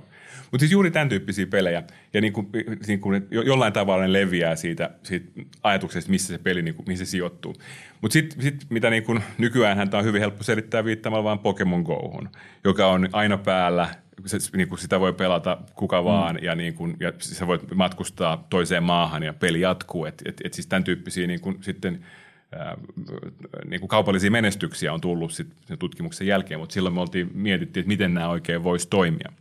Mutta 0.50 0.62
siis 0.62 0.72
juuri 0.72 0.90
tämän 0.90 1.08
tyyppisiä 1.08 1.46
pelejä, 1.46 1.82
ja 2.12 2.20
niin 2.20 2.32
kuin, 2.32 2.48
niin 2.86 3.00
kuin 3.00 3.26
jollain 3.30 3.72
tavalla 3.72 4.02
ne 4.02 4.12
leviää 4.12 4.56
siitä, 4.56 4.90
siitä 5.02 5.40
ajatuksesta, 5.62 6.10
missä 6.10 6.32
se 6.32 6.38
peli, 6.38 6.62
niin 6.62 6.74
kuin, 6.74 6.86
missä 6.88 7.04
se 7.04 7.10
sijoittuu. 7.10 7.54
Mutta 8.00 8.12
sitten 8.12 8.42
sit, 8.42 8.66
mitä 8.70 8.90
niin 8.90 9.02
kuin, 9.02 9.22
nykyään 9.38 9.88
on 9.94 10.04
hyvin 10.04 10.20
helppo 10.20 10.42
selittää 10.42 10.84
viittaamalla 10.84 11.24
vaan 11.24 11.38
Pokemon 11.38 11.82
Gohun, 11.82 12.28
joka 12.64 12.86
on 12.86 13.08
aina 13.12 13.38
päällä, 13.38 13.88
se, 14.26 14.38
niin 14.56 14.68
kuin 14.68 14.78
sitä 14.78 15.00
voi 15.00 15.12
pelata 15.12 15.58
kuka 15.74 16.00
mm. 16.00 16.04
vaan, 16.04 16.36
mm. 16.36 16.44
ja, 16.44 16.54
niin 16.54 16.74
kuin, 16.74 16.96
ja 17.00 17.12
sä 17.18 17.46
voit 17.46 17.74
matkustaa 17.74 18.46
toiseen 18.50 18.82
maahan, 18.82 19.22
ja 19.22 19.32
peli 19.32 19.60
jatkuu. 19.60 20.04
Että 20.04 20.24
et, 20.28 20.40
et 20.44 20.54
siis 20.54 20.66
tämän 20.66 20.84
tyyppisiä 20.84 21.26
niin 21.26 21.40
kuin, 21.40 21.58
sitten– 21.60 22.00
niin 23.68 23.80
kuin 23.80 23.88
kaupallisia 23.88 24.30
menestyksiä 24.30 24.92
on 24.92 25.00
tullut 25.00 25.32
sit 25.32 25.48
sen 25.66 25.78
tutkimuksen 25.78 26.26
jälkeen, 26.26 26.60
mutta 26.60 26.72
silloin 26.72 26.94
me 26.94 27.00
oltiin 27.00 27.30
mietittiin, 27.34 27.82
että 27.82 27.88
miten 27.88 28.14
nämä 28.14 28.28
oikein 28.28 28.64
voisi 28.64 28.88
toimia. 28.88 29.32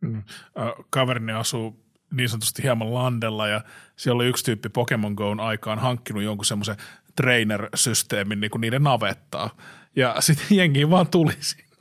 Mm. 0.00 0.22
Kaverini 0.90 1.32
asuu 1.32 1.84
niin 2.12 2.28
sanotusti 2.28 2.62
hieman 2.62 2.94
landella 2.94 3.48
ja 3.48 3.60
siellä 3.96 4.16
oli 4.16 4.26
yksi 4.26 4.44
tyyppi 4.44 4.68
Pokemon 4.68 5.12
Go'n 5.12 5.40
aikaan 5.40 5.78
hankkinut 5.78 6.22
jonkun 6.22 6.44
semmoisen 6.44 6.76
trainer-systeemin 7.16 8.40
niin 8.40 8.50
kuin 8.50 8.60
niiden 8.60 8.82
navettaa. 8.82 9.50
Ja 9.96 10.14
sitten 10.20 10.56
jengi 10.56 10.90
vaan 10.90 11.08
tuli 11.08 11.32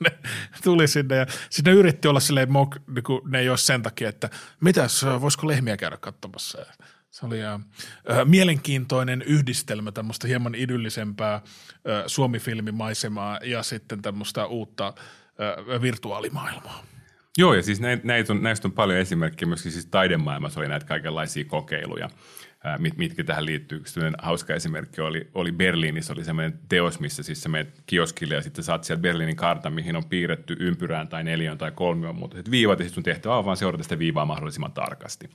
sinne, 0.06 0.20
tuli 0.64 0.88
sinne 0.88 1.16
ja 1.16 1.26
sinne 1.50 1.72
yritti 1.72 2.08
olla 2.08 2.20
silleen 2.20 2.52
mok, 2.52 2.76
niin 2.96 3.04
kuin 3.04 3.22
ne 3.32 3.40
ei 3.40 3.50
olisi 3.50 3.66
sen 3.66 3.82
takia, 3.82 4.10
että 4.10 4.30
mitäs, 4.62 5.06
voisiko 5.22 5.48
lehmiä 5.48 5.78
käydä 5.78 5.98
katsomassa. 5.98 6.66
Se 7.12 7.26
oli 7.26 7.44
äh, 7.44 7.62
mielenkiintoinen 8.26 9.22
yhdistelmä 9.22 9.92
tämmöistä 9.92 10.28
hieman 10.28 10.56
idyllisempää 10.56 11.34
äh, 11.36 11.42
suomifilmimaisemaa 12.08 13.40
ja 13.44 13.64
sitten 13.64 14.02
tämmöistä 14.02 14.46
uutta 14.46 14.88
äh, 14.88 15.82
virtuaalimaailmaa. 15.82 16.86
Joo, 17.38 17.54
ja 17.54 17.64
siis 17.64 17.80
näitä 18.04 18.34
on, 18.34 18.44
näistä 18.44 18.68
on 18.68 18.72
paljon 18.72 19.00
esimerkkejä. 19.00 19.48
Myöskin 19.48 19.72
siis 19.72 19.86
taidemaailmassa 19.86 20.60
oli 20.60 20.68
näitä 20.70 20.86
kaikenlaisia 20.86 21.46
kokeiluja, 21.46 22.10
mit, 22.80 22.98
mitkä 22.98 23.24
tähän 23.24 23.46
liittyy. 23.46 23.78
Yksi 23.78 24.00
hauska 24.18 24.54
esimerkki 24.54 25.02
oli, 25.02 25.28
oli 25.34 25.52
Berliinissä, 25.52 26.14
oli 26.14 26.24
semmoinen 26.24 26.60
teos, 26.70 27.00
missä 27.00 27.24
siis 27.24 27.44
sä 27.44 27.50
menet 27.50 27.82
kioskille 27.86 28.36
ja 28.36 28.42
sitten 28.42 28.64
saat 28.64 28.84
sieltä 28.84 29.02
Berliinin 29.02 29.36
kartan, 29.36 29.74
mihin 29.74 29.96
on 29.96 30.06
piirretty 30.06 30.56
ympyrään 30.60 31.08
tai 31.08 31.24
neljön 31.24 31.58
tai 31.58 31.72
kolmioon, 31.72 32.16
mutta 32.16 32.38
sitten 32.38 32.52
viivat 32.52 32.80
ja 32.80 32.86
sitten 32.86 32.96
sun 32.96 33.04
tehtävä 33.04 33.38
on 33.38 33.46
vaan 33.46 33.58
seurata 33.58 33.84
sitä 33.84 34.00
viivaa 34.00 34.26
mahdollisimman 34.26 34.72
tarkasti. 34.72 35.30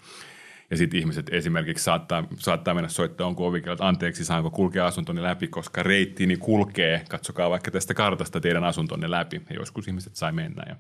Ja 0.71 0.77
sitten 0.77 1.01
ihmiset 1.01 1.29
esimerkiksi 1.33 1.85
saattaa, 1.85 2.25
saattaa 2.37 2.75
mennä 2.75 2.89
soittaa 2.89 3.27
onko 3.27 3.47
ovikella, 3.47 3.73
että 3.73 3.89
anteeksi, 3.89 4.25
saanko 4.25 4.51
kulkea 4.51 4.87
asuntoni 4.87 5.23
läpi, 5.23 5.49
koska 5.49 5.83
reittini 5.83 6.37
kulkee, 6.37 7.05
katsokaa 7.09 7.51
vaikka 7.51 7.71
tästä 7.71 7.95
kartasta 7.95 8.41
teidän 8.41 8.65
asuntonne 8.65 9.11
läpi. 9.11 9.43
Ja 9.51 9.57
joskus 9.57 9.89
ihmiset 9.89 10.17
sai 10.17 10.33
mennä 10.33 10.63
ja 10.69 10.77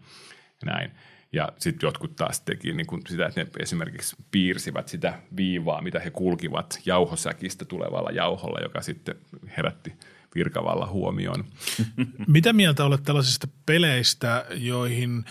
näin. 0.65 0.91
Ja 1.33 1.49
sitten 1.59 1.87
jotkut 1.87 2.16
taas 2.16 2.41
teki 2.41 2.72
niin 2.72 2.87
kuin 2.87 3.03
sitä, 3.09 3.26
että 3.26 3.41
ne 3.41 3.51
esimerkiksi 3.59 4.16
piirsivät 4.31 4.89
sitä 4.89 5.22
viivaa, 5.37 5.83
mitä 5.83 6.01
he 6.01 6.11
kulkivat 6.11 6.81
jauhosäkistä 6.87 7.64
tulevalla 7.64 8.11
jauholla, 8.11 8.61
joka 8.61 8.81
sitten 8.81 9.14
herätti 9.57 9.93
virkavalla 10.35 10.87
huomioon. 10.87 11.45
Mitä 12.26 12.53
mieltä 12.53 12.85
olet 12.85 13.03
tällaisista 13.03 13.49
peleistä, 13.66 14.47
joihin 14.51 15.24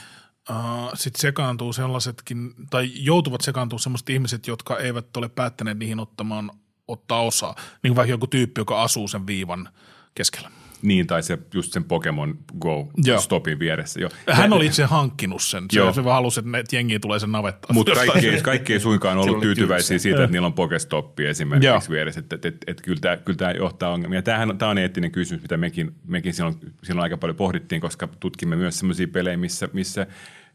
äh, 0.50 0.56
sit 0.94 1.16
sekaantuu 1.16 1.74
sellaisetkin, 1.74 2.54
tai 2.70 2.92
joutuvat 2.94 3.42
sekaantuu 3.42 3.80
sellaiset 3.80 4.10
ihmiset, 4.10 4.48
jotka 4.48 4.78
eivät 4.78 5.18
ole 5.18 5.30
päättäneet 5.30 5.78
niihin 5.78 6.00
ottamaan, 6.00 6.52
ottaa 6.88 7.22
osaa, 7.22 7.56
niin 7.84 7.90
kuin 7.92 7.96
vaikka 7.96 8.12
joku 8.12 8.28
tyyppi, 8.28 8.62
joka 8.62 8.84
asuu 8.84 9.08
sen 9.08 9.28
viivan 9.28 9.70
keskellä? 10.16 10.52
Niin, 10.82 11.08
tai 11.08 11.24
se, 11.24 11.38
just 11.54 11.74
sen 11.74 11.84
Pokemon 11.84 12.40
Go-stopin 12.60 13.60
vieressä. 13.60 14.00
Jo. 14.00 14.10
Hän 14.32 14.54
oli 14.54 14.66
itse 14.66 14.84
hankkinut 14.84 15.42
sen. 15.42 15.64
Se, 15.72 15.80
se 15.94 16.04
vaan 16.04 16.16
halusi, 16.16 16.42
että 16.60 16.76
jengi 16.76 17.00
tulee 17.00 17.20
sen 17.20 17.32
navettaan. 17.32 17.74
Mutta 17.74 17.92
kaikki, 17.92 18.30
ei, 18.30 18.42
kaikki 18.42 18.74
ei 18.74 18.80
suinkaan 18.80 19.18
ollut 19.18 19.42
tyytyväisiä 19.42 19.88
tylsä. 19.88 20.04
siitä, 20.04 20.24
että 20.24 20.32
niillä 20.32 20.46
on 20.46 20.54
Pokestoppi 20.54 21.26
esimerkiksi 21.26 21.68
Joo. 21.68 21.82
vieressä. 21.90 22.20
Että 22.20 22.36
et, 22.36 22.46
et, 22.46 22.58
et, 22.68 22.82
kyllä, 22.82 23.00
tämä, 23.02 23.18
kyllä 23.18 23.38
tämä 23.38 23.52
johtaa 23.52 23.90
ongelmia. 23.90 24.22
Tämähän, 24.22 24.58
tämä 24.58 24.72
on 24.72 24.78
eettinen 24.78 25.12
kysymys, 25.12 25.42
mitä 25.42 25.58
mekin, 25.58 25.96
mekin 26.08 26.34
silloin, 26.34 26.56
silloin 26.84 27.04
aika 27.04 27.18
paljon 27.18 27.36
pohdittiin, 27.36 27.82
koska 27.82 28.08
tutkimme 28.20 28.56
myös 28.56 28.80
sellaisia 28.80 29.08
pelejä, 29.08 29.38
missä, 29.38 29.70
missä 29.74 30.08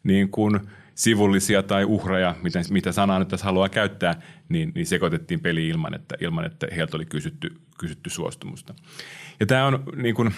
niin 0.05 0.29
kuin– 0.29 0.61
sivullisia 0.95 1.63
tai 1.63 1.85
uhreja, 1.85 2.35
mitä, 2.43 2.61
mitä 2.71 2.93
sanaa 2.93 3.19
nyt 3.19 3.29
tässä 3.29 3.47
haluaa 3.47 3.69
käyttää, 3.69 4.21
niin, 4.49 4.73
niin 4.75 4.87
sekoitettiin 4.87 5.41
peli 5.41 5.69
ilman, 5.69 5.95
että, 5.95 6.17
ilman, 6.21 6.45
että 6.45 6.67
heiltä 6.77 6.97
oli 6.97 7.05
kysytty, 7.07 7.55
kysytty 7.79 8.11
suostumusta. 8.11 8.75
Ja 9.41 9.47
tämä 9.47 9.67
on 9.67 9.83
niin 9.97 10.15
kuin, 10.15 10.35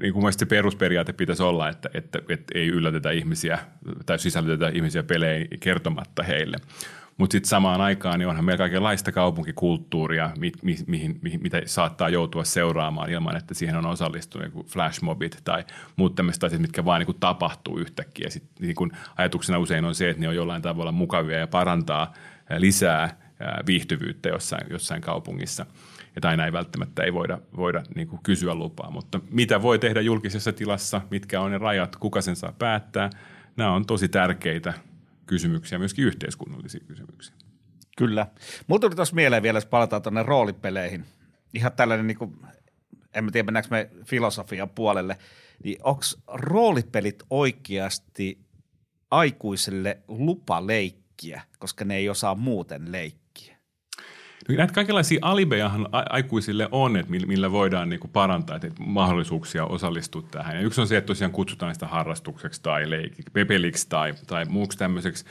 niin 0.00 0.12
kuin 0.12 0.32
se 0.32 0.46
perusperiaate 0.46 1.12
pitäisi 1.12 1.42
olla, 1.42 1.68
että, 1.68 1.90
että, 1.94 2.18
että 2.28 2.58
ei 2.58 2.68
yllätetä 2.68 3.10
ihmisiä 3.10 3.58
tai 4.06 4.18
sisällytetä 4.18 4.68
ihmisiä 4.68 5.02
peleihin 5.02 5.60
kertomatta 5.60 6.22
heille. 6.22 6.56
Mutta 7.18 7.32
sitten 7.32 7.48
samaan 7.48 7.80
aikaan 7.80 8.18
niin 8.18 8.28
onhan 8.28 8.44
meillä 8.44 8.58
kaikenlaista 8.58 9.12
kaupunkikulttuuria, 9.12 10.30
mi, 10.38 10.52
mi, 10.62 10.76
mihin, 10.86 11.18
mihin, 11.22 11.42
mitä 11.42 11.62
saattaa 11.66 12.08
joutua 12.08 12.44
seuraamaan 12.44 13.10
ilman, 13.10 13.36
että 13.36 13.54
siihen 13.54 13.76
on 13.76 13.86
osallistunut 13.86 14.54
niin 14.54 14.66
flashmobit 14.66 15.40
tai 15.44 15.64
muut 15.96 16.14
tämmöiset 16.14 16.44
asiat, 16.44 16.62
mitkä 16.62 16.84
vaan 16.84 17.00
niin 17.00 17.20
tapahtuu 17.20 17.78
yhtäkkiä. 17.78 18.30
Sit, 18.30 18.44
niin 18.60 18.74
kun 18.74 18.92
ajatuksena 19.16 19.58
usein 19.58 19.84
on 19.84 19.94
se, 19.94 20.10
että 20.10 20.20
ne 20.20 20.28
on 20.28 20.36
jollain 20.36 20.62
tavalla 20.62 20.92
mukavia 20.92 21.38
ja 21.38 21.46
parantaa 21.46 22.12
lisää 22.58 23.16
viihtyvyyttä 23.66 24.28
jossain, 24.28 24.66
jossain 24.70 25.00
kaupungissa– 25.00 25.66
että 26.18 26.28
aina 26.28 26.44
ei 26.44 26.52
välttämättä 26.52 27.02
ei 27.02 27.12
voida, 27.12 27.38
voida 27.56 27.82
niin 27.94 28.08
kuin 28.08 28.20
kysyä 28.22 28.54
lupaa. 28.54 28.90
Mutta 28.90 29.20
mitä 29.30 29.62
voi 29.62 29.78
tehdä 29.78 30.00
julkisessa 30.00 30.52
tilassa, 30.52 31.00
mitkä 31.10 31.40
on 31.40 31.50
ne 31.50 31.58
rajat, 31.58 31.96
kuka 31.96 32.20
sen 32.20 32.36
saa 32.36 32.52
päättää, 32.58 33.10
nämä 33.56 33.72
on 33.72 33.86
tosi 33.86 34.08
tärkeitä 34.08 34.72
kysymyksiä, 35.28 35.78
myöskin 35.78 36.04
yhteiskunnallisia 36.04 36.80
kysymyksiä. 36.80 37.34
Kyllä. 37.96 38.26
Mulla 38.66 38.80
tuli 38.80 38.94
tuossa 38.94 39.14
mieleen 39.14 39.42
vielä, 39.42 39.56
jos 39.56 39.66
palataan 39.66 40.02
tuonne 40.02 40.22
roolipeleihin. 40.22 41.04
Ihan 41.54 41.72
tällainen, 41.72 42.06
niin 42.06 42.18
kuin, 42.18 42.36
en 43.14 43.24
mä 43.24 43.30
tiedä 43.30 43.46
mennäänkö 43.46 43.68
me 43.70 43.90
filosofian 44.04 44.68
puolelle, 44.68 45.18
niin 45.64 45.76
onko 45.82 46.02
roolipelit 46.26 47.22
oikeasti 47.30 48.38
aikuiselle 49.10 49.98
lupaleikki? 50.08 51.08
leikkiä, 51.18 51.42
koska 51.58 51.84
ne 51.84 51.96
ei 51.96 52.08
osaa 52.08 52.34
muuten 52.34 52.92
leikkiä. 52.92 53.27
No, 54.48 54.54
näitä 54.56 54.72
kaikenlaisia 54.72 55.18
alibejahan 55.22 55.88
aikuisille 55.92 56.68
on, 56.72 56.96
että 56.96 57.12
millä 57.26 57.52
voidaan 57.52 57.88
niin 57.88 58.00
kuin 58.00 58.10
parantaa 58.10 58.56
että 58.56 58.70
mahdollisuuksia 58.78 59.64
osallistua 59.64 60.22
tähän. 60.22 60.56
Ja 60.56 60.62
yksi 60.62 60.80
on 60.80 60.86
se, 60.86 60.96
että 60.96 61.06
tosiaan 61.06 61.32
kutsutaan 61.32 61.74
sitä 61.74 61.86
harrastukseksi 61.86 62.62
tai 62.62 62.90
leikiksi, 62.90 63.30
pepeliksi 63.32 63.88
tai, 63.88 64.14
tai 64.26 64.44
muuksi 64.44 64.78
tämmöiseksi. 64.78 65.24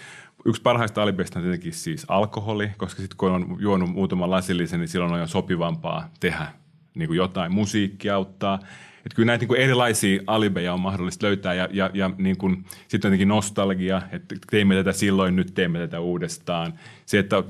Yksi 0.45 0.61
parhaista 0.61 1.03
alibeista 1.03 1.39
on 1.39 1.43
tietenkin 1.43 1.73
siis 1.73 2.05
alkoholi, 2.07 2.71
koska 2.77 3.01
sitten 3.01 3.17
kun 3.17 3.31
on 3.31 3.57
juonut 3.59 3.89
muutaman 3.89 4.31
lasillisen, 4.31 4.79
niin 4.79 4.87
silloin 4.87 5.13
on 5.13 5.19
jo 5.19 5.27
sopivampaa 5.27 6.09
tehdä 6.19 6.47
niin 6.95 7.07
kuin 7.07 7.17
jotain. 7.17 7.51
Musiikki 7.51 8.09
auttaa– 8.09 8.59
että 9.07 9.15
kyllä 9.15 9.25
näitä 9.25 9.41
niin 9.41 9.47
kuin 9.47 9.59
erilaisia 9.59 10.21
alibeja 10.27 10.73
on 10.73 10.79
mahdollista 10.79 11.25
löytää 11.25 11.53
ja, 11.53 11.69
ja, 11.71 11.89
ja 11.93 12.11
niin 12.17 12.37
sitten 12.87 13.09
jotenkin 13.09 13.27
nostalgia, 13.27 14.01
että 14.11 14.35
teimme 14.51 14.75
tätä 14.75 14.91
silloin, 14.91 15.35
nyt 15.35 15.53
teemme 15.53 15.79
tätä 15.79 15.99
uudestaan. 15.99 16.73
Se, 17.07 17.19
että 17.19 17.43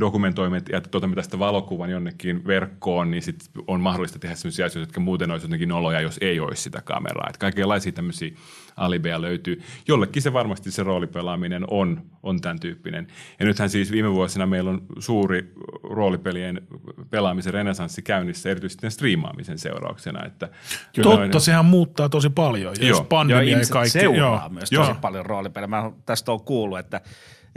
dokumentoimme 0.00 0.62
ja 0.72 0.80
tuotamme 0.80 1.16
tästä 1.16 1.38
valokuvan 1.38 1.90
jonnekin 1.90 2.46
verkkoon, 2.46 3.10
niin 3.10 3.22
sit 3.22 3.50
on 3.66 3.80
mahdollista 3.80 4.18
tehdä 4.18 4.34
sellaisia 4.34 4.66
asioita, 4.66 4.88
jotka 4.88 5.00
muuten 5.00 5.30
olisi 5.30 5.46
jotenkin 5.46 5.72
oloja, 5.72 6.00
jos 6.00 6.18
ei 6.20 6.40
olisi 6.40 6.62
sitä 6.62 6.82
kameraa. 6.84 7.26
Että 7.28 7.38
kaikenlaisia 7.38 7.92
tämmöisiä 7.92 8.30
alibeja 8.76 9.22
löytyy. 9.22 9.62
Jollekin 9.88 10.22
se 10.22 10.32
varmasti 10.32 10.70
se 10.70 10.82
roolipelaaminen 10.82 11.64
on, 11.70 12.02
on 12.22 12.40
tämän 12.40 12.60
tyyppinen. 12.60 13.06
Ja 13.38 13.46
nythän 13.46 13.70
siis 13.70 13.92
viime 13.92 14.12
vuosina 14.12 14.46
meillä 14.46 14.70
on 14.70 14.82
suuri 14.98 15.52
roolipelien 15.82 16.60
pelaamisen 17.10 17.54
renesanssi 17.54 18.02
käynnissä, 18.02 18.50
erityisesti 18.50 18.80
tämän 18.80 18.92
striimaamisen 18.92 19.58
seurauksena. 19.58 20.24
Että 20.26 20.48
Totta, 21.02 21.26
noin... 21.26 21.40
sehän 21.40 21.64
muuttaa 21.64 22.08
tosi 22.08 22.30
paljon. 22.30 22.74
Joo. 22.80 23.04
pandemia 23.04 23.50
joo, 23.50 23.60
ja 23.60 23.66
kaikki. 23.70 23.90
seuraa 23.90 24.40
joo. 24.42 24.48
myös 24.48 24.70
tosi 24.70 24.90
joo. 24.90 24.98
paljon 25.00 25.26
roolipelejä. 25.26 25.68
Mä 25.68 25.92
tästä 26.06 26.32
on 26.32 26.40
kuullut, 26.40 26.78
että 26.78 27.00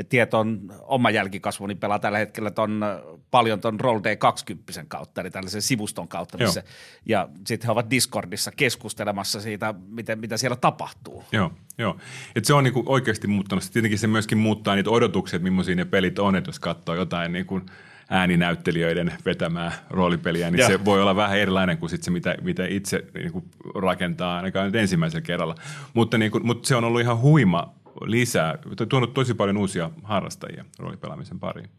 tieto 0.04 0.40
on 0.40 0.74
oma 0.82 1.10
jälkikasvuni 1.10 1.76
pelaa 1.76 2.00
tällä 2.00 2.18
hetkellä 2.18 2.52
ton, 2.52 2.86
paljon 3.32 3.62
ton 3.62 3.80
Roll 3.80 4.00
Day 4.04 4.16
20 4.16 4.86
kautta, 4.88 5.22
eli 5.22 5.32
tällaisen 5.32 5.62
sivuston 5.62 6.08
kautta. 6.08 6.38
Missä, 6.38 6.64
ja 7.06 7.30
sitten 7.46 7.68
he 7.68 7.72
ovat 7.72 7.90
Discordissa 7.90 8.52
keskustelemassa 8.52 9.42
siitä, 9.42 9.74
miten, 9.90 10.20
mitä 10.20 10.38
siellä 10.38 10.56
tapahtuu. 10.56 11.24
Joo, 11.32 11.52
joo. 11.78 11.98
Et 12.36 12.46
se 12.46 12.54
on 12.54 12.64
niinku 12.64 12.84
oikeasti 12.86 13.28
muuttanut. 13.28 13.70
Tietenkin 13.74 14.00
se 14.00 14.08
myöskin 14.08 14.38
muuttaa 14.38 14.76
niitä 14.76 14.90
odotuksia, 14.90 15.38
että 15.38 15.50
millaisia 15.50 15.76
ne 15.76 15.86
pelit 15.86 16.20
on, 16.20 16.36
että 16.36 16.50
jos 16.50 16.60
katsoo 16.60 16.96
jotain 16.96 17.32
niinku 17.32 17.62
ääninäyttelijöiden 18.10 19.14
vetämää 19.26 19.72
roolipeliä, 19.90 20.52
niin 20.52 20.60
ja. 20.60 20.68
se 20.68 20.86
voi 20.86 21.02
olla 21.02 21.16
vähän 21.16 21.38
erilainen 21.38 21.78
kuin 21.78 21.90
sit 21.90 22.04
se, 22.04 22.12
mitä, 22.12 22.36
mitä 22.42 22.66
itse 22.68 23.04
niin 23.14 23.32
kuin 23.32 23.46
rakentaa 23.76 24.38
ainakaan 24.38 24.66
nyt 24.66 24.76
ensimmäisellä 24.76 25.22
kerralla. 25.22 25.56
Mutta, 25.94 26.18
niin 26.18 26.32
kuin, 26.32 26.46
mutta 26.46 26.68
se 26.68 26.76
on 26.76 26.84
ollut 26.84 27.02
ihan 27.02 27.22
huima 27.22 27.74
lisää, 28.02 28.58
tuonut 28.90 29.14
tosi 29.14 29.34
paljon 29.34 29.58
uusia 29.58 29.90
harrastajia 30.04 30.66
roolipelaamisen 30.80 31.40
pariin. 31.40 31.70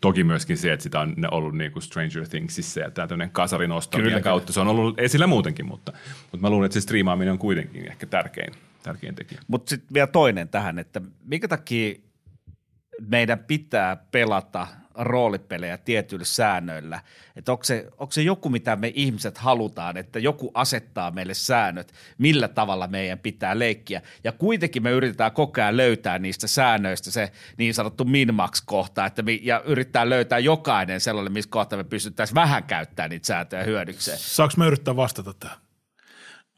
Toki 0.00 0.24
myöskin 0.24 0.58
se, 0.58 0.72
että 0.72 0.82
sitä 0.82 1.00
on 1.00 1.16
ollut 1.30 1.54
niin 1.54 1.72
kuin 1.72 1.82
Stranger 1.82 2.28
Thingsissa 2.28 2.80
ja 2.80 2.90
tämä 2.90 3.08
tämmöinen 3.08 3.30
kasarin 3.30 3.70
kautta. 4.22 4.52
Se 4.52 4.60
on 4.60 4.68
ollut 4.68 5.00
esillä 5.00 5.26
muutenkin, 5.26 5.66
mutta, 5.66 5.92
mutta 6.22 6.38
mä 6.38 6.50
luulen, 6.50 6.66
että 6.66 6.74
se 6.74 6.80
striimaaminen 6.80 7.32
on 7.32 7.38
kuitenkin 7.38 7.88
ehkä 7.88 8.06
tärkein, 8.06 8.52
tärkein 8.82 9.14
tekijä. 9.14 9.40
Mutta 9.48 9.70
sitten 9.70 9.94
vielä 9.94 10.06
toinen 10.06 10.48
tähän, 10.48 10.78
että 10.78 11.00
minkä 11.24 11.48
takia 11.48 11.94
meidän 13.00 13.38
pitää 13.38 13.96
pelata– 13.96 14.66
roolipelejä 14.94 15.78
tietyillä 15.78 16.24
säännöillä. 16.24 17.00
Että 17.36 17.52
onko 17.52 17.64
se, 17.64 17.88
onko 17.98 18.12
se 18.12 18.22
joku, 18.22 18.48
mitä 18.48 18.76
me 18.76 18.92
ihmiset 18.94 19.38
halutaan, 19.38 19.96
että 19.96 20.18
joku 20.18 20.50
asettaa 20.54 21.10
meille 21.10 21.34
säännöt, 21.34 21.92
millä 22.18 22.48
tavalla 22.48 22.86
meidän 22.86 23.18
pitää 23.18 23.58
leikkiä. 23.58 24.02
Ja 24.24 24.32
kuitenkin 24.32 24.82
me 24.82 24.90
yritetään 24.90 25.32
koko 25.32 25.60
ajan 25.60 25.76
löytää 25.76 26.18
niistä 26.18 26.46
säännöistä 26.46 27.10
se 27.10 27.32
niin 27.56 27.74
sanottu 27.74 28.04
min-max-kohta, 28.04 29.06
että 29.06 29.22
me, 29.22 29.32
ja 29.32 29.62
yrittää 29.64 30.10
löytää 30.10 30.38
jokainen 30.38 31.00
sellainen, 31.00 31.32
missä 31.32 31.50
kohta 31.50 31.76
me 31.76 31.84
pystyttäisiin 31.84 32.34
vähän 32.34 32.64
käyttämään 32.64 33.10
niitä 33.10 33.26
sääntöjä 33.26 33.64
hyödykseen. 33.64 34.18
Saanko 34.18 34.54
me 34.56 34.66
yrittää 34.66 34.96
vastata 34.96 35.34
tähän? 35.34 35.56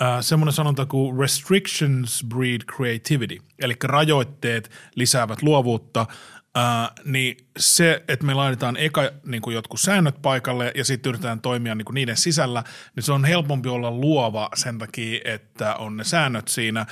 Uh, 0.03 0.09
semmoinen 0.21 0.53
sanonta 0.53 0.87
kuin 0.87 1.19
restrictions 1.19 2.25
breed 2.29 2.61
creativity, 2.77 3.39
eli 3.59 3.75
rajoitteet 3.85 4.71
lisäävät 4.95 5.43
luovuutta– 5.43 6.07
Uh, 6.59 7.11
niin 7.13 7.44
se, 7.59 8.05
että 8.09 8.27
me 8.27 8.35
laitetaan 8.35 8.77
eka 8.77 9.11
niin 9.27 9.43
kuin 9.43 9.55
jotkut 9.55 9.81
säännöt 9.81 10.23
paikalle 10.23 10.73
ja 10.75 10.85
sitten 10.85 11.11
yritetään 11.11 11.41
toimia 11.41 11.75
niin 11.75 11.85
kuin 11.85 11.95
niiden 11.95 12.17
sisällä, 12.17 12.65
niin 12.97 13.05
se 13.05 13.13
on 13.13 13.25
helpompi 13.25 13.69
olla 13.69 13.91
luova 13.91 14.49
sen 14.55 14.79
takia, 14.79 15.21
että 15.25 15.75
on 15.75 15.97
ne 15.97 16.05
säännöt 16.05 16.49
siinä, 16.49 16.87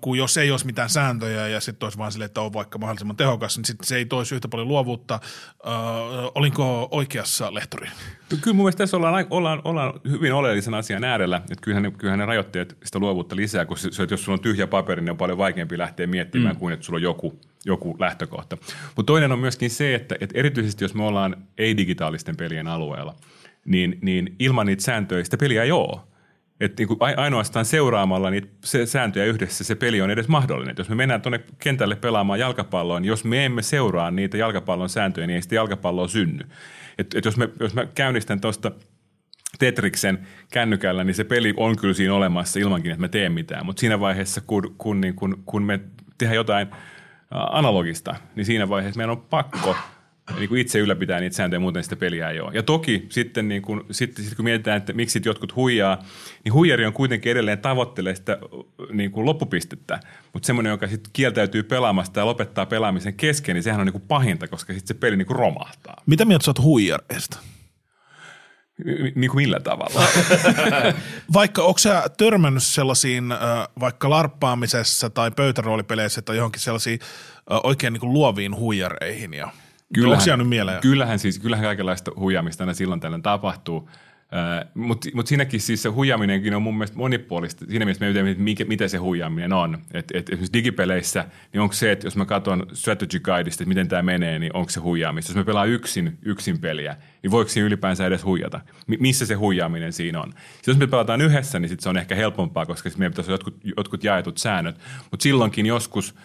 kuin 0.00 0.18
jos 0.18 0.36
ei 0.36 0.50
olisi 0.50 0.66
mitään 0.66 0.90
sääntöjä 0.90 1.48
ja 1.48 1.60
sitten 1.60 1.86
olisi 1.86 1.98
vaan 1.98 2.12
sille, 2.12 2.24
että 2.24 2.40
on 2.40 2.52
vaikka 2.52 2.78
mahdollisimman 2.78 3.16
tehokas, 3.16 3.56
niin 3.56 3.64
sitten 3.64 3.86
se 3.86 3.96
ei 3.96 4.04
toisi 4.04 4.34
yhtä 4.34 4.48
paljon 4.48 4.68
luovuutta. 4.68 5.20
Uh, 5.64 6.32
olinko 6.34 6.88
oikeassa 6.90 7.54
lehtori? 7.54 7.88
Kyllä 8.28 8.54
mun 8.54 8.64
mielestä 8.64 8.78
tässä 8.78 8.96
ollaan, 8.96 9.26
ollaan, 9.30 9.60
ollaan 9.64 10.00
hyvin 10.10 10.32
oleellisen 10.32 10.74
asian 10.74 11.04
äärellä, 11.04 11.36
että 11.36 11.62
kyllähän 11.62 11.82
ne, 11.82 11.90
kyllähän 11.90 12.18
ne 12.18 12.26
rajoitteet 12.26 12.76
sitä 12.84 12.98
luovuutta 12.98 13.36
lisää, 13.36 13.64
koska 13.64 13.88
se, 13.90 14.02
että 14.02 14.12
jos 14.12 14.24
sulla 14.24 14.36
on 14.36 14.42
tyhjä 14.42 14.66
paperi, 14.66 15.02
niin 15.02 15.10
on 15.10 15.16
paljon 15.16 15.38
vaikeampi 15.38 15.78
lähteä 15.78 16.06
miettimään 16.06 16.56
mm. 16.56 16.60
kuin 16.60 16.74
että 16.74 16.86
sulla 16.86 16.96
on 16.96 17.02
joku, 17.02 17.40
joku 17.64 17.96
lähtökohta. 17.98 18.56
Mutta 18.96 19.06
toinen 19.12 19.32
on 19.32 19.38
myöskin 19.38 19.70
se, 19.70 19.97
että, 20.00 20.16
että 20.20 20.38
erityisesti 20.38 20.84
jos 20.84 20.94
me 20.94 21.04
ollaan 21.04 21.36
ei-digitaalisten 21.58 22.36
pelien 22.36 22.66
alueella, 22.66 23.14
niin, 23.64 23.98
niin 24.02 24.36
ilman 24.38 24.66
niitä 24.66 24.82
sääntöjä 24.82 25.24
sitä 25.24 25.36
peliä 25.36 25.62
ei 25.62 25.72
ole. 25.72 26.00
Että 26.60 26.82
niin 26.82 27.16
ainoastaan 27.16 27.64
seuraamalla 27.64 28.30
niitä 28.30 28.48
sääntöjä 28.84 29.26
yhdessä 29.26 29.64
se 29.64 29.74
peli 29.74 30.00
on 30.00 30.10
edes 30.10 30.28
mahdollinen. 30.28 30.70
Et 30.70 30.78
jos 30.78 30.88
me 30.88 30.94
mennään 30.94 31.22
tuonne 31.22 31.40
kentälle 31.58 31.96
pelaamaan 31.96 32.40
jalkapalloa, 32.40 33.00
niin 33.00 33.08
jos 33.08 33.24
me 33.24 33.44
emme 33.44 33.62
seuraa 33.62 34.10
niitä 34.10 34.36
jalkapallon 34.36 34.88
sääntöjä, 34.88 35.26
niin 35.26 35.34
ei 35.34 35.42
sitä 35.42 35.54
jalkapalloa 35.54 36.08
synny. 36.08 36.44
Et, 36.98 37.14
et 37.14 37.24
jos, 37.24 37.36
me, 37.36 37.48
jos 37.60 37.74
mä 37.74 37.86
käynnistän 37.86 38.40
tuosta 38.40 38.72
Tetriksen 39.58 40.18
kännykällä, 40.52 41.04
niin 41.04 41.14
se 41.14 41.24
peli 41.24 41.54
on 41.56 41.76
kyllä 41.76 41.94
siinä 41.94 42.14
olemassa 42.14 42.60
ilmankin, 42.60 42.92
että 42.92 43.00
me 43.00 43.08
teen 43.08 43.32
mitään. 43.32 43.66
Mutta 43.66 43.80
siinä 43.80 44.00
vaiheessa, 44.00 44.40
kun, 44.40 44.74
kun, 44.78 45.00
niin, 45.00 45.14
kun, 45.14 45.42
kun 45.46 45.62
me 45.62 45.80
tehdään 46.18 46.36
jotain 46.36 46.68
analogista, 47.30 48.14
niin 48.36 48.46
siinä 48.46 48.68
vaiheessa 48.68 48.98
meidän 48.98 49.10
on 49.10 49.20
pakko 49.20 49.76
niin 50.36 50.48
kuin 50.48 50.60
itse 50.60 50.78
ylläpitää 50.78 51.20
niitä 51.20 51.36
sääntöjä, 51.36 51.60
muuten 51.60 51.84
sitä 51.84 51.96
peliä 51.96 52.30
ei 52.30 52.40
ole. 52.40 52.54
Ja 52.54 52.62
toki 52.62 53.06
sitten, 53.08 53.48
niin 53.48 53.62
kun, 53.62 53.86
sitten, 53.90 54.24
sitten 54.24 54.36
kun 54.36 54.44
mietitään, 54.44 54.76
että 54.76 54.92
miksi 54.92 55.22
jotkut 55.24 55.56
huijaa, 55.56 55.98
niin 56.44 56.52
huijari 56.52 56.86
on 56.86 56.92
kuitenkin 56.92 57.32
edelleen 57.32 57.58
tavoittelee 57.58 58.14
sitä 58.14 58.38
niin 58.92 59.10
kuin 59.10 59.26
loppupistettä. 59.26 60.00
Mutta 60.32 60.46
semmoinen, 60.46 60.70
joka 60.70 60.86
sitten 60.86 61.10
kieltäytyy 61.12 61.62
pelaamasta 61.62 62.20
ja 62.20 62.26
lopettaa 62.26 62.66
pelaamisen 62.66 63.14
kesken, 63.14 63.54
niin 63.54 63.62
sehän 63.62 63.80
on 63.80 63.86
niin 63.86 63.92
kuin 63.92 64.04
pahinta, 64.08 64.48
koska 64.48 64.72
sitten 64.72 64.88
se 64.96 65.00
peli 65.00 65.16
niin 65.16 65.26
kuin 65.26 65.38
romahtaa. 65.38 66.02
Mitä 66.06 66.24
mieltä 66.24 66.44
sä 66.44 66.50
oot 66.50 66.62
huijareista? 66.62 67.38
Niin 69.14 69.30
kuin 69.30 69.36
millä 69.36 69.60
tavalla? 69.60 70.02
vaikka 71.32 71.62
onko 71.62 71.78
sä 71.78 72.02
törmännyt 72.16 72.62
sellaisiin 72.62 73.24
vaikka 73.80 74.10
larppaamisessa 74.10 75.10
tai 75.10 75.30
pöytäroolipeleissä 75.30 76.22
tai 76.22 76.36
johonkin 76.36 76.60
sellaisiin 76.60 77.00
oikein 77.62 77.92
niin 77.92 78.00
kuin 78.00 78.12
luoviin 78.12 78.56
huijareihin 78.56 79.34
ja– 79.34 79.48
Kyllähän, 79.94 80.46
mieleen? 80.46 80.80
Kyllähän 80.80 81.18
siis, 81.18 81.38
kyllähän 81.38 81.64
kaikenlaista 81.64 82.10
huijaamista 82.16 82.64
aina 82.64 82.74
silloin 82.74 83.00
tällöin 83.00 83.22
tapahtuu. 83.22 83.90
Mutta 84.74 85.08
mut 85.14 85.26
siinäkin 85.26 85.60
siis 85.60 85.82
se 85.82 85.88
huijaaminenkin 85.88 86.54
on 86.54 86.62
mun 86.62 86.74
mielestä 86.74 86.96
monipuolista. 86.96 87.64
Siinä 87.68 87.84
mielessä 87.84 88.06
me 88.06 88.12
tiedä, 88.12 88.34
mikä, 88.38 88.64
mitä 88.64 88.88
se 88.88 88.98
huijaaminen 88.98 89.52
on. 89.52 89.78
Et, 89.94 90.10
et 90.14 90.28
esimerkiksi 90.28 90.52
digipeleissä, 90.52 91.24
niin 91.52 91.60
onko 91.60 91.72
se, 91.72 91.92
että 91.92 92.06
jos 92.06 92.16
mä 92.16 92.24
katson 92.24 92.66
strategy 92.72 93.20
guideista, 93.20 93.62
että 93.62 93.68
miten 93.68 93.88
tämä 93.88 94.02
menee, 94.02 94.38
niin 94.38 94.56
onko 94.56 94.70
se 94.70 94.80
huijaamista. 94.80 95.30
Jos 95.30 95.36
me 95.36 95.44
pelaa 95.44 95.64
yksin, 95.64 96.18
yksin 96.22 96.58
peliä, 96.58 96.96
niin 97.22 97.30
voiko 97.30 97.48
siinä 97.48 97.66
ylipäänsä 97.66 98.06
edes 98.06 98.24
huijata? 98.24 98.60
M- 98.86 99.00
missä 99.00 99.26
se 99.26 99.34
huijaaminen 99.34 99.92
siinä 99.92 100.20
on? 100.20 100.28
Sitten 100.28 100.72
jos 100.72 100.78
me 100.78 100.86
pelataan 100.86 101.20
yhdessä, 101.20 101.58
niin 101.58 101.68
sit 101.68 101.80
se 101.80 101.88
on 101.88 101.98
ehkä 101.98 102.14
helpompaa, 102.14 102.66
koska 102.66 102.90
meidän 102.96 103.12
pitäisi 103.12 103.30
olla 103.30 103.34
jotkut, 103.34 103.56
jotkut 103.76 104.04
jaetut 104.04 104.38
säännöt. 104.38 104.76
Mutta 105.10 105.22
silloinkin 105.22 105.66
joskus– 105.66 106.14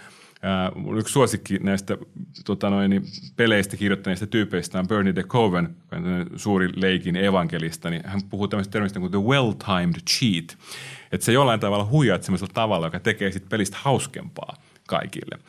Uh, 0.43 0.97
yksi 0.97 1.13
suosikki 1.13 1.59
näistä 1.59 1.97
tota 2.45 2.69
noin, 2.69 2.89
niin 2.89 3.03
peleistä 3.35 3.77
kirjoittaneista 3.77 4.27
tyypeistä 4.27 4.79
on 4.79 4.87
Bernie 4.87 5.15
de 5.15 5.23
Coven, 5.23 5.75
suuri 6.35 6.69
leikin 6.75 7.15
evankelista, 7.15 7.89
niin 7.89 8.01
hän 8.05 8.21
puhuu 8.29 8.47
tämmöistä 8.47 8.71
termistä 8.71 8.99
kuin 8.99 9.11
the 9.11 9.19
well-timed 9.19 10.01
cheat. 10.09 10.57
Että 11.11 11.25
se 11.25 11.31
jollain 11.31 11.59
tavalla 11.59 11.85
huijaat 11.85 12.23
semmoisella 12.23 12.53
tavalla, 12.53 12.87
joka 12.87 12.99
tekee 12.99 13.31
sit 13.31 13.49
pelistä 13.49 13.77
hauskempaa 13.81 14.55
kaikille. 14.87 15.39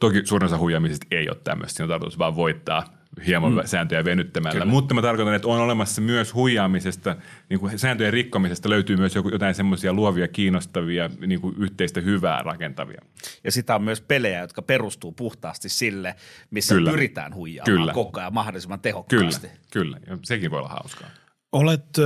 Toki 0.00 0.26
suurin 0.26 0.46
osa 0.46 0.58
huijaamisesta 0.58 1.06
ei 1.10 1.28
ole 1.28 1.38
tämmöistä, 1.44 1.76
siinä 1.76 1.84
on 1.84 1.88
tarkoitus 1.88 2.18
vaan 2.18 2.36
voittaa 2.36 2.99
hieman 3.26 3.52
mm. 3.52 3.60
sääntöjä 3.64 4.04
venyttämällä. 4.04 4.60
Kyllä. 4.60 4.72
Mutta 4.72 4.94
mä 4.94 5.02
tarkoitan, 5.02 5.34
että 5.34 5.48
on 5.48 5.60
olemassa 5.60 6.00
myös 6.00 6.34
huijaamisesta, 6.34 7.16
niin 7.48 7.60
kuin 7.60 7.78
sääntöjen 7.78 8.12
rikkomisesta 8.12 8.70
löytyy 8.70 8.96
myös 8.96 9.14
jotain 9.14 9.54
semmoisia 9.54 9.92
luovia, 9.92 10.28
kiinnostavia, 10.28 11.10
niin 11.26 11.40
kuin 11.40 11.54
yhteistä 11.58 12.00
hyvää 12.00 12.42
rakentavia. 12.42 13.02
Ja 13.44 13.52
sitä 13.52 13.74
on 13.74 13.82
myös 13.82 14.00
pelejä, 14.00 14.40
jotka 14.40 14.62
perustuu 14.62 15.12
puhtaasti 15.12 15.68
sille, 15.68 16.14
missä 16.50 16.74
kyllä. 16.74 16.90
pyritään 16.90 17.34
huijaamaan 17.34 17.78
kyllä. 17.78 17.92
koko 17.92 18.20
ajan 18.20 18.34
mahdollisimman 18.34 18.80
tehokkaasti. 18.80 19.46
Kyllä, 19.46 19.60
kyllä. 19.70 19.96
Ja 20.06 20.18
sekin 20.22 20.50
voi 20.50 20.58
olla 20.58 20.68
hauskaa. 20.68 21.08
Olet 21.52 21.96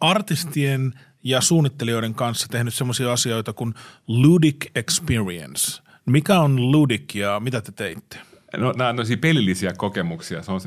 artistien 0.00 0.92
ja 1.24 1.40
suunnittelijoiden 1.40 2.14
kanssa 2.14 2.48
tehnyt 2.48 2.74
semmoisia 2.74 3.12
asioita 3.12 3.52
kuin 3.52 3.74
Ludic 4.06 4.66
Experience. 4.74 5.82
Mikä 6.06 6.40
on 6.40 6.72
Ludic 6.72 7.14
ja 7.14 7.40
mitä 7.40 7.60
te 7.60 7.72
teitte? 7.72 8.33
No, 8.56 8.72
nämä 8.76 8.90
on 8.90 8.96
pelillisiä 9.20 9.72
kokemuksia. 9.76 10.42
Se 10.42 10.52
on, 10.52 10.60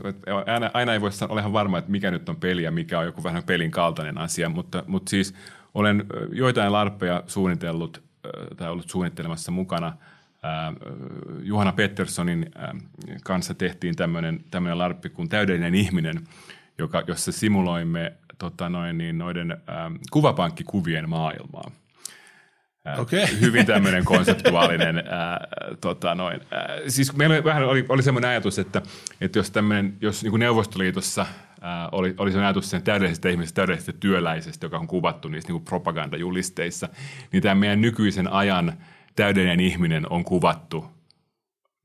aina, 0.45 0.71
aina 0.73 0.93
ei 0.93 1.01
voi 1.01 1.09
olla 1.29 1.41
ihan 1.41 1.53
varma, 1.53 1.77
että 1.77 1.91
mikä 1.91 2.11
nyt 2.11 2.29
on 2.29 2.35
peli 2.35 2.63
ja 2.63 2.71
mikä 2.71 2.99
on 2.99 3.05
joku 3.05 3.23
vähän 3.23 3.43
pelin 3.43 3.71
kaltainen 3.71 4.17
asia, 4.17 4.49
mutta, 4.49 4.83
mutta 4.88 5.09
siis 5.09 5.35
olen 5.73 6.05
joitain 6.31 6.71
larppeja 6.71 7.23
suunnitellut 7.27 8.03
tai 8.57 8.69
ollut 8.69 8.89
suunnittelemassa 8.89 9.51
mukana– 9.51 9.93
Juhana 11.41 11.71
Petterssonin 11.71 12.51
kanssa 13.23 13.53
tehtiin 13.53 13.95
tämmöinen, 13.95 14.43
tämmöinen 14.51 14.77
larppi 14.77 15.09
kuin 15.09 15.29
Täydellinen 15.29 15.75
ihminen, 15.75 16.27
joka, 16.77 17.03
jossa 17.07 17.31
simuloimme 17.31 18.13
tota 18.38 18.69
noin, 18.69 18.97
niin 18.97 19.17
noiden 19.17 19.57
kuvapankkikuvien 20.11 21.09
maailmaa. 21.09 21.71
Okay. 22.97 23.25
Hyvin 23.41 23.65
tämmöinen 23.65 24.05
konseptuaalinen. 24.05 24.97
Äh, 24.97 25.03
tota 25.81 26.15
noin. 26.15 26.41
Äh, 26.53 26.81
siis 26.88 27.15
meillä 27.15 27.43
vähän 27.43 27.63
oli, 27.63 27.85
oli 27.89 28.03
semmoinen 28.03 28.29
ajatus, 28.29 28.59
että, 28.59 28.81
että 29.21 29.39
jos, 29.39 29.51
tämmöinen, 29.51 29.93
jos 30.01 30.23
niin 30.23 30.39
Neuvostoliitossa 30.39 31.21
äh, 31.21 31.27
oli, 31.91 32.15
oli 32.17 32.31
se 32.31 32.39
ajatus 32.39 32.69
sen 32.69 32.81
täydellisestä 32.81 33.29
ihmisestä, 33.29 33.55
täydellisestä 33.55 33.93
työläisestä, 33.99 34.65
joka 34.65 34.77
on 34.77 34.88
kuvattu 34.88 35.27
niissä 35.27 35.53
niin 35.53 35.65
propagandajulisteissa, 35.65 36.89
niin 37.31 37.43
tämä 37.43 37.55
meidän 37.55 37.81
nykyisen 37.81 38.27
ajan– 38.33 38.73
täydellinen 39.17 39.59
ihminen 39.59 40.05
on 40.09 40.23
kuvattu 40.23 40.85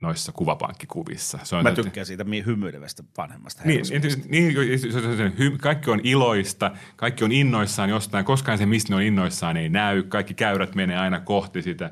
noissa 0.02 0.32
kuvapankkikuvissa. 0.32 1.38
Se 1.42 1.56
on 1.56 1.62
Mä 1.62 1.72
tykkään 1.72 2.06
siitä 2.06 2.24
hymyilevästä 2.46 3.02
vanhemmasta 3.18 3.62
niin, 3.64 3.82
niin, 4.28 5.58
kaikki 5.58 5.90
on 5.90 6.00
iloista, 6.02 6.70
kaikki 6.96 7.24
on 7.24 7.32
innoissaan 7.32 7.90
jostain, 7.90 8.24
koskaan 8.24 8.58
se, 8.58 8.66
mistä 8.66 8.92
ne 8.92 8.96
on 8.96 9.02
innoissaan, 9.02 9.56
ei 9.56 9.68
näy. 9.68 10.02
Kaikki 10.02 10.34
käyrät 10.34 10.74
menee 10.74 10.98
aina 10.98 11.20
kohti 11.20 11.62
sitä 11.62 11.90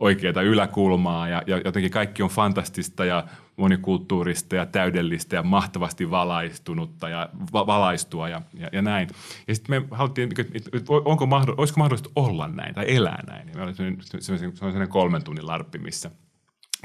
oikeaa 0.00 0.42
yläkulmaa 0.42 1.28
ja, 1.28 1.42
ja 1.46 1.62
jotenkin 1.64 1.90
kaikki 1.90 2.22
on 2.22 2.30
fantastista 2.30 3.04
ja 3.04 3.24
monikulttuurista 3.56 4.56
ja 4.56 4.66
täydellistä 4.66 5.36
ja 5.36 5.42
mahtavasti 5.42 6.10
valaistunutta 6.10 7.08
ja 7.08 7.28
va- 7.52 7.66
valaistua 7.66 8.28
ja, 8.28 8.42
ja, 8.54 8.68
ja 8.72 8.82
näin. 8.82 9.08
Ja 9.48 9.54
sitten 9.54 9.82
me 9.82 9.88
haluttiin, 9.90 10.28
että 10.40 10.44
onko 11.04 11.26
mahdollista, 11.26 11.60
olisiko 11.60 11.78
mahdollista 11.78 12.10
olla 12.16 12.48
näin 12.48 12.74
tai 12.74 12.96
elää 12.96 13.24
näin. 13.26 13.48
Ja 13.48 13.74
se, 13.74 13.82
on, 13.82 13.96
se 14.20 14.32
on 14.32 14.54
sellainen 14.54 14.88
kolmen 14.88 15.24
tunnin 15.24 15.46
larppi, 15.46 15.78
missä, 15.78 16.10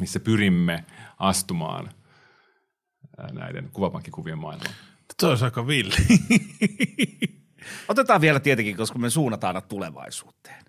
missä 0.01 0.19
pyrimme 0.19 0.85
astumaan 1.19 1.91
näiden 3.31 3.69
kuvapankkikuvien 3.73 4.37
maailmaan. 4.37 4.75
Tuo 5.19 5.29
olisi 5.29 5.45
aika 5.45 5.67
villi. 5.67 5.95
Otetaan 7.87 8.21
vielä 8.21 8.39
tietenkin, 8.39 8.77
koska 8.77 8.99
me 8.99 9.09
suunnataan 9.09 9.55
aina 9.55 9.67
tulevaisuuteen. 9.67 10.65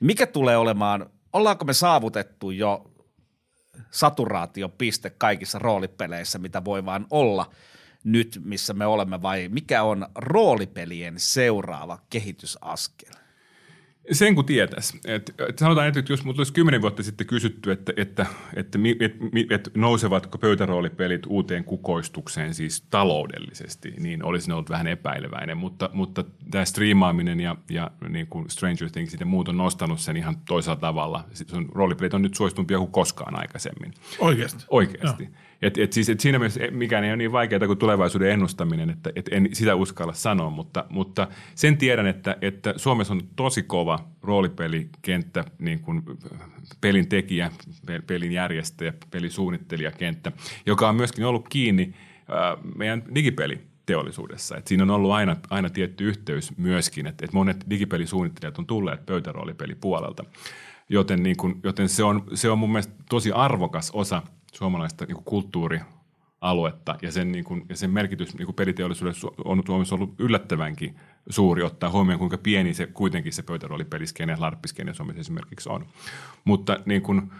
Mikä 0.00 0.26
tulee 0.26 0.56
olemaan, 0.56 1.10
ollaanko 1.32 1.64
me 1.64 1.72
saavutettu 1.72 2.50
jo 2.50 2.90
saturaatiopiste 3.90 5.10
kaikissa 5.10 5.58
roolipeleissä, 5.58 6.38
mitä 6.38 6.64
voi 6.64 6.84
vain 6.84 7.06
olla 7.10 7.50
nyt, 8.04 8.40
missä 8.44 8.74
me 8.74 8.86
olemme, 8.86 9.22
vai 9.22 9.48
mikä 9.48 9.82
on 9.82 10.06
roolipelien 10.14 11.14
seuraava 11.16 11.98
kehitysaskel? 12.10 13.12
Sen 14.12 14.34
kun 14.34 14.44
tietäisi. 14.44 15.00
Et, 15.04 15.34
et 15.48 15.58
sanotaan, 15.58 15.88
että 15.88 16.12
jos 16.12 16.22
minulta 16.22 16.40
olisi 16.40 16.52
kymmenen 16.52 16.82
vuotta 16.82 17.02
sitten 17.02 17.26
kysytty, 17.26 17.72
että, 17.72 17.92
että, 17.96 18.26
että, 18.56 18.78
että, 19.00 19.18
että 19.50 19.70
nousevatko 19.74 20.38
pöytäroolipelit 20.38 21.22
uuteen 21.26 21.64
kukoistukseen 21.64 22.54
siis 22.54 22.80
taloudellisesti, 22.80 23.94
niin 23.98 24.24
olisin 24.24 24.52
ollut 24.52 24.70
vähän 24.70 24.86
epäileväinen. 24.86 25.56
Mutta, 25.56 25.90
mutta 25.92 26.24
tämä 26.50 26.64
striimaaminen 26.64 27.40
ja, 27.40 27.56
ja 27.70 27.90
niin 28.08 28.26
kuin 28.26 28.50
Stranger 28.50 28.90
Things 28.90 29.16
ja 29.20 29.26
muut 29.26 29.48
on 29.48 29.56
nostanut 29.56 30.00
sen 30.00 30.16
ihan 30.16 30.36
toisella 30.48 30.76
tavalla. 30.76 31.24
Sitten 31.32 31.66
roolipelit 31.72 32.14
on 32.14 32.22
nyt 32.22 32.34
suositumpia 32.34 32.78
kuin 32.78 32.90
koskaan 32.90 33.40
aikaisemmin. 33.40 33.94
Oikeasti? 34.18 34.64
Oikeasti. 34.68 35.22
Joo. 35.22 35.32
Et, 35.62 35.78
et 35.78 35.92
siis, 35.92 36.08
et 36.08 36.20
siinä 36.20 36.38
mielessä 36.38 36.60
mikään 36.70 37.04
ei 37.04 37.10
ole 37.10 37.16
niin 37.16 37.32
vaikeaa 37.32 37.66
kuin 37.66 37.78
tulevaisuuden 37.78 38.30
ennustaminen, 38.30 38.90
että 38.90 39.10
et 39.16 39.28
en 39.32 39.48
sitä 39.52 39.74
uskalla 39.74 40.12
sanoa, 40.12 40.50
mutta, 40.50 40.84
mutta 40.88 41.28
sen 41.54 41.76
tiedän, 41.76 42.06
että, 42.06 42.36
että 42.40 42.74
Suomessa 42.76 43.14
on 43.14 43.22
tosi 43.36 43.62
kova 43.62 44.08
roolipelikenttä, 44.22 45.44
niin 45.58 45.80
kuin 45.80 46.02
pelin 46.80 47.08
tekijä, 47.08 47.50
pelin 48.06 48.32
järjestäjä, 48.32 48.92
pelisuunnittelijakenttä, 49.10 50.32
joka 50.66 50.88
on 50.88 50.96
myöskin 50.96 51.24
ollut 51.24 51.48
kiinni 51.48 51.94
äh, 52.30 52.64
meidän 52.76 53.02
digipeliteollisuudessa. 53.14 54.56
Et 54.56 54.66
siinä 54.66 54.82
on 54.82 54.90
ollut 54.90 55.12
aina, 55.12 55.36
aina 55.50 55.70
tietty 55.70 56.04
yhteys 56.04 56.58
myöskin, 56.58 57.06
että 57.06 57.24
et 57.24 57.32
monet 57.32 57.64
digipelisuunnittelijat 57.70 58.58
on 58.58 58.66
tulleet 58.66 59.06
pöytäroolipelipuolelta. 59.06 60.24
Joten, 60.88 61.22
niin 61.22 61.36
kun, 61.36 61.60
joten 61.62 61.88
se, 61.88 62.04
on, 62.04 62.24
se 62.34 62.50
on 62.50 62.58
mun 62.58 62.72
mielestä 62.72 62.94
tosi 63.08 63.32
arvokas 63.32 63.90
osa– 63.90 64.22
suomalaista 64.52 65.04
niin 65.04 65.14
kuin 65.14 65.24
kulttuurialuetta 65.24 66.96
ja 67.02 67.12
sen, 67.12 67.32
niin 67.32 67.44
kuin, 67.44 67.66
ja 67.68 67.76
sen 67.76 67.90
merkitys 67.90 68.38
niin 68.38 68.46
kuin 68.46 68.56
peliteollisuudessa 68.56 69.28
on 69.44 69.62
Suomessa 69.66 69.94
ollut 69.94 70.14
yllättävänkin 70.18 70.96
suuri 71.30 71.62
ottaa 71.62 71.90
huomioon, 71.90 72.18
kuinka 72.18 72.38
pieni 72.38 72.74
se 72.74 72.86
kuitenkin 72.86 73.32
se 73.32 73.42
pöytäroolipeliskene 73.42 74.32
ja 74.32 74.40
larppiskene 74.40 74.94
Suomessa 74.94 75.20
esimerkiksi 75.20 75.68
on. 75.68 75.86
Mutta 76.44 76.80
niin 76.86 77.02
kuin, 77.02 77.32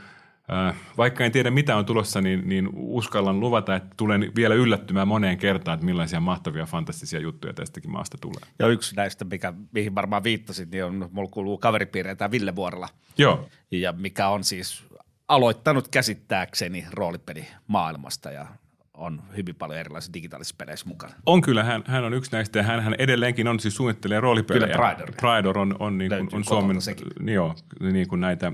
äh, 0.53 0.77
vaikka 0.97 1.25
en 1.25 1.33
tiedä 1.33 1.51
mitä 1.51 1.77
on 1.77 1.87
tulossa, 1.87 2.21
niin, 2.21 2.49
niin 2.49 2.69
uskallan 2.75 3.41
luvata, 3.41 3.77
että 3.77 3.95
tulen 3.97 4.33
vielä 4.37 4.55
yllättymään 4.55 5.09
moneen 5.09 5.39
kertaan, 5.39 5.75
että 5.75 5.87
millaisia 5.87 6.21
mahtavia 6.21 6.67
fantastisia 6.67 7.21
juttuja 7.21 7.53
tästäkin 7.53 7.91
maasta 7.91 8.19
tulee. 8.21 8.43
Ja 8.59 8.67
yksi 8.67 8.97
näistä, 8.97 9.25
mikä, 9.25 9.53
mihin 9.73 9.95
varmaan 9.95 10.25
viittasit, 10.25 10.71
niin 10.71 10.85
on, 10.85 11.09
mulla 11.13 11.29
kuuluu 11.31 11.59
kaveripiireitä 11.59 12.31
Ville 12.31 12.57
Vuorella. 12.57 12.89
Joo. 13.19 13.49
Ja 13.71 13.93
mikä 13.93 14.29
on 14.29 14.45
siis 14.45 14.89
aloittanut 15.29 15.89
käsittääkseni 15.89 16.87
roolipelimaailmasta 16.93 18.31
ja 18.31 18.47
on 18.95 19.23
hyvin 19.37 19.55
paljon 19.55 19.79
erilaisissa 19.79 20.13
digitaalisissa 20.13 20.55
peleissä 20.59 20.89
mukana. 20.89 21.15
On 21.27 21.41
kyllä, 21.41 21.65
hän, 21.65 21.83
hän 21.87 22.05
on 22.05 22.15
yksi 22.15 22.33
näistä 22.33 22.59
ja 22.59 22.63
hän, 22.63 22.83
hän 22.83 22.95
edelleenkin 22.99 23.49
on 23.49 23.61
siis 23.61 23.77
suunnittelee 23.77 24.21
roolipelejä. 24.21 24.77
Kyllä 24.77 24.95
Pridor. 24.95 25.15
Pridor 25.15 25.59
on, 25.59 25.77
on, 25.79 25.99
niin 25.99 26.11
kuin, 26.11 26.29
on 26.33 26.45
Suomen 26.45 26.77
niin 27.21 27.35
joo, 27.35 27.55
niin 27.81 28.09
kuin 28.09 28.21
näitä 28.21 28.53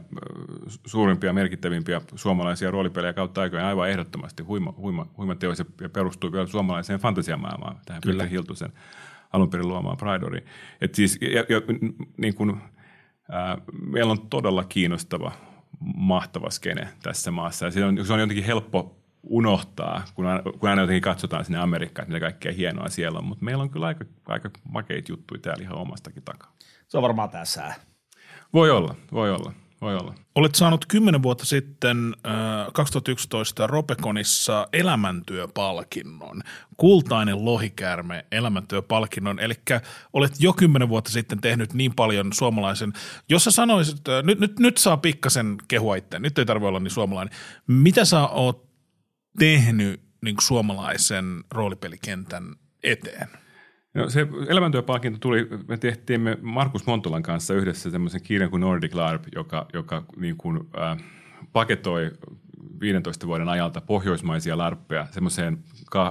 suurimpia 0.86 1.32
merkittävimpiä 1.32 2.00
suomalaisia 2.14 2.70
roolipelejä 2.70 3.12
kautta 3.12 3.40
aikojen 3.40 3.64
aivan 3.64 3.90
ehdottomasti 3.90 4.42
huima, 4.42 4.74
huima, 4.76 5.06
huima 5.16 5.34
teos 5.34 5.58
ja 5.80 5.88
perustuu 5.88 6.32
vielä 6.32 6.46
suomalaiseen 6.46 7.00
fantasiamaailmaan, 7.00 7.76
tähän 7.86 8.02
kyllä. 8.02 8.22
Peter 8.22 8.30
Hiltusen 8.30 8.72
alun 9.32 9.50
perin 9.50 9.68
luomaan 9.68 9.96
Pridoriin. 9.96 10.46
Et 10.80 10.94
siis, 10.94 11.18
ja, 11.20 11.44
ja, 11.48 11.60
niin 12.16 12.34
kuin, 12.34 12.56
ää, 13.30 13.58
meillä 13.86 14.10
on 14.10 14.28
todella 14.30 14.64
kiinnostava 14.64 15.32
mahtava 15.80 16.50
skene 16.50 16.88
tässä 17.02 17.30
maassa. 17.30 17.64
Ja 17.64 17.70
se 17.70 17.84
on, 17.84 18.06
se 18.06 18.12
on 18.12 18.20
jotenkin 18.20 18.44
helppo 18.44 18.96
unohtaa, 19.22 20.04
kun 20.14 20.26
aina, 20.26 20.42
kun 20.42 20.68
aina 20.68 20.82
jotenkin 20.82 21.02
katsotaan 21.02 21.44
sinne 21.44 21.58
Amerikkaan, 21.58 22.04
että 22.04 22.14
mitä 22.14 22.26
kaikkea 22.26 22.52
hienoa 22.52 22.88
siellä 22.88 23.18
on. 23.18 23.24
Mutta 23.24 23.44
meillä 23.44 23.62
on 23.62 23.70
kyllä 23.70 23.86
aika, 23.86 24.04
aika 24.26 24.50
makeita 24.68 25.12
juttuja 25.12 25.40
täällä 25.40 25.62
ihan 25.62 25.78
omastakin 25.78 26.22
takaa. 26.22 26.52
Se 26.88 26.96
on 26.96 27.02
varmaan 27.02 27.30
tässä. 27.30 27.74
Voi 28.52 28.70
olla, 28.70 28.94
voi 29.12 29.30
olla. 29.30 29.52
Voi 29.84 29.96
olla. 29.96 30.14
Olet 30.34 30.54
saanut 30.54 30.86
kymmenen 30.86 31.22
vuotta 31.22 31.44
sitten 31.44 32.14
äh, 32.26 32.72
2011 32.72 33.66
Ropekonissa 33.66 34.68
elämäntyöpalkinnon, 34.72 36.42
kultainen 36.76 37.44
lohikäärme 37.44 38.26
elämäntyöpalkinnon, 38.32 39.40
eli 39.40 39.54
olet 40.12 40.32
jo 40.38 40.52
kymmenen 40.52 40.88
vuotta 40.88 41.10
sitten 41.10 41.40
tehnyt 41.40 41.74
niin 41.74 41.94
paljon 41.94 42.32
suomalaisen, 42.32 42.92
jos 43.28 43.44
sä 43.44 43.50
sanoisit, 43.50 44.08
äh, 44.08 44.22
nyt, 44.22 44.40
nyt, 44.40 44.58
nyt 44.58 44.76
saa 44.76 44.96
pikkasen 44.96 45.56
kehua 45.68 45.96
itse, 45.96 46.18
nyt 46.18 46.38
ei 46.38 46.46
tarvitse 46.46 46.68
olla 46.68 46.80
niin 46.80 46.90
suomalainen, 46.90 47.34
mitä 47.66 48.04
sä 48.04 48.26
oot 48.28 48.66
tehnyt 49.38 50.00
niin 50.22 50.36
suomalaisen 50.40 51.44
roolipelikentän 51.50 52.54
eteen? 52.82 53.43
No 53.94 54.10
se 54.10 54.26
elämäntyöpalkinto 54.48 55.18
tuli, 55.18 55.48
me 55.68 55.76
tehtiin 55.76 56.20
Markus 56.42 56.86
Montolan 56.86 57.22
kanssa 57.22 57.54
yhdessä 57.54 57.90
semmoisen 57.90 58.22
kirjan 58.22 58.50
kuin 58.50 58.60
Nordic 58.60 58.94
LARP, 58.94 59.24
joka, 59.34 59.66
joka 59.72 60.02
niin 60.16 60.36
kuin, 60.36 60.60
äh, 60.78 60.98
paketoi 61.52 62.10
15 62.80 63.26
vuoden 63.26 63.48
ajalta 63.48 63.80
pohjoismaisia 63.80 64.58
larppeja 64.58 65.06
semmoiseen 65.10 65.58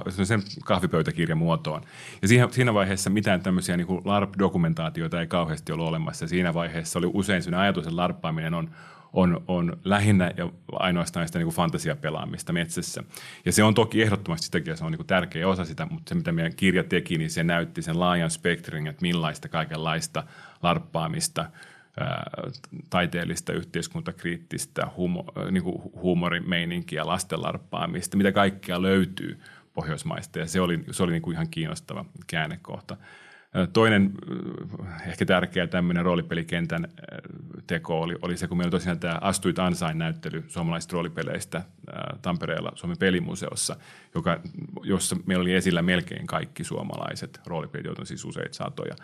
semmoisen 0.08 0.42
kahvipöytäkirjan 0.64 1.38
muotoon. 1.38 1.82
Ja 2.22 2.28
siinä, 2.28 2.48
siinä 2.50 2.74
vaiheessa 2.74 3.10
mitään 3.10 3.42
tämmöisiä 3.42 3.76
niin 3.76 3.86
LARP-dokumentaatioita 4.04 5.20
ei 5.20 5.26
kauheasti 5.26 5.72
ollut 5.72 5.88
olemassa. 5.88 6.26
Siinä 6.26 6.54
vaiheessa 6.54 6.98
oli 6.98 7.10
usein 7.14 7.42
sellainen 7.42 7.62
ajatus, 7.62 7.86
että 7.86 7.96
larppaaminen 7.96 8.54
on– 8.54 8.70
on, 9.14 9.44
on 9.48 9.76
lähinnä 9.84 10.30
ja 10.36 10.50
ainoastaan 10.72 11.26
sitä 11.26 11.38
niin 11.38 11.46
kuin 11.46 11.54
fantasiapelaamista 11.54 12.52
metsässä. 12.52 13.02
Ja 13.44 13.52
se 13.52 13.64
on 13.64 13.74
toki 13.74 14.02
ehdottomasti 14.02 14.44
sitäkin, 14.44 14.76
se 14.76 14.84
on 14.84 14.92
niin 14.92 14.98
kuin 14.98 15.06
tärkeä 15.06 15.48
osa 15.48 15.64
sitä, 15.64 15.86
mutta 15.90 16.08
se 16.08 16.14
mitä 16.14 16.32
meidän 16.32 16.56
kirja 16.56 16.84
teki, 16.84 17.18
niin 17.18 17.30
se 17.30 17.44
näytti 17.44 17.82
sen 17.82 18.00
laajan 18.00 18.30
spektrin, 18.30 18.86
että 18.86 19.02
millaista 19.02 19.48
kaikenlaista 19.48 20.22
larppaamista, 20.62 21.46
taiteellista, 22.90 23.52
yhteiskuntakriittistä, 23.52 24.86
humo, 24.96 25.24
niin 25.50 25.62
kuin 25.62 25.82
huumorimeininkiä, 25.94 27.06
lastenlarppaamista, 27.06 28.16
mitä 28.16 28.32
kaikkea 28.32 28.82
löytyy 28.82 29.40
Pohjoismaista, 29.74 30.38
ja 30.38 30.46
se 30.46 30.60
oli, 30.60 30.84
se 30.90 31.02
oli 31.02 31.12
niin 31.12 31.22
kuin 31.22 31.34
ihan 31.34 31.48
kiinnostava 31.48 32.04
käännekohta. 32.26 32.96
Toinen 33.72 34.12
ehkä 35.06 35.26
tärkeä 35.26 35.66
tämmöinen 35.66 36.04
roolipelikentän 36.04 36.88
teko 37.66 38.00
oli, 38.00 38.14
oli 38.22 38.36
se, 38.36 38.48
kun 38.48 38.56
meillä 38.56 38.70
tosiaan 38.70 38.98
tämä 38.98 39.18
Astuit 39.20 39.58
Ansain 39.58 39.98
näyttely 39.98 40.44
suomalaisista 40.48 40.92
roolipeleistä 40.92 41.64
Tampereella 42.22 42.72
Suomen 42.74 42.98
pelimuseossa, 42.98 43.76
joka, 44.14 44.40
jossa 44.82 45.16
meillä 45.26 45.42
oli 45.42 45.54
esillä 45.54 45.82
melkein 45.82 46.26
kaikki 46.26 46.64
suomalaiset 46.64 47.40
roolipelit, 47.46 47.86
joita 47.86 48.02
on 48.02 48.06
siis 48.06 48.24
useita 48.24 48.54
satoja. 48.54 48.94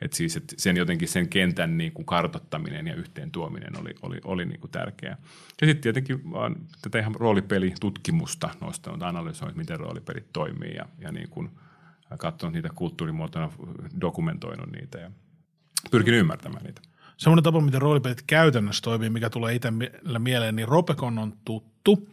Et 0.00 0.12
siis, 0.12 0.36
et 0.36 0.54
sen 0.56 0.76
jotenkin 0.76 1.08
sen 1.08 1.28
kentän 1.28 1.78
niin 1.78 1.92
kuin 1.92 2.06
kartottaminen 2.06 2.86
ja 2.86 2.94
yhteen 2.94 3.30
tuominen 3.30 3.80
oli, 3.80 3.94
oli, 4.02 4.20
oli 4.24 4.44
niin 4.44 4.60
kuin 4.60 4.70
tärkeää. 4.70 5.16
Ja 5.60 5.66
sitten 5.66 5.82
tietenkin 5.82 6.32
vaan 6.32 6.56
tätä 6.82 6.98
ihan 6.98 7.14
roolipelitutkimusta 7.14 8.50
nostanut, 8.60 9.02
analysoinut, 9.02 9.56
miten 9.56 9.80
roolipelit 9.80 10.32
toimii 10.32 10.74
ja, 10.74 10.84
ja 10.98 11.12
niin 11.12 11.28
kuin 11.28 11.50
katsonut 12.18 12.54
niitä 12.54 12.68
kulttuurimuotona, 12.74 13.52
dokumentoinut 14.00 14.72
niitä 14.72 14.98
ja 14.98 15.10
pyrkinyt 15.90 16.20
ymmärtämään 16.20 16.64
niitä. 16.64 16.80
Semmoinen 17.16 17.44
tapa, 17.44 17.60
miten 17.60 17.82
roolipelit 17.82 18.22
käytännössä 18.26 18.82
toimii, 18.82 19.10
mikä 19.10 19.30
tulee 19.30 19.54
itse 19.54 19.72
mieleen, 20.18 20.56
niin 20.56 20.68
Ropekon 20.68 21.18
on 21.18 21.32
tuttu. 21.44 22.08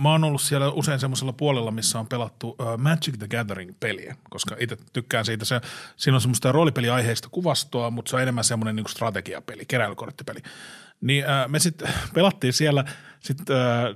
Mä 0.00 0.10
oon 0.10 0.24
ollut 0.24 0.40
siellä 0.40 0.70
usein 0.70 1.00
semmoisella 1.00 1.32
puolella, 1.32 1.70
missä 1.70 1.98
on 1.98 2.06
pelattu 2.06 2.56
Magic 2.78 3.18
the 3.18 3.28
Gathering-peliä, 3.28 4.16
koska 4.30 4.56
itse 4.58 4.76
tykkään 4.92 5.24
siitä. 5.24 5.44
Se, 5.44 5.60
siinä 5.96 6.14
on 6.14 6.20
semmoista 6.20 6.52
roolipeliaiheista 6.52 7.28
kuvastoa, 7.30 7.90
mutta 7.90 8.10
se 8.10 8.16
on 8.16 8.22
enemmän 8.22 8.44
semmoinen 8.44 8.76
niin 8.76 8.88
strategiapeli, 8.88 9.64
keräilykorttipeli. 9.68 10.38
Niin 11.00 11.24
me 11.48 11.58
sitten 11.58 11.88
pelattiin 12.14 12.52
siellä 12.52 12.84
sit, 13.20 13.38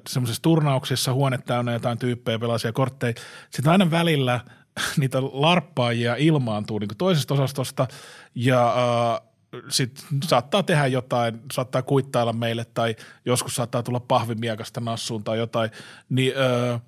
semmoisissa 0.08 0.42
turnauksissa, 0.42 1.12
huone 1.12 1.38
täynnä 1.38 1.72
jotain 1.72 1.98
tyyppejä, 1.98 2.38
pelaisia 2.38 2.72
kortteja. 2.72 3.14
Sitten 3.50 3.72
aina 3.72 3.90
välillä 3.90 4.40
niitä 5.00 5.22
larppaajia 5.22 6.16
ilmaantuu 6.16 6.78
niin 6.78 6.88
toisesta 6.98 7.34
osastosta 7.34 7.88
ja 8.34 8.66
äh, 8.68 9.34
sitten 9.68 10.04
saattaa 10.24 10.62
tehdä 10.62 10.86
jotain, 10.86 11.40
saattaa 11.52 11.82
kuittailla 11.82 12.32
meille 12.32 12.66
tai 12.74 12.96
joskus 13.24 13.54
saattaa 13.54 13.82
tulla 13.82 14.00
pahvimiekasta 14.00 14.80
nassuun 14.80 15.24
tai 15.24 15.38
jotain, 15.38 15.70
niin 16.08 16.32
öö, 16.36 16.78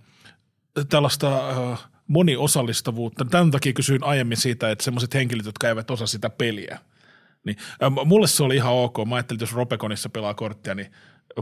tällaista 0.88 1.48
öö, 1.48 1.76
moniosallistavuutta. 2.06 3.24
Tämän 3.24 3.50
takia 3.50 3.72
kysyin 3.72 4.04
aiemmin 4.04 4.36
siitä, 4.36 4.70
että 4.70 4.84
sellaiset 4.84 5.14
henkilöt, 5.14 5.46
jotka 5.46 5.68
eivät 5.68 5.90
osaa 5.90 6.06
sitä 6.06 6.30
peliä, 6.30 6.78
niin 7.44 7.56
öö, 7.82 7.90
mulle 7.90 8.26
se 8.26 8.42
oli 8.42 8.56
ihan 8.56 8.72
ok. 8.72 8.98
Mä 9.08 9.14
ajattelin, 9.14 9.36
että 9.36 9.42
jos 9.42 9.54
Ropekonissa 9.54 10.08
pelaa 10.08 10.34
korttia, 10.34 10.74
niin 10.74 10.92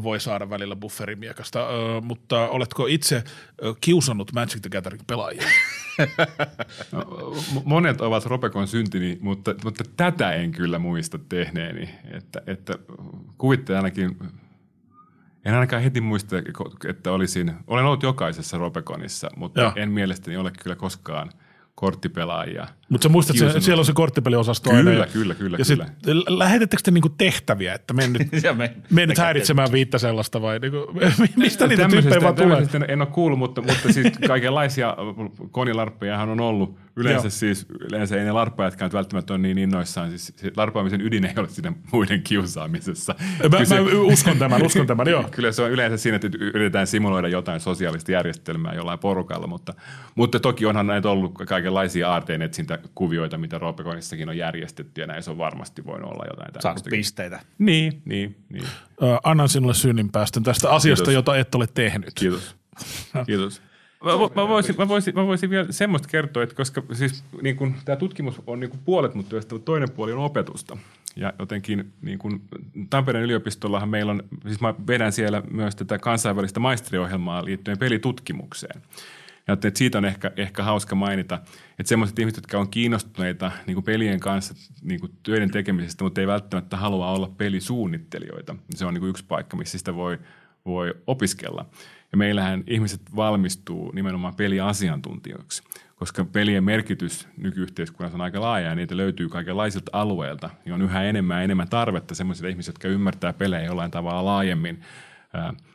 voi 0.03 0.21
saada 0.21 0.51
välillä 0.51 0.77
bufferimiekasta, 0.77 1.69
öö, 1.69 2.01
mutta 2.01 2.49
oletko 2.49 2.87
itse 2.87 3.25
kiusannut 3.81 4.33
Magic 4.33 4.61
the 4.61 4.71
Gathering 4.71 5.03
pelaajia? 5.07 5.43
No, 6.93 7.05
monet 7.65 8.01
ovat 8.01 8.27
Ropekon 8.27 8.69
syntini, 8.69 9.19
mutta, 9.21 9.55
mutta 9.65 9.85
tätä 9.97 10.33
en 10.33 10.53
kyllä 10.53 10.79
muista 10.79 11.19
tehneeni. 11.29 11.89
Että, 12.11 12.43
että 12.47 12.79
kuvitte 13.39 13.77
ainakin, 13.77 14.19
en 15.45 15.55
ainakaan 15.55 15.83
heti 15.83 16.01
muista, 16.01 16.37
että 16.89 17.13
olisin, 17.13 17.53
olen 17.67 17.85
ollut 17.85 18.03
jokaisessa 18.03 18.59
Ropekonissa, 18.59 19.31
mutta 19.37 19.61
Joo. 19.61 19.73
en 19.77 19.91
mielestäni 19.91 20.37
ole 20.37 20.53
kyllä 20.63 20.77
koskaan– 20.77 21.31
korttipelaajia. 21.75 22.67
Mutta 22.95 23.03
sä 23.03 23.09
muistat, 23.09 23.37
että 23.41 23.61
siellä 23.61 23.81
on 23.81 23.87
se 23.87 23.93
korttipeliosasto 23.93 24.71
kyllä, 24.71 24.91
aina. 24.91 25.07
Kyllä, 25.07 25.35
kyllä, 25.35 25.57
ja 25.59 25.65
kyllä. 25.65 25.87
Sit, 25.87 26.25
lähetettekö 26.29 26.83
te 26.85 26.91
niinku 26.91 27.09
tehtäviä, 27.09 27.75
että 27.75 27.95
menen 27.95 28.13
nyt, 28.13 28.29
me, 28.57 28.75
me 28.91 29.07
nyt 29.07 29.19
häiritsemään 29.19 29.73
viittä 29.73 29.99
sellaista 29.99 30.43
vai 30.43 30.59
niinku, 30.59 30.79
mistä 31.37 31.67
niitä 31.67 31.89
tyyppejä 31.89 32.23
vaan 32.23 32.35
tulee? 32.35 32.67
En 32.89 33.01
ole 33.01 33.09
kuullut, 33.09 33.39
mutta, 33.39 33.63
mutta 33.63 33.93
siis 33.93 34.07
kaikenlaisia 34.29 34.97
konilarppejahan 35.51 36.29
on 36.29 36.41
ollut 36.41 36.79
Yleensä 36.97 37.27
Joo. 37.27 37.31
siis, 37.31 37.67
yleensä 37.81 38.17
ei 38.17 38.25
ne 38.25 38.33
larppaajatkaan 38.33 38.93
välttämättä 38.93 39.33
ole 39.33 39.39
niin 39.39 39.59
innoissaan. 39.59 40.09
Siis 40.11 40.33
se 40.37 40.53
larppaamisen 40.57 41.01
ydin 41.01 41.25
ei 41.25 41.33
ole 41.37 41.49
siinä 41.49 41.73
muiden 41.93 42.23
kiusaamisessa. 42.23 43.15
Mä, 43.51 43.59
Kyse, 43.59 43.81
mä 43.81 43.91
uskon 43.91 44.39
tämän, 44.39 44.63
uskon 44.63 44.87
tämän, 44.87 45.09
joo. 45.09 45.25
Kyllä 45.31 45.53
se 45.53 45.63
on 45.63 45.71
yleensä 45.71 45.97
siinä, 45.97 46.17
että 46.17 46.29
yritetään 46.41 46.87
simuloida 46.87 47.29
jotain 47.29 47.61
sosiaalista 47.61 48.13
järjestelmää 48.13 48.75
jollain 48.75 48.99
porukalla, 48.99 49.47
mutta, 49.47 49.75
mutta 50.15 50.41
toki 50.41 50.67
onhan 50.67 50.87
näitä 50.87 51.11
ollut 51.11 51.33
kaikenlaisia 51.47 52.11
aarteen 52.11 52.43
kuvioita, 52.95 53.39
mitä 53.39 53.59
Roopekonissakin 53.59 54.29
on 54.29 54.37
järjestetty, 54.37 55.01
ja 55.01 55.07
näissä 55.07 55.31
on 55.31 55.39
varmasti 55.39 55.85
voinut 55.85 56.13
olla 56.13 56.25
jotain 56.31 56.53
tämmöistä. 56.53 56.91
pisteitä. 56.91 57.41
Niin, 57.59 58.03
niin, 58.05 58.37
niin. 58.49 58.65
Ö, 59.03 59.19
annan 59.25 59.49
sinulle 59.49 59.75
synninpäästön 59.75 60.43
tästä 60.43 60.71
asiasta, 60.71 61.05
Kiitos. 61.05 61.15
jota 61.15 61.37
et 61.37 61.55
ole 61.55 61.67
tehnyt. 61.75 62.11
Kiitos. 62.15 62.57
Kiitos. 63.27 63.63
Mä, 64.05 64.11
mä, 64.43 64.49
voisin, 64.49 64.75
mä, 64.79 64.89
voisin, 64.89 65.15
mä 65.15 65.27
voisin 65.27 65.51
vielä 65.51 65.67
semmoista 65.71 66.09
kertoa, 66.09 66.43
että 66.43 66.55
koska 66.55 66.83
siis 66.93 67.25
niin 67.43 67.57
kun, 67.57 67.75
tämä 67.85 67.97
tutkimus 67.97 68.43
on 68.47 68.61
niin 68.61 68.71
kun 68.71 68.81
puolet 68.85 69.15
mun 69.15 69.25
työstä, 69.25 69.55
mutta 69.55 69.65
toinen 69.65 69.91
puoli 69.91 70.13
on 70.13 70.19
opetusta. 70.19 70.77
Ja 71.17 71.33
jotenkin 71.39 71.93
niin 72.03 72.19
kun, 72.19 72.41
Tampereen 72.91 73.25
yliopistollahan 73.25 73.89
meillä 73.89 74.13
on, 74.13 74.23
siis 74.47 74.61
mä 74.61 74.75
vedän 74.87 75.13
siellä 75.13 75.43
myös 75.51 75.77
tätä 75.77 75.99
kansainvälistä 75.99 76.61
maisteriohjelmaa 76.61 77.45
liittyen 77.45 77.79
pelitutkimukseen. 77.79 78.83
Ja 79.47 79.55
että 79.55 79.71
siitä 79.75 79.99
on 79.99 80.05
ehkä, 80.05 80.31
ehkä 80.37 80.63
hauska 80.63 80.95
mainita, 80.95 81.39
että 81.79 81.89
semmoiset 81.89 82.19
ihmiset, 82.19 82.37
jotka 82.37 82.59
on 82.59 82.69
kiinnostuneita 82.69 83.53
niin 83.67 83.75
kuin 83.75 83.85
pelien 83.85 84.21
kanssa 84.21 84.55
niin 84.83 85.01
kuin 85.01 85.13
töiden 85.23 85.51
tekemisestä, 85.51 86.05
mutta 86.05 86.21
ei 86.21 86.27
välttämättä 86.27 86.77
halua 86.77 87.11
olla 87.11 87.33
pelisuunnittelijoita, 87.37 88.57
se 88.75 88.87
on 88.87 88.95
niin 88.95 89.01
kuin 89.01 89.11
yksi 89.11 89.25
paikka, 89.29 89.57
missä 89.57 89.79
sitä 89.79 89.95
voi, 89.95 90.19
voi 90.67 90.95
opiskella. 91.07 91.67
Ja 92.13 92.19
meillähän 92.19 92.65
ihmiset 92.67 93.01
valmistuu 93.17 93.93
nimenomaan 93.93 94.35
peliasiantuntijoiksi, 94.35 95.63
koska 95.97 96.25
pelien 96.25 96.65
merkitys 96.65 97.29
nykyyhteiskunnassa 97.37 98.17
on 98.17 98.21
aika 98.21 98.41
laaja 98.41 98.69
ja 98.69 98.75
niitä 98.75 98.97
löytyy 98.97 99.29
kaikenlaisilta 99.29 99.91
alueilta. 99.93 100.51
Niin 100.65 100.73
on 100.73 100.83
yhä 100.83 101.03
enemmän 101.03 101.37
ja 101.37 101.43
enemmän 101.43 101.69
tarvetta 101.69 102.15
sellaisille 102.15 102.51
ihmisille, 102.51 102.75
jotka 102.75 102.89
ymmärtää 102.89 103.33
pelejä 103.33 103.65
jollain 103.65 103.91
tavalla 103.91 104.25
laajemmin. 104.25 104.81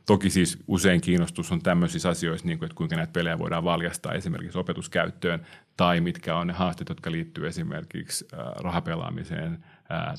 Toki 0.05 0.29
siis 0.29 0.57
usein 0.67 1.01
kiinnostus 1.01 1.51
on 1.51 1.61
tämmöisissä 1.61 2.09
asioissa, 2.09 2.47
niin 2.47 2.59
kuin, 2.59 2.67
että 2.67 2.75
kuinka 2.75 2.95
näitä 2.95 3.13
pelejä 3.13 3.39
voidaan 3.39 3.63
valjastaa 3.63 4.13
esimerkiksi 4.13 4.57
opetuskäyttöön 4.57 5.45
tai 5.77 6.01
mitkä 6.01 6.35
on 6.35 6.47
ne 6.47 6.53
haasteet, 6.53 6.89
jotka 6.89 7.11
liittyy 7.11 7.47
esimerkiksi 7.47 8.27
rahapelaamiseen– 8.61 9.57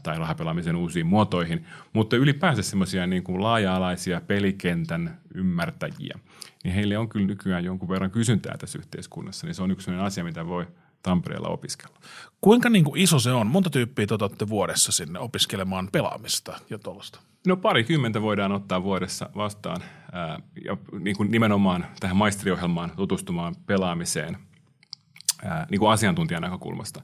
tai 0.03 0.18
rahapelaamisen 0.18 0.76
uusiin 0.76 1.07
muotoihin, 1.07 1.64
mutta 1.93 2.16
ylipäänsä 2.16 2.62
semmoisia 2.62 3.07
niin 3.07 3.22
kuin 3.22 3.43
laaja-alaisia 3.43 4.20
pelikentän 4.20 5.20
ymmärtäjiä, 5.34 6.18
niin 6.64 6.74
heille 6.74 6.99
on 6.99 7.09
kyllä 7.09 7.26
nykyään 7.26 7.64
jonkun 7.64 7.88
verran 7.88 8.11
kysyntää 8.11 8.57
tässä 8.59 8.78
yhteiskunnassa, 8.78 9.47
niin 9.47 9.55
se 9.55 9.62
on 9.62 9.70
yksi 9.70 9.91
asia, 9.91 10.24
mitä 10.24 10.47
voi 10.47 10.66
Tampereella 11.03 11.48
opiskella. 11.48 11.96
Kuinka 12.40 12.70
niin 12.70 12.84
kuin 12.84 13.01
iso 13.01 13.18
se 13.18 13.32
on? 13.32 13.46
Monta 13.46 13.70
tyyppiä 13.70 14.07
otatte 14.11 14.48
vuodessa 14.48 14.92
sinne 14.92 15.18
opiskelemaan 15.18 15.88
pelaamista 15.92 16.59
ja 16.70 16.78
tuollaista? 16.78 17.20
No 17.46 17.57
parikymmentä 17.57 18.22
voidaan 18.22 18.53
ottaa 18.53 18.82
vuodessa 18.82 19.30
vastaan 19.36 19.82
ää, 20.12 20.40
ja 20.64 20.76
niin 20.98 21.16
kuin 21.16 21.30
nimenomaan 21.30 21.86
tähän 22.01 22.16
maisteriohjelmaan 22.16 22.92
tutustumaan 22.96 23.55
pelaamiseen 23.66 24.36
ää, 25.44 25.66
niin 25.70 25.78
kuin 25.78 25.92
asiantuntijan 25.92 26.42
näkökulmasta. 26.42 27.03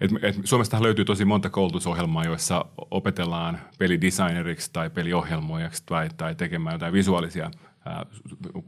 Et, 0.00 0.10
et 0.22 0.36
Suomestahan 0.44 0.84
löytyy 0.84 1.04
tosi 1.04 1.24
monta 1.24 1.50
koulutusohjelmaa, 1.50 2.24
joissa 2.24 2.64
opetellaan 2.90 3.58
pelidesigneriksi 3.78 4.70
tai 4.72 4.90
peliohjelmoijaksi 4.90 5.82
tai, 5.86 6.08
tai 6.16 6.34
tekemään 6.34 6.74
jotain 6.74 6.92
visuaalisia 6.92 7.50
ää, 7.84 8.06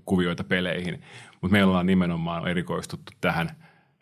kuvioita 0.05 0.45
peleihin. 0.45 1.03
Mutta 1.41 1.53
meillä 1.53 1.79
on 1.79 1.87
nimenomaan 1.87 2.49
erikoistuttu 2.49 3.13
tähän 3.21 3.51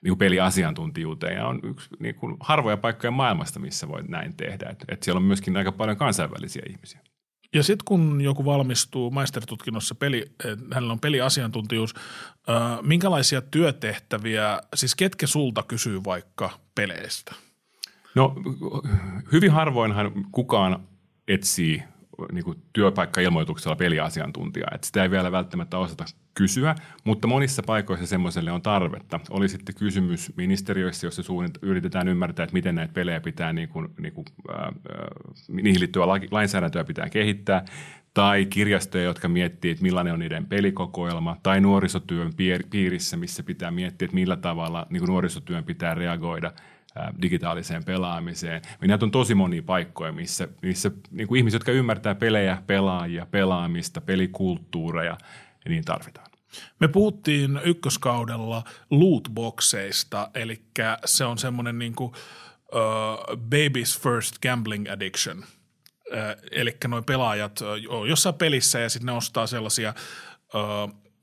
niin 0.03 0.11
kuin 0.11 0.19
peliasiantuntijuuteen 0.19 1.37
ja 1.37 1.47
on 1.47 1.61
yksi 1.63 1.89
niin 1.99 2.15
kuin 2.15 2.37
harvoja 2.41 2.77
paikkoja 2.77 3.11
maailmasta, 3.11 3.61
missä 3.61 3.89
voi 3.89 4.03
näin 4.09 4.37
tehdä. 4.37 4.69
Et, 4.71 4.85
et 4.89 5.03
siellä 5.03 5.19
on 5.19 5.25
myöskin 5.25 5.57
aika 5.57 5.73
paljon 5.73 5.97
kansainvälisiä 5.97 6.63
ihmisiä. 6.71 7.01
Ja 7.55 7.63
sitten 7.63 7.85
kun 7.85 8.21
joku 8.21 8.45
valmistuu 8.45 9.11
maisteritutkinnossa, 9.11 9.95
peli, 9.95 10.33
hänellä 10.75 10.93
on 10.93 11.01
peliasiantuntijuus, 11.01 11.95
äh, 12.49 12.79
minkälaisia 12.83 13.41
työtehtäviä, 13.41 14.61
siis 14.75 14.95
ketkä 14.95 15.27
sulta 15.27 15.63
kysyy 15.63 16.05
vaikka 16.05 16.51
peleistä? 16.75 17.35
No 18.15 18.35
hyvin 19.33 19.51
harvoinhan 19.51 20.13
kukaan 20.33 20.89
etsii 21.29 21.83
niin 22.33 22.45
kuin 22.45 22.63
työpaikkailmoituksella 22.73 23.77
peliasiantuntijaa. 23.77 24.71
Että 24.75 24.87
sitä 24.87 25.03
ei 25.03 25.11
vielä 25.11 25.33
välttämättä 25.33 25.79
osata 25.79 26.05
kysyä, 26.35 26.75
mutta 27.05 27.29
monissa 27.29 27.63
paikoissa 27.63 28.07
semmoiselle 28.07 28.53
on 28.53 28.63
tarvetta. 28.63 29.21
Oli 29.31 29.49
sitten 29.49 29.75
kysymys 29.75 30.33
ministeriöissä, 30.37 31.07
jossa 31.07 31.23
suunnit, 31.23 31.59
yritetään 31.63 32.09
ymmärtää, 32.09 32.45
että 32.45 32.55
miten 32.55 32.75
näitä 32.75 32.93
pelejä 32.93 33.21
pitää, 33.21 33.53
niin 33.53 33.69
kuin, 33.69 33.89
niin 34.01 34.13
kuin, 34.13 34.25
äh, 34.51 34.69
niihin 35.49 35.81
liittyvää 35.81 36.09
lainsäädäntöä 36.31 36.85
pitää 36.85 37.09
kehittää, 37.09 37.65
tai 38.15 38.47
kirjastoja, 38.47 39.05
jotka 39.05 39.29
miettii, 39.29 39.71
että 39.71 39.83
millainen 39.83 40.13
on 40.13 40.19
niiden 40.19 40.47
pelikokoelma, 40.47 41.37
tai 41.43 41.61
nuorisotyön 41.61 42.33
piirissä, 42.71 43.17
missä 43.17 43.43
pitää 43.43 43.71
miettiä, 43.71 44.07
että 44.07 44.15
millä 44.15 44.37
tavalla 44.37 44.87
niin 44.91 45.01
kuin 45.01 45.09
nuorisotyön 45.09 45.65
pitää 45.65 45.95
reagoida– 45.95 46.53
digitaaliseen 47.23 47.85
pelaamiseen. 47.85 48.63
Näitä 48.81 49.05
on 49.05 49.11
tosi 49.11 49.35
monia 49.35 49.63
paikkoja, 49.63 50.13
missä, 50.13 50.49
missä 50.63 50.91
niin 51.11 51.29
kuin 51.29 51.39
ihmiset, 51.39 51.55
jotka 51.55 51.73
ymmärtää 51.73 52.15
pelejä, 52.15 52.63
pelaajia, 52.67 53.27
pelaamista, 53.31 54.01
pelikulttuureja, 54.01 55.19
niin 55.69 55.85
tarvitaan. 55.85 56.31
Me 56.81 56.89
puhuttiin 56.89 57.61
ykköskaudella 57.65 58.65
lootboxeista, 58.91 60.31
eli 60.35 60.63
se 61.05 61.25
on 61.25 61.39
semmoinen 61.39 61.79
niin 61.79 61.95
kuin, 61.95 62.13
uh, 62.75 63.37
baby's 63.37 64.01
first 64.03 64.39
gambling 64.43 64.91
addiction. 64.91 65.39
Uh, 65.39 65.45
eli 66.51 66.77
noin 66.89 67.05
pelaajat 67.05 67.61
uh, 67.61 68.05
jossain 68.05 68.35
pelissä 68.35 68.79
ja 68.79 68.89
sitten 68.89 69.07
ne 69.07 69.13
ostaa 69.13 69.47
sellaisia 69.47 69.95
ö, 70.55 70.59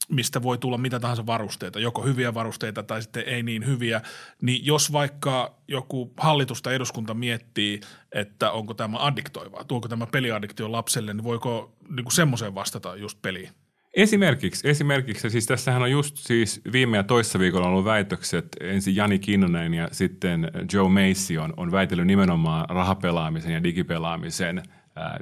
mistä 0.09 0.43
voi 0.43 0.57
tulla 0.57 0.77
mitä 0.77 0.99
tahansa 0.99 1.25
varusteita, 1.25 1.79
joko 1.79 2.01
hyviä 2.01 2.33
varusteita 2.33 2.83
tai 2.83 3.01
sitten 3.01 3.23
ei 3.27 3.43
niin 3.43 3.65
hyviä, 3.65 4.01
niin 4.41 4.65
jos 4.65 4.91
vaikka 4.91 5.55
joku 5.67 6.13
hallitus 6.17 6.61
tai 6.61 6.75
eduskunta 6.75 7.13
miettii, 7.13 7.79
että 8.11 8.51
onko 8.51 8.73
tämä 8.73 8.97
addiktoivaa, 8.99 9.63
tuoko 9.63 9.87
tämä 9.87 10.07
peliaddiktio 10.07 10.71
lapselle, 10.71 11.13
niin 11.13 11.23
voiko 11.23 11.75
niin 11.89 12.03
kuin 12.03 12.13
semmoiseen 12.13 12.55
vastata 12.55 12.95
just 12.95 13.21
peliin? 13.21 13.49
Esimerkiksi, 13.95 14.69
esimerkiksi, 14.69 15.29
siis 15.29 15.45
tässähän 15.45 15.81
on 15.81 15.91
just 15.91 16.17
siis 16.17 16.61
viime 16.71 16.97
ja 16.97 17.03
toissa 17.03 17.39
viikolla 17.39 17.67
ollut 17.67 17.85
väitökset, 17.85 18.47
ensin 18.61 18.95
Jani 18.95 19.19
Kinnunen 19.19 19.73
ja 19.73 19.87
sitten 19.91 20.51
Joe 20.73 20.89
Macy 20.89 21.37
on, 21.37 21.53
on 21.57 21.71
väitellyt 21.71 22.07
nimenomaan 22.07 22.65
rahapelaamisen 22.69 23.53
ja 23.53 23.63
digipelaamisen 23.63 24.63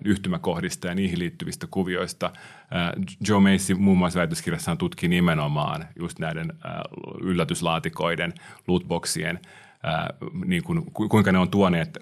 yhtymäkohdista 0.06 0.88
ja 0.88 0.96
niihin 0.96 1.20
liittyvistä 1.20 1.68
kuvioista. 1.72 2.32
Joe 3.28 3.40
Macy 3.40 3.74
muun 3.74 3.98
muassa 3.98 4.20
väitöskirjassaan 4.20 4.78
tutki 4.78 5.08
nimenomaan 5.08 5.86
just 6.00 6.20
näiden 6.20 6.54
yllätyslaatikoiden, 7.22 8.34
lootboxien– 8.68 9.40
niin 10.46 10.64
kuin, 10.64 10.86
kuinka 10.94 11.32
ne 11.32 11.38
on 11.38 11.50
tuoneet 11.50 12.00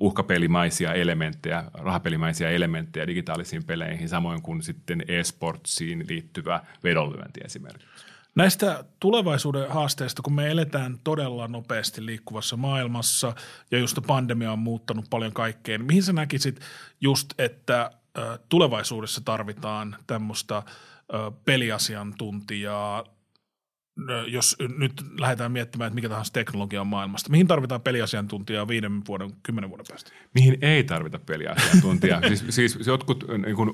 uhkapelimaisia 0.00 0.92
elementtejä, 0.92 1.64
rahapelimaisia 1.74 2.50
elementtejä 2.50 3.06
digitaalisiin 3.06 3.64
peleihin, 3.64 4.08
samoin 4.08 4.42
kuin 4.42 4.62
sitten 4.62 5.04
e-sportsiin 5.08 6.04
liittyvä 6.08 6.60
vedonlyönti 6.84 7.40
esimerkiksi. 7.44 8.09
Näistä 8.34 8.84
tulevaisuuden 9.00 9.70
haasteista, 9.70 10.22
kun 10.22 10.34
me 10.34 10.50
eletään 10.50 10.98
todella 11.04 11.48
nopeasti 11.48 12.06
liikkuvassa 12.06 12.56
maailmassa 12.56 13.34
ja 13.70 13.78
just 13.78 13.98
pandemia 14.06 14.52
on 14.52 14.58
muuttanut 14.58 15.04
paljon 15.10 15.32
kaikkeen, 15.32 15.84
mihin 15.84 16.02
sä 16.02 16.12
näkisit 16.12 16.60
just, 17.00 17.32
että 17.38 17.90
tulevaisuudessa 18.48 19.20
tarvitaan 19.24 19.96
tämmöistä 20.06 20.62
peliasiantuntijaa, 21.44 23.04
jos 24.26 24.56
nyt 24.78 24.92
lähdetään 25.18 25.52
miettimään, 25.52 25.86
että 25.86 25.94
mikä 25.94 26.08
tahansa 26.08 26.32
teknologia 26.32 26.80
on 26.80 26.86
maailmasta, 26.86 27.30
mihin 27.30 27.46
tarvitaan 27.46 27.80
peliasiantuntijaa 27.80 28.68
viiden 28.68 29.06
vuoden, 29.08 29.32
kymmenen 29.42 29.70
vuoden 29.70 29.86
päästä? 29.88 30.10
Mihin 30.34 30.58
ei 30.62 30.84
tarvita 30.84 31.18
peliasiantuntijaa? 31.18 32.20
siis, 32.28 32.44
siis 32.48 32.86
jotkut 32.86 33.24
niin 33.46 33.56
kuin, 33.56 33.70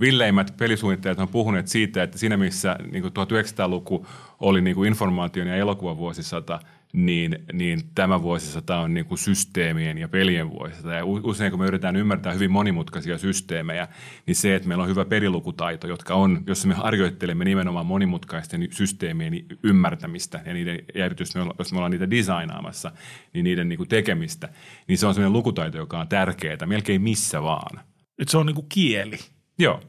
villeimmät 0.00 0.54
pelisuunnittelijat 0.56 1.18
on 1.18 1.28
puhuneet 1.28 1.68
siitä, 1.68 2.02
että 2.02 2.18
siinä 2.18 2.36
missä 2.36 2.76
niin 2.92 3.02
kuin 3.02 3.12
1900-luku 3.12 4.06
oli 4.40 4.60
niin 4.60 4.86
informaation 4.86 5.46
ja 5.46 5.56
elokuvan 5.56 5.96
vuosisata– 5.96 6.60
niin, 6.96 7.38
niin 7.52 7.80
tämä 7.94 8.22
vuosisata 8.22 8.78
on 8.78 8.94
niin 8.94 9.06
kuin 9.06 9.18
systeemien 9.18 9.98
ja 9.98 10.08
pelien 10.08 10.50
vuosisata. 10.50 10.92
Ja 10.92 11.04
usein 11.04 11.50
kun 11.50 11.60
me 11.60 11.66
yritetään 11.66 11.96
ymmärtää 11.96 12.32
hyvin 12.32 12.50
monimutkaisia 12.50 13.18
systeemejä, 13.18 13.88
niin 14.26 14.34
se, 14.34 14.54
että 14.54 14.68
meillä 14.68 14.82
on 14.82 14.90
hyvä 14.90 15.04
perilukutaito, 15.04 15.86
jotka 15.86 16.14
on, 16.14 16.42
jos 16.46 16.66
me 16.66 16.74
harjoittelemme 16.74 17.44
nimenomaan 17.44 17.86
monimutkaisten 17.86 18.68
systeemien 18.70 19.32
ymmärtämistä 19.62 20.40
ja 20.46 20.54
niiden, 20.54 20.78
ja 20.94 21.04
erityisesti 21.04 21.38
jos 21.58 21.72
me 21.72 21.76
ollaan 21.78 21.90
niitä 21.90 22.10
designaamassa, 22.10 22.92
niin 23.32 23.44
niiden 23.44 23.68
niin 23.68 23.76
kuin 23.76 23.88
tekemistä, 23.88 24.48
niin 24.88 24.98
se 24.98 25.06
on 25.06 25.14
sellainen 25.14 25.32
lukutaito, 25.32 25.78
joka 25.78 26.00
on 26.00 26.08
tärkeää 26.08 26.66
melkein 26.66 27.02
missä 27.02 27.42
vaan. 27.42 27.80
Että 28.18 28.30
se 28.30 28.38
on 28.38 28.46
niin 28.46 28.54
kuin 28.54 28.66
kieli. 28.68 29.18
Joo. 29.58 29.80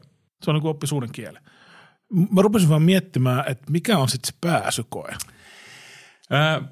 Se 0.42 0.50
on 0.50 0.54
niin 0.54 0.62
kuin 0.62 0.70
oppisuuden 0.70 1.12
kieli. 1.12 1.38
Mä 2.30 2.42
rupesin 2.42 2.68
vaan 2.68 2.82
miettimään, 2.82 3.44
että 3.46 3.72
mikä 3.72 3.98
on 3.98 4.08
sitten 4.08 4.32
se 4.32 4.38
pääsykoe. 4.40 5.14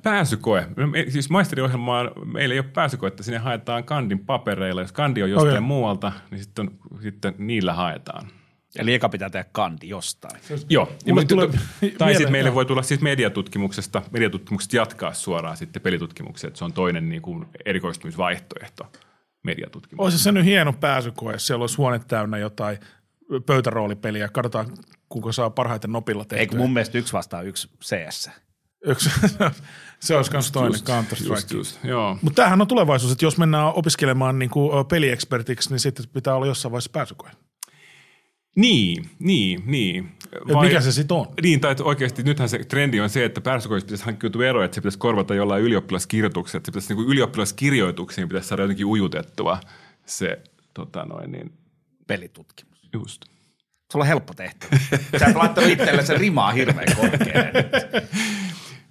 Pääsykoe. 0.03 0.69
Siis 1.09 1.31
maisteriohjelmaan 1.31 2.11
meillä 2.25 2.53
ei 2.53 2.59
ole 2.59 2.69
pääsykoetta, 2.69 3.23
sinne 3.23 3.39
haetaan 3.39 3.85
kandin 3.85 4.19
papereilla. 4.19 4.81
Jos 4.81 4.93
kandi 4.93 5.23
on 5.23 5.31
jostain 5.31 5.51
okay. 5.51 5.61
muualta, 5.61 6.13
niin 6.31 6.43
sitten, 6.43 6.71
sitten 7.03 7.35
niillä 7.39 7.73
haetaan. 7.73 8.29
Eli 8.79 8.95
eka 8.95 9.09
pitää 9.09 9.31
tehdä 9.31 9.49
kandi 9.53 9.89
jostain. 9.89 10.41
Joo. 10.69 10.93
Ja 11.07 11.15
tulee, 11.29 11.49
tai 11.99 12.15
sitten 12.15 12.33
meille 12.33 12.55
voi 12.55 12.67
tulla 12.67 12.83
siis 12.83 13.01
mediatutkimuksesta, 13.01 14.03
mediatutkimuksesta 14.11 14.77
jatkaa 14.77 15.15
suoraan 15.15 15.57
sitten 15.57 15.83
pelitutkimukseen, 15.83 16.57
se 16.57 16.65
on 16.65 16.73
toinen 16.73 17.09
niin 17.09 17.23
kuin 17.23 17.47
erikoistumisvaihtoehto 17.65 18.93
mediatutkimukseen. 19.47 20.05
Olisi 20.05 20.19
se 20.19 20.33
nyt 20.33 20.45
hieno 20.45 20.73
pääsykoe, 20.73 21.33
jos 21.33 21.47
siellä 21.47 21.63
olisi 21.63 21.77
huone 21.77 22.01
täynnä 22.09 22.39
jotain 22.39 22.79
pöytäroolipeliä, 23.47 24.29
katsotaan 24.29 24.67
kuka 25.09 25.33
saa 25.33 25.51
parhaiten 25.51 25.93
nopilla 25.93 26.25
tehtyä. 26.25 26.41
Eikö 26.41 26.57
mun 26.57 26.73
mielestä 26.73 26.99
yksi 26.99 27.13
vastaa 27.13 27.43
yksi 27.43 27.69
CS? 27.85 28.31
Yksi, 28.85 29.11
se 30.01 30.17
olisi 30.17 30.33
myös 30.33 30.53
toinen 30.53 30.81
Counter-Strike. 30.81 32.19
Mutta 32.23 32.37
tämähän 32.37 32.61
on 32.61 32.67
tulevaisuus, 32.67 33.13
että 33.13 33.25
jos 33.25 33.39
mennään 33.39 33.73
opiskelemaan 33.75 34.39
niin 34.39 34.51
kuin 34.51 34.87
peliekspertiksi, 34.87 35.71
niin 35.71 35.81
sitten 35.81 36.07
pitää 36.13 36.35
olla 36.35 36.47
jossain 36.47 36.73
vaiheessa 36.73 36.91
pääsykoe. 36.93 37.31
Niin, 38.57 39.11
niin, 39.19 39.63
niin. 39.67 40.16
Vai, 40.55 40.67
mikä 40.67 40.81
se 40.81 40.93
sitten 40.93 41.17
on? 41.17 41.27
Niin, 41.43 41.61
tai 41.61 41.75
oikeasti 41.83 42.23
nythän 42.23 42.49
se 42.49 42.59
trendi 42.59 43.01
on 43.01 43.11
se, 43.11 43.25
että 43.25 43.41
pääsykokeista 43.41 43.87
pitäisi 43.87 44.05
hankkiutua 44.05 44.47
ero, 44.47 44.65
että 44.65 44.75
se 44.75 44.81
pitäisi 44.81 44.99
korvata 44.99 45.35
jollain 45.35 45.63
ylioppilaskirjoitukset. 45.63 46.65
Se 46.65 46.73
pitäisi 46.73 46.95
niin 46.95 47.09
ylioppilaskirjoituksiin 47.09 48.29
pitäisi 48.29 48.49
saada 48.49 48.63
jotenkin 48.63 48.87
ujutettua 48.87 49.61
se 50.07 50.43
tota 50.75 51.05
noin, 51.05 51.33
niin. 51.33 51.53
pelitutkimus. 52.07 52.89
Just. 52.93 53.23
Sulla 53.93 54.03
on 54.03 54.09
helppo 54.09 54.35
tehtävä. 54.35 54.79
Sä 55.19 55.27
et 55.27 55.37
laittanut 55.37 55.71
itselle 55.71 56.05
se 56.05 56.15
rimaa 56.15 56.53
hirveän 56.53 56.97
korkealle. 56.97 57.69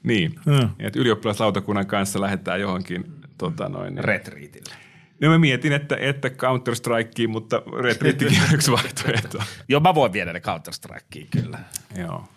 Niin, 0.03 0.35
hmm. 0.45 0.69
että 0.79 0.99
ylioppilaslautakunnan 0.99 1.87
kanssa 1.87 2.21
lähdetään 2.21 2.61
johonkin 2.61 3.05
tota 3.37 3.69
noin, 3.69 3.97
retriitille. 3.97 4.84
No 5.21 5.29
mä 5.29 5.37
mietin, 5.37 5.73
että, 5.73 5.97
että 5.99 6.27
Counter-Strikeen, 6.29 7.29
mutta 7.29 7.61
retriittikin 7.81 8.41
on 8.41 8.53
yksi 8.55 8.71
vaihtoehto. 8.71 9.37
Joo, 9.67 9.79
mä 9.79 9.95
voin 9.95 10.13
viedä 10.13 10.33
ne 10.33 10.39
Counter-Strikeen 10.39 11.27
kyllä. 11.31 11.59
Joo. 11.97 12.27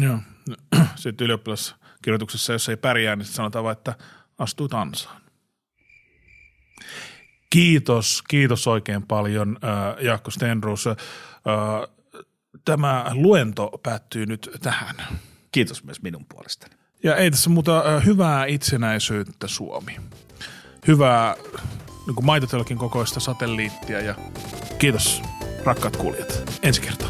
Joo. 0.00 0.18
Sitten 0.96 1.24
ylioppilaskirjoituksessa, 1.24 2.52
jos 2.52 2.68
ei 2.68 2.76
pärjää, 2.76 3.16
niin 3.16 3.26
sanotaan 3.26 3.64
vain, 3.64 3.76
että 3.76 3.94
astuu 4.38 4.68
ansaan. 4.72 5.20
Kiitos, 7.50 8.22
kiitos 8.28 8.66
oikein 8.66 9.06
paljon 9.06 9.58
äh, 9.64 10.04
Jaakko 10.04 10.30
Stenrus. 10.30 10.86
Äh, 10.86 10.96
tämä 12.64 13.06
luento 13.14 13.80
päättyy 13.82 14.26
nyt 14.26 14.50
tähän. 14.62 14.96
Kiitos 15.52 15.84
myös 15.84 16.02
minun 16.02 16.26
puolestani. 16.26 16.74
Ja 17.02 17.16
ei 17.16 17.30
tässä 17.30 17.50
muuta 17.50 18.00
hyvää 18.06 18.46
itsenäisyyttä 18.46 19.48
Suomi. 19.48 19.96
Hyvää 20.86 21.36
niin 22.16 22.26
maitotelkin 22.26 22.78
kokoista 22.78 23.20
satelliittia 23.20 24.00
ja 24.00 24.14
kiitos 24.78 25.22
rakkaat 25.64 25.96
kuulijat. 25.96 26.58
Ensi 26.62 26.80
kertaa. 26.80 27.08